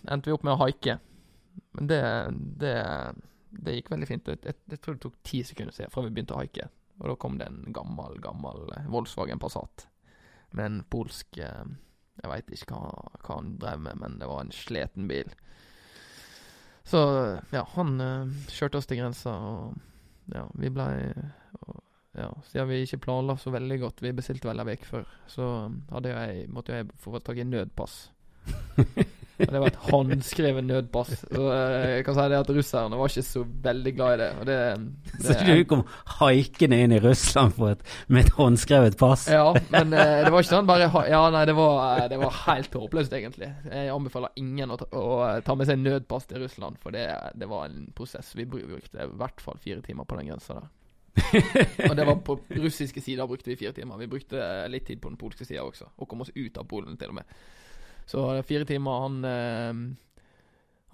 endte 0.08 0.30
vi 0.30 0.34
opp 0.34 0.46
med 0.46 0.54
å 0.54 0.60
haike. 0.62 0.96
Men 1.76 1.90
det, 1.90 2.02
det, 2.62 2.74
det 3.50 3.76
gikk 3.76 3.90
veldig 3.92 4.08
fint. 4.08 4.30
Jeg, 4.30 4.56
jeg, 4.70 4.80
tror 4.80 4.96
det 4.96 5.04
tok 5.04 5.16
ti 5.26 5.42
sekunder 5.46 5.74
siden 5.76 5.92
fra 5.92 6.04
vi 6.06 6.12
begynte 6.14 6.36
å 6.36 6.40
haike. 6.40 6.68
Og 7.00 7.12
da 7.12 7.16
kom 7.20 7.38
det 7.40 7.48
en 7.50 7.62
gammel, 7.74 8.18
gammel 8.22 8.70
Volkswagen 8.92 9.42
Passat 9.42 9.86
med 10.56 10.66
en 10.66 10.80
polsk 10.90 11.38
uh, 11.42 11.66
jeg 12.20 12.32
veit 12.32 12.54
ikke 12.54 12.76
hva, 12.76 12.90
hva, 13.20 13.36
han 13.36 13.54
drev 13.60 13.84
med, 13.86 14.00
men 14.02 14.18
det 14.20 14.28
var 14.30 14.44
en 14.44 14.54
sliten 14.54 15.08
bil. 15.10 15.30
Så 16.86 17.00
ja, 17.54 17.64
han 17.76 18.00
uh, 18.00 18.32
kjørte 18.50 18.80
oss 18.80 18.88
til 18.90 19.00
grensa, 19.00 19.34
og 19.34 20.34
ja, 20.34 20.46
vi 20.58 20.70
blei 20.72 20.94
ja, 22.18 22.26
Siden 22.48 22.68
vi 22.68 22.80
ikke 22.82 22.98
planla 23.04 23.36
så 23.38 23.52
veldig 23.54 23.78
godt, 23.84 24.02
vi 24.02 24.10
bestilte 24.16 24.48
vel 24.48 24.62
ei 24.64 24.74
uke 24.74 24.88
før, 24.88 25.10
så 25.30 25.44
jeg, 26.02 26.48
måtte 26.50 26.74
jeg 26.74 26.90
få 26.98 27.18
tak 27.22 27.38
i 27.38 27.46
nødpass. 27.46 28.10
Og 29.40 29.52
det 29.52 29.60
var 29.62 29.70
et 29.70 29.78
håndskrevet 29.90 30.66
nødpass. 30.66 31.12
Så 31.22 31.44
eh, 31.54 31.86
jeg 31.96 32.06
kan 32.06 32.16
si 32.16 32.26
det 32.32 32.38
at 32.38 32.52
russerne 32.56 32.98
var 33.00 33.12
ikke 33.12 33.26
så 33.26 33.44
veldig 33.66 33.92
glad 33.96 34.14
i 34.14 34.18
det. 34.20 34.30
Det, 34.48 34.58
det 35.12 35.26
Så 35.26 35.36
du 35.46 35.52
kom 35.70 35.84
haikende 36.18 36.80
inn 36.84 36.96
i 36.96 37.00
Russland 37.02 37.56
et, 37.70 37.84
med 38.08 38.26
et 38.26 38.34
håndskrevet 38.36 38.98
pass? 39.00 39.26
Ja, 39.32 39.46
men 39.72 39.94
eh, 39.96 40.16
det 40.24 40.32
var 40.32 40.44
ikke 40.44 40.52
sånn 40.52 40.68
bare 40.70 40.90
Ja, 41.10 41.22
nei, 41.32 41.44
det 41.48 41.56
var, 41.58 41.80
eh, 41.94 42.08
det 42.12 42.20
var 42.20 42.42
helt 42.44 42.80
håpløst, 42.82 43.14
egentlig. 43.16 43.52
Jeg 43.70 43.94
anbefaler 43.94 44.34
ingen 44.40 44.74
å 44.74 44.80
ta, 44.80 44.90
å 44.96 45.06
ta 45.46 45.56
med 45.58 45.70
seg 45.70 45.80
nødpass 45.82 46.28
til 46.30 46.44
Russland, 46.44 46.80
for 46.82 46.94
det, 46.96 47.06
det 47.40 47.48
var 47.50 47.70
en 47.70 47.88
prosess. 47.96 48.34
Vi 48.38 48.48
brukte 48.48 49.06
i 49.06 49.10
hvert 49.20 49.42
fall 49.42 49.58
fire 49.62 49.82
timer 49.84 50.08
på 50.08 50.20
den 50.20 50.30
grensa 50.32 50.60
der. 50.60 50.68
Og 51.90 51.96
det 51.96 52.04
var 52.06 52.20
på 52.24 52.36
russiske 52.48 53.00
sider 53.02 53.26
brukte 53.26 53.50
vi 53.50 53.56
fire 53.56 53.72
timer. 53.72 53.98
Vi 53.98 54.06
brukte 54.10 54.68
litt 54.68 54.86
tid 54.86 55.00
på 55.02 55.10
den 55.10 55.18
polske 55.20 55.44
sida 55.44 55.64
også, 55.64 55.90
og 55.96 56.08
kom 56.08 56.22
oss 56.24 56.32
ut 56.34 56.58
av 56.58 56.68
Polen 56.70 56.98
til 57.00 57.12
og 57.12 57.20
med. 57.20 57.40
Så 58.10 58.24
eh, 58.34 58.42
fire 58.42 58.66
timer 58.66 59.02
Han 59.04 59.24
eh, 59.24 59.80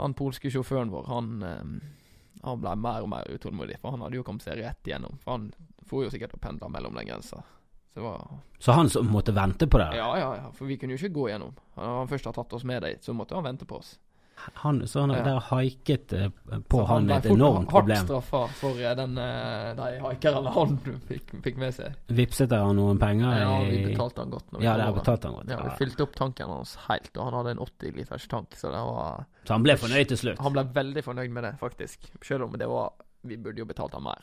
Han 0.03 0.15
polske 0.15 0.53
sjåføren 0.53 0.93
vår, 0.93 1.07
han 1.09 1.43
eh, 1.43 1.63
Han 2.45 2.61
ble 2.61 2.75
mer 2.77 3.05
og 3.05 3.11
mer 3.11 3.31
utålmodig, 3.33 3.79
for 3.81 3.97
han 3.97 4.05
hadde 4.05 4.19
jo 4.21 4.25
kommet 4.27 4.45
seg 4.45 4.61
rett 4.61 4.87
igjennom. 4.87 5.17
For 5.25 5.39
han 5.39 5.47
får 5.89 6.05
jo 6.05 6.11
sikkert 6.13 6.37
å 6.37 6.43
pendle 6.43 6.69
mellom 6.71 6.95
den 6.95 7.09
grensa. 7.09 7.41
Så 7.97 8.05
var 8.05 8.27
Så 8.61 8.77
han 8.77 8.91
måtte 9.09 9.33
vente 9.33 9.67
på 9.67 9.81
det? 9.81 9.89
Ja, 9.97 10.11
ja, 10.21 10.29
ja, 10.37 10.51
for 10.55 10.69
vi 10.69 10.77
kunne 10.79 10.95
jo 10.95 11.01
ikke 11.01 11.17
gå 11.17 11.25
gjennom. 11.33 11.57
Når 11.75 11.97
han 12.03 12.11
først 12.13 12.29
har 12.29 12.37
tatt 12.37 12.53
oss 12.53 12.67
med 12.69 12.85
dit, 12.85 13.03
så 13.03 13.17
måtte 13.17 13.35
han 13.35 13.49
vente 13.49 13.67
på 13.67 13.81
oss. 13.81 13.97
Han, 14.63 14.87
så 14.87 15.01
han 15.01 15.11
Ja. 15.11 15.23
der 15.25 15.41
haiket 15.41 16.13
eh, 16.13 16.29
på 16.69 16.79
Så 16.81 16.87
han 16.87 17.07
ble 17.07 17.17
et 17.17 17.25
fort 17.27 17.39
enormt 17.39 17.71
Hardt 17.73 17.99
straffa 18.05 18.41
for 18.59 18.79
eh, 18.79 18.95
den, 18.95 19.17
eh, 19.19 19.71
de 19.79 19.87
haikerne 20.05 20.53
han 20.53 20.77
fikk, 21.09 21.33
fikk 21.43 21.57
med 21.57 21.75
seg. 21.75 21.95
Vipset 22.09 22.51
dere 22.53 22.69
han 22.69 22.77
noen 22.77 23.01
penger? 23.01 23.33
Ja, 23.41 23.57
vi 23.65 23.81
betalte 23.89 24.21
han 24.23 24.31
godt. 24.31 24.45
Ja, 24.61 24.77
kom 24.77 24.85
det 24.85 25.01
betalt 25.01 25.25
han 25.25 25.35
godt. 25.39 25.51
Ja, 25.51 25.63
vi 25.65 25.75
fylte 25.81 26.03
opp 26.07 26.15
tanken 26.15 26.53
hans 26.53 26.77
helt, 26.87 27.11
og 27.17 27.25
han 27.25 27.39
hadde 27.41 27.57
en 27.57 27.65
80 27.65 27.97
liters 27.97 28.29
tank, 28.29 28.55
så 28.55 28.71
det 28.71 28.85
var 28.93 29.25
Så 29.47 29.53
han 29.57 29.63
ble 29.67 29.77
fornøyd 29.77 30.09
til 30.13 30.17
slutt? 30.19 30.39
Han 30.45 30.53
ble 30.53 30.65
veldig 30.75 31.05
fornøyd 31.05 31.31
med 31.31 31.45
det, 31.49 31.55
faktisk. 31.59 32.07
Selv 32.23 32.45
om 32.45 32.53
det 32.53 32.69
var 32.69 32.93
Vi 33.27 33.37
burde 33.37 33.59
jo 33.59 33.65
betalt 33.67 33.93
han 33.95 34.05
mer. 34.05 34.23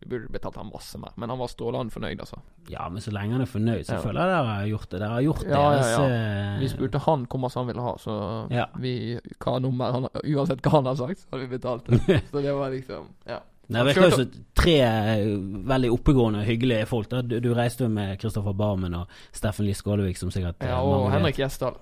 Vi 0.00 0.06
burde 0.10 0.28
betalt 0.28 0.56
han 0.60 0.68
masse 0.72 0.98
mer, 1.00 1.12
men 1.16 1.30
han 1.32 1.38
var 1.40 1.48
strålende 1.48 1.90
fornøyd, 1.94 2.20
altså. 2.20 2.36
Ja, 2.68 2.88
men 2.92 3.00
så 3.00 3.10
lenge 3.16 3.32
han 3.32 3.40
er 3.40 3.48
fornøyd, 3.48 3.86
så 3.88 3.94
Ja. 3.96 4.00
føler 4.04 4.20
jeg 4.20 4.28
dere 4.34 4.44
har 4.58 4.66
gjort 4.66 4.90
det. 4.90 4.98
Dere 5.00 5.08
har 5.14 5.22
gjort 5.24 5.42
Ja, 5.46 5.50
ja, 5.50 5.70
deres 5.70 5.90
ja. 5.98 6.06
eh, 6.10 6.58
Vi 6.60 6.68
spurte 6.68 6.98
han 7.06 7.26
hvor 7.26 7.40
masse 7.40 7.58
han 7.58 7.66
ville 7.66 7.80
ha, 7.82 7.94
så 7.98 8.16
Ja. 8.52 8.66
vi 8.76 9.18
Hva 9.40 9.58
nummer 9.60 9.92
han 9.92 10.08
Uansett 10.24 10.60
hva 10.62 10.70
han 10.76 10.84
har 10.86 10.96
sagt, 10.96 11.18
så 11.20 11.26
hadde 11.32 11.46
vi 11.48 11.56
betalt 11.58 11.84
det. 11.86 12.22
Så 12.30 12.42
det 12.42 12.52
var 12.54 12.70
liksom 12.70 13.06
Ja. 13.26 13.40
Det 13.68 13.84
virker 13.84 14.02
jo 14.04 14.10
som 14.10 14.30
tre 14.54 14.76
eh, 14.80 15.26
veldig 15.72 15.90
oppegående, 15.90 16.38
og 16.40 16.44
hyggelige 16.46 16.86
folk. 16.86 17.08
da 17.08 17.22
Du, 17.22 17.40
du 17.40 17.54
reiste 17.54 17.82
jo 17.84 17.88
med 17.88 18.18
Kristoffer 18.20 18.52
Barmen 18.54 18.94
og 18.94 19.08
Steffen 19.32 19.64
Lie 19.66 19.74
Skålevik, 19.74 20.16
som 20.18 20.30
sikkert 20.30 20.60
eh, 20.62 20.68
ja 20.68 20.78
og. 20.82 21.10
Henrik 21.10 21.36
Gjesdal. 21.40 21.74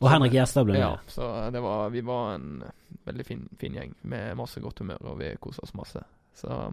Og 0.00 0.10
Henrik 0.10 0.32
Gjesdal 0.32 0.64
ble 0.68 0.74
med. 0.74 0.80
Ja, 0.82 0.96
så 1.08 1.50
det 1.50 1.60
var 1.62 1.88
Vi 1.90 2.00
var 2.02 2.34
en 2.34 2.62
veldig 3.06 3.24
fin, 3.26 3.48
fin 3.58 3.72
gjeng 3.74 3.94
med 4.02 4.36
masse 4.36 4.60
godt 4.60 4.78
humør, 4.78 4.98
og 5.10 5.18
vi 5.18 5.34
kosa 5.40 5.62
oss 5.62 5.74
masse. 5.74 6.04
Så 6.34 6.72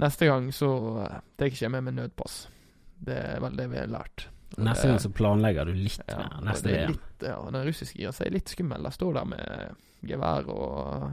neste 0.00 0.26
gang 0.26 0.48
så 0.54 0.68
uh, 1.02 1.18
tar 1.36 1.48
jeg 1.48 1.56
ikke 1.56 1.68
med 1.74 1.84
meg 1.88 1.94
nødpass. 1.98 2.46
Det 3.02 3.16
er 3.18 3.40
vel 3.42 3.56
det 3.58 3.68
vi 3.72 3.78
har 3.78 3.90
lært. 3.90 4.28
Og 4.56 4.64
Neste 4.64 4.82
det- 4.86 4.92
gang 4.92 5.00
så 5.00 5.10
planlegger 5.16 5.64
du 5.66 5.72
litt 5.74 6.00
ja, 6.08 6.18
mer. 6.18 6.40
Neste 6.44 6.68
VM. 6.72 6.96
ja, 7.24 7.36
den 7.50 7.66
russiske 7.66 7.98
gir 7.98 8.12
er 8.12 8.30
litt 8.34 8.48
skummel. 8.52 8.82
De 8.82 8.90
står 8.92 9.14
der 9.14 9.24
med 9.24 9.76
gevær 10.02 10.48
og 10.52 11.12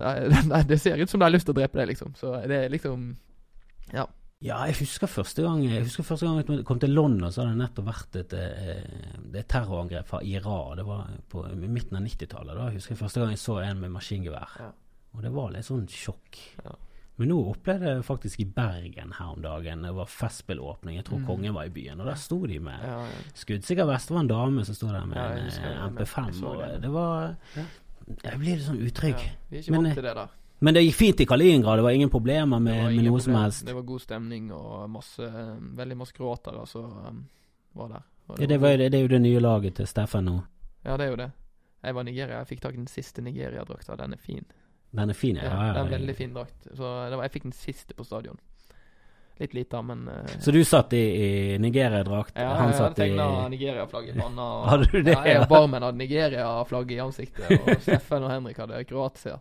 Nei, 0.00 0.14
nei, 0.48 0.62
det 0.64 0.78
ser 0.80 0.96
ut 0.96 1.10
som 1.10 1.20
de 1.20 1.26
har 1.26 1.34
lyst 1.34 1.44
til 1.44 1.52
å 1.52 1.58
drepe 1.60 1.76
deg, 1.78 1.90
liksom. 1.92 2.14
Så 2.16 2.32
det 2.48 2.64
er 2.64 2.70
liksom 2.72 3.14
Ja. 3.92 4.06
Ja, 4.42 4.56
jeg 4.66 4.74
husker 4.80 5.06
første 5.06 5.44
gang 5.44 5.60
Jeg 5.62 5.84
husker 5.84 6.02
første 6.02 6.26
gang 6.26 6.40
jeg 6.40 6.64
kom 6.66 6.80
til 6.82 6.90
London, 6.90 7.30
så 7.30 7.42
hadde 7.44 7.52
det 7.54 7.60
nettopp 7.60 7.86
vært 7.86 8.16
et, 8.18 8.32
eh, 8.32 9.36
et 9.38 9.48
terrorangrep 9.52 10.08
fra 10.08 10.18
Iran. 10.26 10.76
Det 10.80 10.86
var 10.86 11.10
på 11.30 11.44
midten 11.60 11.96
av 12.00 12.02
90-tallet. 12.02 12.56
Da 12.56 12.64
jeg 12.70 12.80
husker 12.80 12.94
jeg 12.96 13.02
første 13.04 13.20
gang 13.20 13.30
jeg 13.36 13.38
så 13.44 13.58
en 13.62 13.80
med 13.84 13.92
maskingevær. 13.94 14.56
Ja. 14.58 14.70
Og 15.14 15.22
det 15.22 15.32
var 15.36 15.52
litt 15.52 15.68
sånn 15.68 15.86
sjokk. 15.86 16.40
Ja. 16.64 16.74
Men 17.20 17.28
nå 17.28 17.36
opplevde 17.50 17.90
jeg 17.90 18.04
faktisk 18.04 18.40
i 18.40 18.44
Bergen 18.48 19.12
her 19.18 19.32
om 19.34 19.42
dagen. 19.44 19.82
Det 19.84 19.90
var 19.94 20.06
festspillåpning. 20.08 20.96
Jeg 20.96 21.04
tror 21.04 21.18
Mm. 21.18 21.26
kongen 21.26 21.54
var 21.54 21.64
i 21.64 21.68
byen. 21.68 22.00
Og 22.00 22.06
der 22.06 22.14
sto 22.14 22.46
de 22.46 22.58
med 22.58 22.78
ja, 22.82 23.00
ja. 23.04 23.22
skuddsikker 23.34 23.84
vest. 23.86 24.08
Det 24.08 24.14
var 24.14 24.20
en 24.20 24.28
dame 24.28 24.64
som 24.64 24.74
sto 24.74 24.86
der 24.88 25.04
med 25.06 25.16
Ja, 25.16 25.26
en 25.32 25.38
eh, 25.38 25.44
det. 25.44 25.62
Jeg 25.62 25.90
MP5. 25.92 26.32
så 26.32 26.46
Og 26.46 26.58
det. 26.62 26.82
det 26.82 26.90
var. 26.92 27.36
Jeg 28.24 28.38
blir 28.38 28.56
litt 28.56 28.64
sånn 28.66 28.80
utrygg. 28.80 29.20
Vi 29.50 29.56
er 29.56 29.60
ikke 29.62 29.70
Men, 29.70 29.82
vant 29.82 29.90
eh, 29.90 29.94
til 29.94 30.02
det 30.08 30.14
der. 30.16 30.28
Men 30.60 30.74
det 30.74 30.82
gikk 30.86 30.94
fint 30.94 31.20
i 31.20 31.24
Kaliningrad. 31.26 31.78
Det 31.78 31.82
var 31.84 31.90
ingen 31.90 32.10
problemer 32.10 32.58
med, 32.60 32.74
ingen 32.74 32.96
med 32.96 33.04
noe 33.04 33.12
noe 33.12 33.20
som 33.20 33.34
helst. 33.34 33.64
Det 33.66 33.74
var 33.74 33.82
god 33.82 34.00
stemning 34.00 34.52
og 34.52 34.90
masse 34.90 35.28
veldig 35.76 35.96
masse 35.96 36.12
kroatere 36.16 36.66
som 36.66 36.84
um, 37.06 37.28
var 37.74 37.88
der. 37.88 38.02
Og 38.28 38.40
Ja, 38.40 38.46
det, 38.46 38.60
var, 38.60 38.76
det, 38.76 38.90
det 38.92 38.98
er 38.98 39.02
jo 39.02 39.08
det 39.08 39.20
nye 39.22 39.40
laget 39.40 39.74
til 39.74 39.86
Steffen 39.86 40.24
nå. 40.24 40.42
Ja, 40.84 40.96
det 40.96 41.06
er 41.06 41.10
jo 41.10 41.16
det. 41.16 41.30
Jeg 41.82 41.94
var 41.94 42.00
i 42.00 42.04
Nigeria. 42.04 42.38
Jeg 42.38 42.46
fikk 42.46 42.60
tak 42.62 42.74
i 42.74 42.76
den 42.76 42.86
siste 42.86 43.22
Nigeria-drakta. 43.22 43.96
Den 43.96 44.12
er 44.14 44.18
fin. 44.22 44.44
Den 44.92 45.10
er 45.10 45.16
fin, 45.16 45.36
ja. 45.40 45.44
Ja, 45.48 45.50
ja, 45.66 45.72
det 45.72 45.80
er 45.80 45.84
en 45.86 45.92
veldig 46.00 46.14
fin 46.16 46.32
drakt. 46.34 46.66
Så 46.76 46.88
det 47.10 47.16
var, 47.16 47.22
jeg 47.24 47.32
fikk 47.38 47.46
den 47.48 47.54
siste 47.56 47.94
på 47.96 48.04
stadion. 48.04 48.36
Litt 49.40 49.54
lite, 49.56 49.80
men 49.82 50.02
uh, 50.12 50.26
Så 50.44 50.52
du 50.52 50.60
satt 50.68 50.92
i, 50.92 51.00
i 51.00 51.58
Nigeria-drakt, 51.58 52.36
ja, 52.36 52.50
han 52.60 52.68
jeg 52.70 52.76
satt 52.78 52.98
i 52.98 53.06
tegna 53.08 53.48
Nigeria-flagg 53.50 54.10
i 54.12 54.18
panna. 54.18 54.44
og- 54.60 54.66
Hadde 54.70 54.90
du 54.92 54.98
det, 55.02 55.14
Ja, 55.16 55.22
jeg 55.24 55.38
ja? 55.38 55.46
og 55.46 55.48
barmen 55.50 55.82
hadde 55.82 55.98
Nigeria-flagg 55.98 56.92
i 56.92 56.98
ansiktet, 57.02 57.48
og 57.56 57.80
Steffen 57.82 58.22
og 58.28 58.30
Henrik 58.30 58.60
hadde 58.60 58.84
Kroatia. 58.84 59.38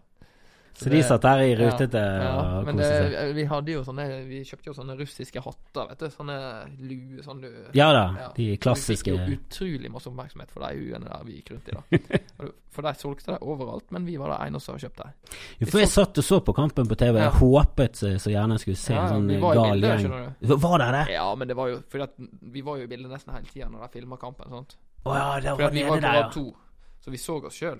Så 0.73 0.89
de 0.89 1.01
satt 1.03 1.21
der 1.21 1.41
i 1.43 1.51
rutete 1.59 1.99
Ja, 1.99 2.29
og 2.59 2.65
men 2.65 2.77
koste 2.79 2.89
det, 3.03 3.11
seg? 3.13 3.33
vi 3.35 3.43
hadde 3.45 3.73
jo 3.75 3.81
sånne 3.85 4.05
Vi 4.25 4.39
kjøpte 4.47 4.69
jo 4.71 4.73
sånne 4.73 4.95
russiske 4.97 5.41
hatter, 5.43 5.89
vet 5.91 5.99
du. 5.99 6.05
Sånne 6.09 6.37
lue 6.79 7.21
sånn 7.25 7.41
du 7.43 7.49
Ja 7.77 7.91
da, 7.93 8.03
Ja. 8.17 8.29
de 8.37 8.47
klassiske 8.57 9.11
Vi 9.11 9.17
fikk 9.19 9.29
jo 9.29 9.37
utrolig 9.37 9.91
masse 9.91 10.09
oppmerksomhet 10.09 10.49
for 10.49 10.63
de 10.65 10.79
huene 10.79 11.05
der 11.05 11.23
vi 11.27 11.35
gikk 11.41 11.51
rundt 11.51 11.69
i. 11.69 11.75
da 11.75 12.49
For 12.71 12.81
de 12.87 12.93
solgte 12.95 13.33
det 13.33 13.41
overalt, 13.43 13.91
men 13.91 14.05
vi 14.07 14.15
var 14.17 14.31
de 14.31 14.47
eneste 14.47 14.71
som 14.71 14.77
kjøpte 14.79 15.03
det. 15.03 15.37
Jo, 15.59 15.67
For 15.67 15.79
jeg 15.83 15.89
satt 15.91 16.17
og 16.17 16.23
så 16.23 16.39
på 16.39 16.53
kampen 16.55 16.87
på 16.87 16.95
TV. 16.95 17.19
Jeg 17.19 17.33
håpet 17.41 17.99
så, 17.99 18.13
så 18.17 18.31
gjerne 18.31 18.55
jeg 18.55 18.63
skulle 18.63 18.79
se 18.79 18.93
Ja, 18.95 19.01
en 19.03 19.27
sånn 19.27 19.41
var 19.43 19.59
gal 19.59 19.83
gjeng. 19.83 20.07
Var 20.55 20.77
det 20.79 20.89
det? 20.95 21.03
Ja, 21.17 21.27
men 21.35 21.47
det 21.51 21.57
var 21.59 21.67
jo 21.67 21.81
fordi 21.91 22.03
at 22.07 22.15
vi 22.55 22.61
var 22.63 22.77
jo 22.79 22.87
i 22.87 22.91
bildet 22.95 23.11
nesten 23.11 23.35
hele 23.35 23.45
tida 23.51 23.67
når 23.67 23.83
de 23.89 23.99
filma 23.99 24.17
kampen. 24.17 24.47
sant? 24.49 24.77
Å 25.03 25.15
ja, 25.19 25.27
det 25.43 25.51
Fordi 25.59 25.67
at 25.67 25.73
vi 25.73 25.83
var 25.83 25.97
på 25.99 26.05
ja. 26.07 26.13
rad 26.21 26.31
to, 26.31 26.45
så 27.03 27.11
vi 27.11 27.17
så 27.17 27.37
oss 27.43 27.59
sjøl. 27.59 27.79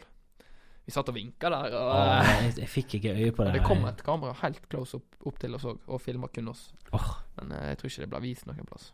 Vi 0.86 0.94
satt 0.96 1.12
og 1.12 1.16
vinka 1.16 1.52
der, 1.54 1.76
og 1.78 1.92
Å, 1.94 2.00
jeg, 2.26 2.56
jeg 2.64 2.70
fikk 2.72 2.96
ikke 2.98 3.14
øye 3.18 3.36
på 3.36 3.46
det. 3.46 3.54
det 3.60 3.66
kom 3.66 3.86
et 3.90 4.02
kamera 4.06 4.34
helt 4.42 4.64
close 4.72 4.98
opp, 4.98 5.20
opp 5.30 5.38
til 5.42 5.54
oss 5.58 5.68
òg, 5.70 5.84
og 5.88 6.02
filma 6.02 6.32
kun 6.34 6.50
oss. 6.54 6.72
Oh. 6.98 7.14
Men 7.38 7.54
eh, 7.58 7.70
jeg 7.72 7.82
tror 7.82 7.94
ikke 7.94 8.06
det 8.06 8.12
ble 8.16 8.24
vist 8.26 8.50
noen 8.50 8.68
plass. 8.68 8.90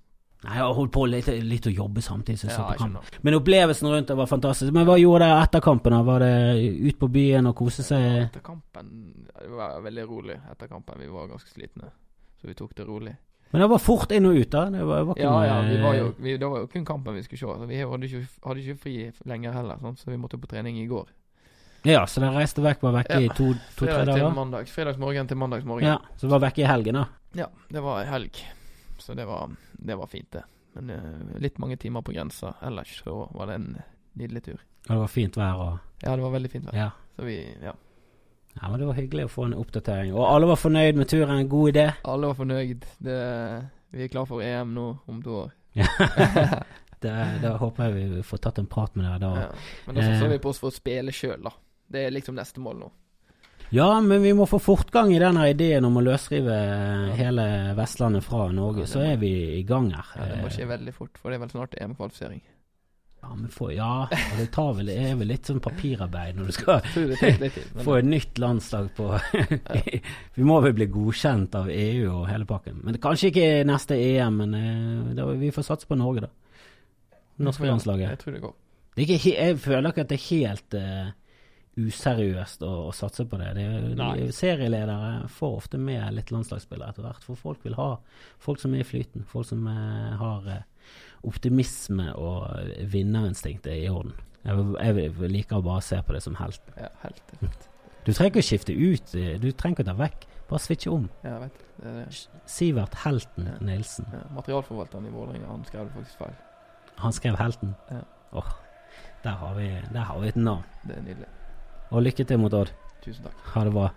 Nei, 0.45 0.53
jeg 0.59 0.73
holdt 0.77 0.91
på 0.93 1.03
litt, 1.09 1.29
litt 1.49 1.65
å 1.65 1.71
jobbe 1.73 2.01
samtidig 2.05 2.37
som 2.37 2.51
jeg 2.51 2.57
så 2.59 2.65
på 2.67 2.81
kamp. 2.83 3.15
Men 3.25 3.37
opplevelsen 3.39 3.89
rundt 3.89 4.11
det 4.11 4.17
var 4.19 4.29
fantastisk. 4.29 4.73
Men 4.75 4.85
hva 4.85 4.97
gjorde 5.01 5.25
dere 5.25 5.45
etter 5.47 5.63
kampen? 5.65 5.95
da? 5.95 6.01
Var 6.05 6.25
det 6.25 6.33
ut 6.91 6.99
på 7.01 7.09
byen 7.15 7.49
og 7.49 7.55
kose 7.57 7.85
seg? 7.85 8.05
Etter 8.27 8.43
kampen 8.45 8.91
Det 9.31 9.49
var 9.49 9.79
veldig 9.81 10.05
rolig 10.05 10.37
etter 10.51 10.69
kampen. 10.69 10.99
Vi 11.01 11.09
var 11.09 11.31
ganske 11.31 11.49
slitne, 11.49 11.89
så 12.37 12.51
vi 12.51 12.57
tok 12.59 12.75
det 12.77 12.85
rolig. 12.85 13.15
Men 13.49 13.63
det 13.63 13.69
var 13.71 13.81
fort 13.81 14.11
inn 14.13 14.27
og 14.29 14.37
ut, 14.37 14.49
da. 14.53 14.67
Det 14.69 14.85
var, 14.85 15.07
var 15.09 15.21
Ja, 15.23 15.33
ja, 15.47 15.57
vi 15.65 15.81
var 15.81 15.97
jo, 15.97 16.11
vi, 16.19 16.37
det 16.37 16.51
var 16.53 16.61
jo 16.61 16.69
kun 16.69 16.85
kampen 16.85 17.17
vi 17.17 17.23
skulle 17.25 17.41
se. 17.41 17.57
Så 17.63 17.69
vi 17.71 17.81
hadde 17.81 18.09
ikke, 18.11 18.25
hadde 18.45 18.65
ikke 18.65 18.81
fri 18.83 18.95
lenger 19.31 19.57
heller, 19.57 19.81
sånn, 19.81 19.97
så 19.97 20.11
vi 20.11 20.19
måtte 20.21 20.37
på 20.41 20.51
trening 20.51 20.77
i 20.83 20.85
går. 20.91 21.09
Ja, 21.85 22.05
så 22.07 22.19
dere 22.23 22.33
reiste 22.39 22.61
vekk, 22.63 22.81
var 22.81 22.95
vekke 23.01 23.19
i 23.23 23.27
to-tre 23.29 23.59
to, 23.75 23.85
til 23.85 24.05
dager? 24.09 24.29
mandag. 24.35 24.67
Fredagsmorgen 24.71 25.27
til 25.29 25.37
mandagsmorgen. 25.37 25.87
Ja, 25.87 25.97
så 26.17 26.27
var 26.31 26.39
vekke 26.43 26.63
i 26.63 26.67
helgen, 26.67 26.95
da. 26.99 27.05
Ja, 27.37 27.47
det 27.69 27.83
var 27.85 28.01
ei 28.01 28.07
helg. 28.09 28.39
Så 28.99 29.13
det 29.15 29.25
var, 29.29 29.49
det 29.77 29.95
var 29.99 30.07
fint, 30.11 30.31
det. 30.33 30.43
Men 30.73 30.89
uh, 30.89 31.37
litt 31.41 31.57
mange 31.61 31.77
timer 31.77 32.01
på 32.01 32.11
grensa. 32.13 32.55
Ellers 32.65 33.01
så 33.03 33.27
var 33.33 33.47
det 33.51 33.55
en 33.61 33.69
nydelig 34.17 34.43
tur. 34.43 34.59
Og 34.87 34.93
det 34.95 35.01
var 35.03 35.07
fint 35.13 35.37
vær 35.37 35.61
og 35.63 35.77
Ja, 36.03 36.15
det 36.15 36.21
var 36.23 36.31
veldig 36.35 36.51
fint 36.51 36.65
vær. 36.69 36.75
Ja. 36.77 36.89
Så 37.15 37.25
vi, 37.25 37.37
ja. 37.63 37.73
Ja, 38.57 38.69
men 38.69 38.79
Det 38.79 38.87
var 38.89 38.97
hyggelig 38.97 39.25
å 39.27 39.29
få 39.31 39.45
en 39.45 39.53
oppdatering. 39.53 40.13
Og 40.17 40.25
alle 40.27 40.47
var 40.49 40.57
fornøyd 40.57 40.97
med 40.97 41.07
turen. 41.11 41.47
God 41.49 41.69
idé. 41.75 41.87
Alle 42.09 42.27
var 42.31 42.37
fornøyd. 42.39 42.85
Det, 43.05 43.17
vi 43.93 44.03
er 44.03 44.11
klar 44.13 44.25
for 44.29 44.41
EM 44.41 44.73
nå 44.73 44.87
om 45.07 45.21
to 45.23 45.35
år. 45.43 45.51
da 47.01 47.51
håper 47.61 47.83
jeg 47.91 47.93
vi 48.17 48.23
får 48.25 48.41
tatt 48.41 48.57
en 48.61 48.69
prat 48.69 48.95
med 48.97 49.05
dere 49.05 49.19
da. 49.21 49.31
Ja. 49.43 49.49
Men 49.85 49.95
da 49.99 50.01
satser 50.07 50.25
Eh. 50.25 50.31
vi 50.33 50.39
på 50.41 50.49
oss 50.49 50.59
for 50.63 50.71
å 50.71 50.77
spille 50.77 51.13
sjøl, 51.13 51.41
da. 51.45 51.53
Det 51.87 52.05
er 52.05 52.15
liksom 52.15 52.35
neste 52.37 52.63
mål 52.63 52.81
nå. 52.81 52.89
Ja, 53.69 54.01
men 54.01 54.21
vi 54.23 54.31
må 54.33 54.45
få 54.47 54.59
fortgang 54.63 55.11
i 55.11 55.19
denne 55.19 55.49
ideen 55.51 55.85
om 55.87 55.97
å 55.99 56.03
løsrive 56.03 56.55
hele 57.17 57.47
Vestlandet 57.75 58.23
fra 58.23 58.45
Norge. 58.55 58.85
Ja, 58.85 58.91
Så 58.93 59.01
er 59.03 59.17
vi 59.19 59.31
i 59.57 59.63
gang 59.67 59.89
her. 59.91 60.13
Ja, 60.15 60.27
det 60.31 60.37
må 60.45 60.51
skje 60.55 60.69
veldig 60.69 60.93
fort, 60.95 61.19
for 61.19 61.31
det 61.31 61.39
er 61.39 61.43
vel 61.43 61.51
snart 61.51 61.75
EM-kvalifisering. 61.75 62.39
Ja, 63.21 63.33
men 63.35 63.49
for, 63.51 63.73
ja, 63.73 64.07
det, 64.37 64.45
tar 64.53 64.71
vel, 64.77 64.87
det 64.87 64.95
er 65.09 65.15
vel 65.19 65.27
litt 65.33 65.49
sånn 65.49 65.59
papirarbeid 65.59 66.37
når 66.37 66.47
du 66.47 66.55
skal 66.55 66.85
litt. 67.41 67.57
Få 67.87 67.97
et 67.97 68.07
nytt 68.07 68.39
landslag 68.39 68.91
på 68.95 69.09
Vi 70.37 70.45
må 70.47 70.59
vel 70.63 70.75
bli 70.77 70.87
godkjent 70.93 71.57
av 71.59 71.67
EU 71.73 72.05
og 72.13 72.27
hele 72.29 72.47
pakken. 72.47 72.79
Men 72.85 72.95
det, 72.95 73.01
kanskje 73.03 73.33
ikke 73.33 73.49
neste 73.67 73.97
EM, 73.99 74.43
men 74.45 74.55
eh, 75.17 75.33
vi 75.41 75.51
får 75.51 75.67
satse 75.73 75.89
på 75.89 75.97
Norge, 75.99 76.29
da. 76.29 77.17
Norske 77.43 77.67
landslaget. 77.67 78.13
Jeg 78.13 78.21
tror 78.21 78.37
det 78.37 78.43
går. 78.45 78.55
Det 78.95 79.05
ikke, 79.05 79.33
jeg 79.33 79.57
føler 79.61 79.91
ikke 79.91 80.05
at 80.05 80.13
det 80.13 80.17
er 80.17 80.27
helt 80.29 80.77
eh, 80.77 81.09
useriøst 81.77 82.63
å, 82.65 82.71
å 82.89 82.93
satse 82.95 83.25
på 83.29 83.39
det. 83.39 83.51
det 83.57 83.65
er, 83.65 83.89
de, 83.97 84.29
serieledere 84.35 85.27
får 85.31 85.57
ofte 85.61 85.79
med 85.81 86.15
litt 86.17 86.31
landslagsspillere 86.33 86.93
etter 86.93 87.05
hvert, 87.05 87.25
for 87.25 87.39
folk 87.39 87.65
vil 87.65 87.77
ha 87.77 87.91
folk 88.43 88.61
som 88.61 88.73
er 88.73 88.83
i 88.83 88.87
flyten. 88.87 89.25
Folk 89.29 89.49
som 89.49 89.67
eh, 89.71 90.15
har 90.21 90.49
eh, 90.53 90.93
optimisme 91.27 92.09
og 92.17 92.47
vinnerinstinktet 92.93 93.73
i 93.75 93.89
orden. 93.91 94.15
Jeg, 94.47 94.65
jeg 94.79 95.31
liker 95.33 95.59
å 95.59 95.65
bare 95.65 95.83
se 95.85 95.99
på 96.05 96.15
det 96.15 96.23
som 96.23 96.37
helt. 96.39 96.73
Ja, 96.79 96.89
helt. 97.03 97.33
er. 97.37 97.55
Du 98.07 98.13
trenger 98.13 98.31
ikke 98.31 98.45
å 98.45 98.49
skifte 98.49 98.73
ut, 98.73 99.15
eh, 99.19 99.35
du 99.41 99.49
trenger 99.51 99.77
ikke 99.77 99.87
å 99.87 99.91
ta 99.91 99.97
vekk. 99.99 100.27
Bare 100.47 100.63
switche 100.63 100.91
om. 100.93 101.09
Ja, 101.25 101.33
jeg 101.35 101.47
vet. 101.47 101.63
Det 101.77 101.89
er 101.91 101.97
det. 101.97 102.43
Sivert 102.47 103.01
Helten 103.03 103.49
Ja. 103.51 103.57
Nilsen. 103.67 104.07
Ja, 104.15 104.21
materialforvalteren 104.33 105.09
i 105.09 105.11
Vålerenga, 105.11 105.49
han 105.51 105.65
skrev 105.67 105.89
det 105.89 105.97
faktisk 105.97 106.21
feil. 106.23 106.37
Han 107.03 107.13
skrev 107.13 107.35
Helten. 107.37 107.75
Ja. 107.91 108.05
Åh, 108.39 108.53
der 109.23 109.35
har, 109.41 109.57
vi, 109.59 109.67
der 109.91 110.07
har 110.07 110.21
vi 110.23 110.31
et 110.31 110.39
navn. 110.39 110.63
Det 110.87 110.95
er 110.95 111.03
nydelig. 111.03 111.27
Og 111.91 112.03
lykke 112.03 112.27
til 112.27 112.41
mot 112.41 112.53
Odd. 112.53 112.73
Tusen 113.05 113.23
takk. 113.23 113.47
Ha 113.53 113.63
det 113.67 113.73
bra. 113.75 113.87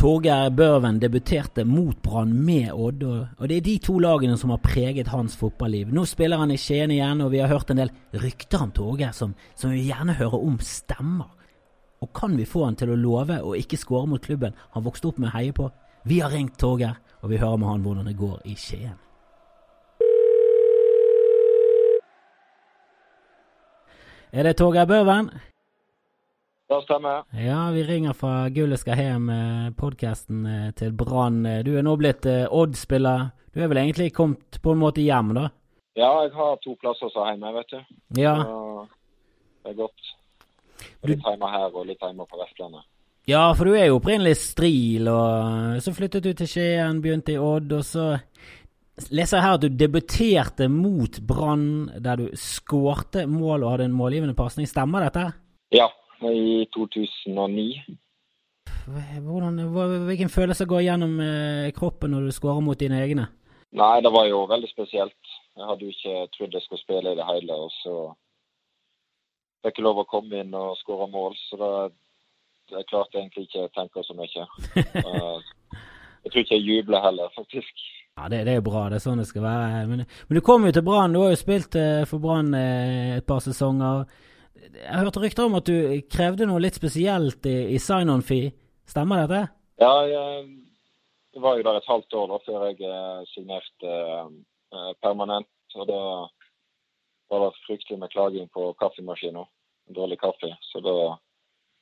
Torgeir 0.00 0.48
Børven 0.56 0.96
debuterte 0.96 1.64
mot 1.68 1.98
Brann 2.02 2.30
med 2.32 2.70
Odd, 2.72 3.02
og 3.04 3.42
det 3.50 3.58
er 3.58 3.66
de 3.66 3.74
to 3.84 3.98
lagene 4.00 4.38
som 4.40 4.54
har 4.54 4.62
preget 4.64 5.10
hans 5.12 5.34
fotballiv. 5.36 5.90
Nå 5.92 6.06
spiller 6.08 6.40
han 6.40 6.54
i 6.54 6.56
Skien 6.56 6.94
igjen, 6.94 7.20
og 7.20 7.34
vi 7.34 7.42
har 7.42 7.52
hørt 7.52 7.68
en 7.74 7.82
del 7.82 7.92
rykter 8.16 8.64
om 8.64 8.72
Torgeir 8.72 9.12
som, 9.12 9.34
som 9.52 9.74
vi 9.74 9.82
gjerne 9.90 10.16
hører 10.16 10.40
om 10.40 10.56
stemmer. 10.64 11.28
Og 12.00 12.14
kan 12.16 12.32
vi 12.38 12.48
få 12.48 12.64
han 12.64 12.80
til 12.80 12.94
å 12.94 12.96
love 12.96 13.42
å 13.44 13.52
ikke 13.58 13.76
skåre 13.76 14.08
mot 14.08 14.24
klubben 14.24 14.56
han 14.72 14.86
vokste 14.86 15.10
opp 15.10 15.20
med 15.20 15.34
å 15.34 15.34
heie 15.34 15.52
på? 15.52 15.68
Vi 16.02 16.20
har 16.20 16.30
ringt 16.30 16.58
Torgeir, 16.58 16.96
og 17.20 17.30
vi 17.30 17.36
hører 17.36 17.56
med 17.56 17.68
han 17.68 17.82
hvordan 17.84 18.06
det 18.08 18.16
går 18.16 18.40
i 18.48 18.54
Skien. 18.56 18.96
Er 24.32 24.46
det 24.46 24.56
Torgeir 24.56 24.86
Børven? 24.86 25.28
Det 26.70 26.78
stemmer. 26.84 27.26
Ja, 27.34 27.70
vi 27.74 27.82
ringer 27.82 28.12
fra 28.12 28.48
Gullet 28.48 28.80
skal 28.80 28.96
hjem, 28.96 29.26
podkasten 29.76 30.46
til 30.78 30.92
Brann. 30.96 31.42
Du 31.66 31.74
er 31.76 31.82
nå 31.82 31.96
blitt 31.98 32.26
eh, 32.30 32.46
Odd-spiller. 32.46 33.32
Du 33.54 33.60
er 33.60 33.68
vel 33.68 33.82
egentlig 33.82 34.12
kommet 34.14 34.60
på 34.62 34.72
en 34.72 34.80
måte 34.80 35.02
hjem, 35.02 35.34
da? 35.36 35.48
Ja, 35.98 36.12
jeg 36.22 36.32
har 36.32 36.56
to 36.62 36.76
plasser 36.80 37.10
som 37.10 37.26
er 37.26 37.34
hjemme, 37.34 37.52
vet 37.58 37.74
du. 37.74 37.80
Ja. 38.22 38.36
Så 38.46 38.86
det 39.64 39.74
er 39.74 39.80
godt. 39.82 40.14
Litt 41.10 41.26
hjemme 41.26 41.50
her 41.50 41.68
og 41.74 41.90
litt 41.90 42.00
hjemme 42.00 42.24
på 42.30 42.40
Vestlandet. 42.40 42.86
Ja, 43.28 43.52
for 43.54 43.68
du 43.68 43.76
er 43.76 43.90
jo 43.90 43.98
opprinnelig 43.98 44.38
Stril, 44.40 45.08
og 45.12 45.80
så 45.84 45.92
flyttet 45.94 46.24
du 46.24 46.32
til 46.34 46.48
Skien, 46.48 47.02
begynte 47.04 47.34
i 47.34 47.38
Odd, 47.38 47.72
og 47.76 47.84
så 47.84 48.06
leser 49.12 49.38
jeg 49.38 49.44
her 49.44 49.56
at 49.58 49.64
du 49.64 49.68
debuterte 49.68 50.68
mot 50.72 51.20
Brann, 51.28 51.90
der 52.00 52.20
du 52.20 52.30
skårte 52.38 53.26
mål 53.28 53.64
og 53.64 53.74
hadde 53.74 53.90
en 53.90 53.96
målgivende 53.96 54.36
pasning. 54.36 54.68
Stemmer 54.68 55.04
dette? 55.06 55.26
Ja, 55.76 55.90
i 56.24 56.64
2009. 56.74 57.68
Hvordan, 59.20 59.60
hvilken 60.08 60.32
følelse 60.32 60.66
går 60.66 60.86
gjennom 60.88 61.20
eh, 61.20 61.70
kroppen 61.76 62.14
når 62.14 62.26
du 62.26 62.34
skårer 62.34 62.64
mot 62.64 62.80
dine 62.80 62.98
egne? 63.04 63.28
Nei, 63.76 64.00
det 64.02 64.10
var 64.10 64.26
jo 64.26 64.46
veldig 64.50 64.70
spesielt. 64.72 65.36
Jeg 65.56 65.68
hadde 65.68 65.86
jo 65.86 65.94
ikke 65.94 66.26
trodd 66.34 66.56
jeg 66.56 66.64
skulle 66.64 66.82
spille 66.82 67.12
i 67.12 67.18
det 67.18 67.26
hele, 67.28 67.54
og 67.54 67.70
så 67.82 67.96
fikk 69.62 69.78
jeg 69.78 69.86
lov 69.86 70.00
å 70.02 70.08
komme 70.10 70.40
inn 70.42 70.56
og 70.56 70.78
skåre 70.80 71.06
mål, 71.12 71.36
så 71.46 71.60
da 71.60 71.72
jeg 72.70 72.88
klarte 72.90 73.18
egentlig 73.18 73.46
ikke 73.48 73.66
å 73.66 73.72
tenke 73.74 74.04
så 74.06 74.16
mye. 74.18 74.46
Jeg 76.20 76.32
tror 76.32 76.42
ikke 76.42 76.58
jeg 76.58 76.66
jubler 76.68 77.04
heller, 77.04 77.30
faktisk. 77.36 77.84
Ja, 78.18 78.28
det, 78.28 78.44
det 78.44 78.52
er 78.52 78.58
jo 78.58 78.66
bra. 78.66 78.88
Det 78.90 78.98
er 78.98 79.04
sånn 79.04 79.22
det 79.22 79.28
skal 79.30 79.44
være. 79.46 79.84
Men, 79.88 80.02
men 80.04 80.36
du 80.36 80.42
kom 80.44 80.66
jo 80.66 80.72
til 80.76 80.84
Brann. 80.84 81.14
Du 81.14 81.22
har 81.22 81.30
jo 81.32 81.38
spilt 81.40 81.76
eh, 81.80 82.02
for 82.08 82.22
Brann 82.22 82.52
eh, 82.56 83.16
et 83.16 83.26
par 83.28 83.40
sesonger. 83.44 84.02
Jeg 84.60 84.90
hørte 84.90 85.06
hørt 85.06 85.22
rykter 85.24 85.46
om 85.48 85.56
at 85.56 85.70
du 85.70 86.02
krevde 86.12 86.48
noe 86.48 86.60
litt 86.60 86.76
spesielt 86.76 87.46
i, 87.48 87.56
i 87.72 87.78
sign-on-fee. 87.80 88.50
Stemmer 88.90 89.24
dette? 89.24 89.54
Ja, 89.80 89.94
jeg, 90.10 90.44
jeg 91.32 91.44
var 91.46 91.56
jo 91.56 91.64
der 91.64 91.80
et 91.80 91.88
halvt 91.88 92.18
år 92.20 92.28
da, 92.34 92.40
før 92.44 92.66
jeg 92.68 92.84
eh, 92.84 93.22
signerte 93.32 93.96
eh, 93.96 94.92
permanent. 95.00 95.48
Og 95.78 95.88
da 95.88 96.02
var 97.30 97.46
det 97.46 97.64
fryktelig 97.64 98.02
med 98.02 98.12
klaging 98.12 98.52
på 98.52 98.72
kaffemaskiner. 98.82 99.48
Dårlig 99.96 100.20
kaffe. 100.20 100.52
Så 100.68 100.82
da 100.84 100.96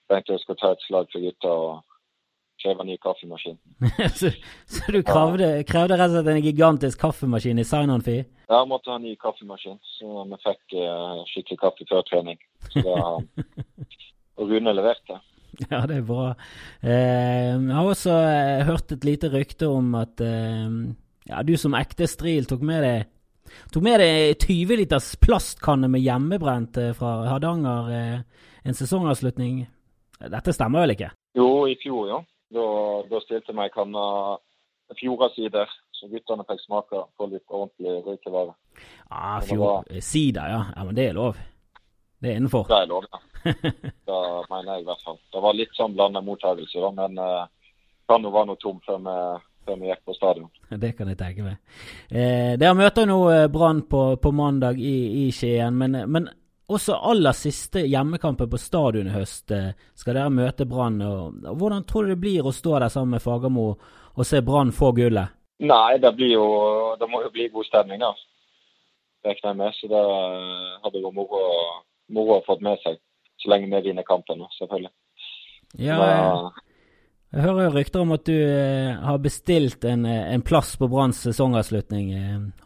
tenkte 0.09 0.35
jeg 0.35 0.43
skulle 0.43 0.61
ta 0.61 0.73
et 0.75 0.85
slag 0.87 1.09
for 1.13 1.25
gutta 1.25 1.53
og 1.53 1.85
kreve 2.63 2.85
ny 2.89 2.97
kaffemaskin. 3.03 3.59
så, 4.19 4.33
så 4.67 4.93
du 4.95 5.01
krevde, 5.07 5.51
krevde 5.69 5.99
rett 5.99 6.11
og 6.11 6.19
slett 6.19 6.33
en 6.35 6.45
gigantisk 6.45 7.01
kaffemaskin 7.05 7.63
i 7.63 7.67
sign-on-fee? 7.67 8.25
Ja, 8.49 8.63
jeg 8.63 8.71
måtte 8.73 8.93
ha 8.95 8.99
ny 9.03 9.15
kaffemaskin, 9.21 9.79
så 9.99 10.25
vi 10.31 10.39
fikk 10.43 10.79
uh, 10.81 11.25
skikkelig 11.31 11.61
kaffe 11.63 11.89
før 11.91 12.07
trening. 12.09 12.41
Så 12.73 12.85
da, 12.87 13.43
og 14.39 14.51
Rune 14.51 14.75
leverte. 14.75 15.21
Ja, 15.67 15.83
det 15.91 16.01
er 16.01 16.07
bra. 16.07 16.33
Eh, 16.83 17.55
jeg 17.55 17.75
har 17.75 17.87
også 17.87 18.15
eh, 18.15 18.65
hørt 18.69 18.93
et 18.95 19.07
lite 19.07 19.31
rykte 19.33 19.67
om 19.73 19.95
at 19.99 20.21
eh, 20.23 20.67
ja, 21.29 21.41
du 21.43 21.57
som 21.59 21.75
ekte 21.75 22.07
stril 22.07 22.47
tok 22.47 22.63
med 22.67 22.85
deg 22.87 23.07
Tok 23.73 23.85
med 23.85 24.03
deg 24.03 24.43
20 24.45 24.77
liters 24.83 25.07
plastkanne 25.21 25.89
med 25.91 26.03
hjemmebrent 26.05 26.79
eh, 26.81 26.93
fra 26.97 27.15
Hardanger 27.31 27.91
eh, 27.97 28.45
en 28.69 28.77
sesongavslutning. 28.77 29.63
Dette 30.19 30.53
stemmer 30.53 30.83
vel 30.85 30.97
ikke? 30.97 31.11
Jo, 31.39 31.49
i 31.71 31.77
fjor, 31.83 32.09
ja. 32.11 32.19
Da, 32.55 32.65
da 33.11 33.21
stilte 33.23 33.53
vi 33.53 33.69
kanna 33.75 34.03
kanne 34.03 34.97
Fjorda-sider, 34.99 35.69
så 35.93 36.09
guttene 36.09 36.45
fikk 36.49 36.63
smake 36.65 37.03
på 37.19 37.27
litt 37.29 37.45
ordentlig 37.53 37.99
røykevare. 38.07 38.55
Det 38.79 39.49
fjor, 39.51 39.59
var- 39.65 39.85
eh, 39.91 40.01
Sider, 40.01 40.49
ja. 40.55 40.63
ja. 40.77 40.85
Men 40.85 40.95
det 40.97 41.09
er 41.11 41.19
lov. 41.19 41.37
Det 42.21 42.31
er 42.33 42.37
innenfor. 42.41 42.65
Det 42.71 42.79
er 42.83 42.87
lov, 42.89 43.05
ja. 43.13 43.21
Det 44.09 44.23
mener 44.51 44.73
jeg 44.73 44.83
i 44.83 44.89
hvert 44.89 45.05
fall. 45.05 45.19
Det 45.33 45.43
var 45.45 45.55
litt 45.55 45.77
sånn 45.77 45.95
blanda 45.95 46.23
mottakelse, 46.25 46.81
da, 46.83 46.91
men 46.97 47.19
eh, 47.23 47.45
kan 48.09 48.25
jo 48.25 48.33
være 48.35 48.51
noe 48.51 48.61
tom 48.63 48.81
før 48.87 48.99
vi, 49.05 49.17
før 49.69 49.79
vi 49.83 49.91
gikk 49.93 50.03
på 50.09 50.17
stadion. 50.17 50.51
Det 50.83 50.95
kan 50.97 51.13
jeg 51.13 51.21
tenke 51.21 51.47
meg. 51.47 51.61
Eh, 52.11 52.57
dere 52.59 52.75
møter 52.79 53.07
nå 53.07 53.21
eh, 53.35 53.47
Brann 53.53 53.85
på, 53.93 54.03
på 54.23 54.33
mandag 54.35 54.81
i, 54.81 54.97
i 55.27 55.31
Skien, 55.37 55.77
men, 55.79 56.01
men 56.11 56.31
også 56.69 56.99
aller 57.11 57.33
siste 57.37 57.83
hjemmekampen 57.89 58.51
på 58.51 58.61
stadion 58.61 59.09
i 59.09 59.15
høst 59.15 59.53
eh, 59.57 59.73
skal 59.97 60.19
dere 60.19 60.33
møte 60.33 60.67
Brann. 60.69 61.01
Hvordan 61.49 61.87
tror 61.89 62.05
du 62.05 62.13
det 62.13 62.21
blir 62.21 62.47
å 62.47 62.53
stå 62.53 62.77
der 62.77 62.93
sammen 62.93 63.17
med 63.17 63.25
Fagermo 63.25 63.71
og 63.73 64.29
se 64.29 64.43
Brann 64.45 64.75
få 64.77 64.93
gullet? 64.97 65.35
Nei, 65.59 65.99
det 65.99 66.13
blir 66.15 66.37
jo 66.37 66.45
Det 67.01 67.09
må 67.11 67.25
jo 67.25 67.33
bli 67.35 67.49
god 67.51 67.67
stemning, 67.67 68.03
da. 68.05 68.13
Regner 69.27 69.51
jeg 69.51 69.59
med. 69.63 69.75
Så 69.79 69.91
det 69.91 70.05
eh, 70.05 70.79
hadde 70.85 71.03
vært 71.03 71.17
moro, 71.17 71.43
moro 72.15 72.39
å 72.39 72.47
få 72.47 72.59
med 72.65 72.81
seg. 72.85 73.01
Så 73.41 73.53
lenge 73.53 73.71
vi 73.73 73.89
vinner 73.89 74.07
kampen, 74.07 74.45
selvfølgelig. 74.59 74.93
Ja, 75.79 75.97
jeg, 76.01 76.65
jeg 77.35 77.45
hører 77.45 77.67
jo 77.67 77.75
rykter 77.75 78.03
om 78.03 78.15
at 78.17 78.25
du 78.29 78.37
eh, 78.37 78.93
har 79.09 79.21
bestilt 79.25 79.85
en, 79.89 80.05
en 80.05 80.45
plass 80.45 80.77
på 80.81 80.89
Branns 80.91 81.21
sesongavslutning. 81.25 82.13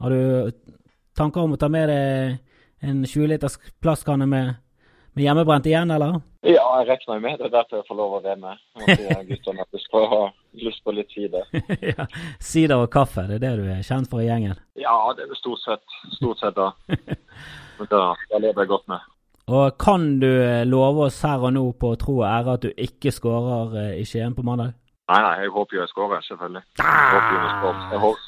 Har 0.00 0.10
du 0.10 0.50
tanker 1.18 1.44
om 1.44 1.54
å 1.54 1.60
ta 1.60 1.70
med 1.70 1.92
deg 1.92 2.40
en 2.82 3.06
20 3.06 3.30
liters 3.30 3.58
plastkanne 3.82 4.26
med, 4.26 4.54
med 5.14 5.24
hjemmebrent 5.24 5.66
igjen, 5.70 5.90
eller? 5.94 6.20
Ja, 6.42 6.64
jeg 6.80 6.88
regner 6.88 7.20
med 7.22 7.38
det. 7.38 7.46
er 7.46 7.54
derfor 7.54 7.78
jeg 7.78 7.86
får 7.88 7.98
lov 8.00 8.14
å 8.16 8.22
være 8.24 8.40
med. 8.42 8.62
At 8.82 9.26
guttene 9.28 9.62
at 9.62 9.82
skal 9.84 10.06
ha 10.10 10.22
lyst 10.58 10.82
på 10.82 10.94
litt 10.96 11.14
sider. 11.14 11.46
ja. 11.92 12.06
Sider 12.42 12.82
og 12.82 12.90
kaffe, 12.90 13.28
det 13.28 13.38
er 13.38 13.44
det 13.44 13.52
du 13.60 13.68
er 13.70 13.84
kjent 13.86 14.10
for 14.10 14.22
i 14.22 14.26
gjengen. 14.26 14.58
Ja, 14.74 14.96
det 15.14 15.26
er 15.26 15.30
det 15.30 15.38
stort 15.38 15.62
sett, 15.62 15.84
stort 16.16 16.42
sett 16.42 16.58
da. 16.58 16.72
Men 17.78 17.90
da, 17.90 18.00
da 18.32 18.40
lever 18.42 18.64
jeg 18.64 18.72
godt 18.72 18.90
med. 18.90 19.04
Og 19.52 19.76
kan 19.78 20.06
du 20.22 20.30
eh, 20.30 20.64
love 20.66 21.06
oss 21.06 21.20
her 21.26 21.42
og 21.42 21.54
nå 21.54 21.62
på 21.78 21.92
tro 22.00 22.20
og 22.20 22.28
ære 22.28 22.56
at 22.56 22.66
du 22.66 22.84
ikke 22.86 23.12
skårer 23.14 23.76
eh, 23.80 24.00
i 24.00 24.06
Skien 24.06 24.34
på 24.34 24.44
mandag? 24.46 24.74
Nei, 25.10 25.18
nei, 25.18 25.32
jeg 25.42 25.54
håper 25.54 25.76
jo 25.76 25.82
jeg 25.82 25.92
skårer, 25.92 26.26
selvfølgelig. 26.26 26.62
Jeg 26.78 27.14
håper 27.14 27.32
jo 27.32 27.40
vi 27.42 27.54
slår, 27.54 28.18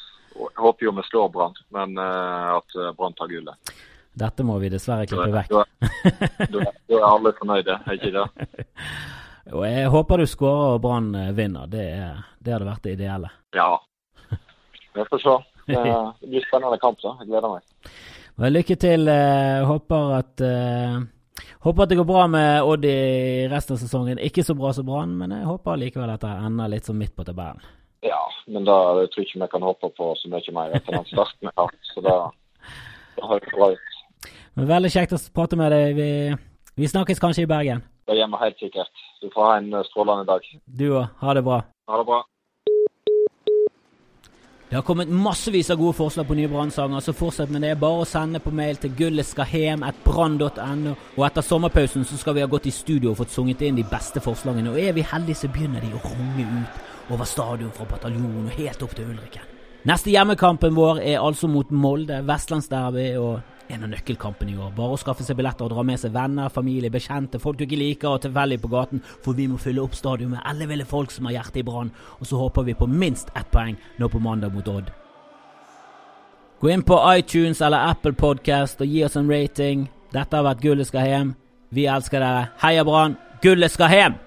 håper, 0.62 0.86
jo 0.86 0.94
vi 0.94 1.04
slår 1.06 1.28
Brann, 1.34 1.58
men 1.74 1.94
uh, 1.98 2.58
at 2.58 2.74
Brann 2.98 3.14
tar 3.18 3.30
gullet. 3.30 3.74
Dette 4.14 4.44
må 4.46 4.58
vi 4.62 4.70
dessverre 4.70 5.06
klippe 5.10 5.30
vekk. 5.34 5.50
da- 5.50 6.72
er 6.94 7.06
alle 7.08 7.32
fornøyde, 7.38 7.78
er 7.86 7.98
ikke 7.98 8.12
det? 8.14 8.66
Og 9.54 9.64
jeg 9.68 9.88
håper 9.92 10.22
du 10.22 10.26
skårer 10.26 10.76
og 10.76 10.80
Brann 10.80 11.10
eh, 11.18 11.32
vinner. 11.36 11.66
Det, 11.68 11.82
er, 11.92 12.22
det 12.40 12.54
hadde 12.54 12.68
vært 12.68 12.86
det 12.86 12.94
ideelle. 12.96 13.28
Ja. 13.52 13.74
Vi 14.94 15.04
får 15.10 15.20
se. 15.20 15.34
Det 15.68 15.82
blir 16.30 16.46
spennende 16.46 16.78
kamp, 16.80 17.00
så. 17.02 17.12
Jeg 17.20 17.28
gleder 17.28 17.52
meg. 17.58 17.90
Men 18.40 18.54
lykke 18.54 18.76
til. 18.80 19.04
jeg 19.10 19.66
håper 19.68 20.14
at 20.20 20.42
eh, 20.42 20.96
Håper 21.64 21.82
at 21.82 21.90
det 21.90 21.96
går 21.98 22.06
bra 22.08 22.26
med 22.30 22.66
Odd 22.68 22.84
i 22.86 22.96
resten 23.50 23.74
av 23.76 23.80
sesongen. 23.80 24.20
Ikke 24.22 24.44
så 24.46 24.54
bra 24.56 24.72
som 24.76 24.86
Brann, 24.86 25.14
men 25.18 25.32
jeg 25.34 25.46
håper 25.48 25.78
likevel 25.80 26.12
at 26.14 26.22
det 26.24 26.32
ender 26.46 26.70
litt 26.72 26.88
sånn 26.88 26.98
midt 27.00 27.14
på 27.16 27.24
tabellen. 27.26 27.60
Ja, 28.04 28.20
men 28.52 28.66
da 28.68 28.74
tror 28.92 29.22
jeg 29.22 29.30
ikke 29.30 29.40
vi 29.42 29.48
kan 29.54 29.64
håpe 29.64 29.88
på 29.96 30.10
så 30.20 30.28
mye 30.32 30.52
mer 30.56 30.74
etter 30.76 30.92
den 30.98 31.06
starten 31.08 31.48
vi 31.48 31.52
har. 31.56 31.72
Så 31.88 32.04
da, 32.04 32.16
da 33.16 33.30
har 33.30 33.40
det 33.40 33.52
bra 33.56 33.70
ut. 33.72 33.93
Men 34.54 34.68
Veldig 34.70 34.90
kjekt 34.94 35.12
å 35.16 35.18
prate 35.34 35.56
med 35.58 35.72
deg. 35.74 35.96
Vi, 35.98 36.10
vi 36.78 36.90
snakkes 36.90 37.22
kanskje 37.22 37.42
i 37.42 37.50
Bergen. 37.50 37.82
Det 38.06 38.14
gjør 38.18 38.30
vi 38.30 38.38
helt 38.44 38.58
sikkert. 38.60 38.92
Du 39.22 39.26
får 39.32 39.42
ha 39.48 39.56
en 39.58 39.72
eh, 39.74 39.86
strålende 39.88 40.24
dag. 40.28 40.40
Du 40.66 40.86
òg. 40.92 41.06
Ha 41.22 41.34
det 41.34 41.42
bra. 41.46 41.58
Ha 41.90 41.94
det 41.98 42.06
bra. 42.06 42.20
Det 44.68 44.76
har 44.78 44.86
kommet 44.86 45.10
massevis 45.10 45.70
av 45.70 45.78
gode 45.78 45.94
forslag 45.94 46.26
på 46.26 46.34
nye 46.34 46.50
brannsanger, 46.50 47.00
så 47.04 47.12
fortsett 47.14 47.50
med 47.54 47.62
det. 47.62 47.78
Bare 47.78 48.02
å 48.02 48.06
sende 48.08 48.40
på 48.42 48.50
mail 48.54 48.76
til 48.82 48.90
gulletskalhem.brann.no. 48.98 50.92
Og 51.14 51.26
etter 51.28 51.42
sommerpausen 51.46 52.04
så 52.08 52.14
skal 52.18 52.34
vi 52.34 52.42
ha 52.42 52.50
gått 52.50 52.66
i 52.70 52.74
studio 52.74 53.12
og 53.12 53.18
fått 53.20 53.34
sunget 53.34 53.62
inn 53.62 53.78
de 53.78 53.86
beste 53.86 54.18
forslagene. 54.24 54.70
Og 54.72 54.78
er 54.82 54.92
vi 54.96 55.02
heldige, 55.06 55.44
så 55.44 55.48
begynner 55.54 55.80
de 55.84 55.90
å 55.94 56.02
runge 56.02 56.44
ut 56.46 56.72
over 57.14 57.26
stadion 57.28 57.74
fra 57.76 57.86
bataljonen 57.90 58.48
og 58.48 58.56
helt 58.58 58.82
opp 58.86 58.94
til 58.98 59.10
Ulriken. 59.12 59.46
Neste 59.84 60.10
hjemmekampen 60.10 60.72
vår 60.74 61.02
er 61.04 61.18
altså 61.20 61.46
mot 61.52 61.68
Molde, 61.70 62.22
Vestlandsderby 62.24 63.16
og 63.20 63.34
en 63.68 63.84
av 63.86 63.90
nøkkelkampene 63.92 64.54
i 64.54 64.58
år. 64.58 64.72
Bare 64.76 64.96
å 64.96 65.00
skaffe 65.00 65.24
seg 65.26 65.38
billetter 65.38 65.66
og 65.66 65.72
dra 65.74 65.84
med 65.86 66.00
seg 66.00 66.12
venner, 66.14 66.52
familie, 66.52 66.92
bekjente, 66.92 67.40
folk 67.42 67.58
du 67.58 67.64
ikke 67.66 67.80
liker 67.80 68.10
og 68.10 68.24
tilfeldig 68.24 68.60
på 68.62 68.72
gaten, 68.72 69.02
for 69.24 69.38
vi 69.38 69.46
må 69.50 69.60
fylle 69.60 69.84
opp 69.84 69.96
stadion 69.98 70.34
med 70.34 70.44
elleville 70.50 70.86
folk 70.88 71.14
som 71.14 71.28
har 71.28 71.38
hjertet 71.38 71.62
i 71.62 71.66
brann. 71.66 71.92
Og 72.20 72.28
så 72.30 72.40
håper 72.40 72.68
vi 72.68 72.76
på 72.78 72.90
minst 72.90 73.32
ett 73.34 73.50
poeng 73.54 73.78
nå 73.98 74.10
på 74.10 74.22
mandag 74.22 74.54
mot 74.54 74.68
Odd. 74.68 74.92
Gå 76.60 76.70
inn 76.72 76.84
på 76.86 76.96
iTunes 77.12 77.60
eller 77.60 77.90
Apple 77.90 78.14
Podcast 78.16 78.80
og 78.80 78.88
gi 78.88 79.02
oss 79.04 79.18
en 79.20 79.30
rating. 79.30 79.88
Dette 80.14 80.36
har 80.36 80.46
vært 80.46 80.62
Gullet 80.64 80.88
skal 80.88 81.08
hjem. 81.10 81.34
Vi 81.74 81.88
elsker 81.90 82.22
dere. 82.22 82.46
Heia 82.62 82.84
Brann! 82.86 83.18
Gullet 83.42 83.72
skal 83.74 83.92
hjem! 83.92 84.20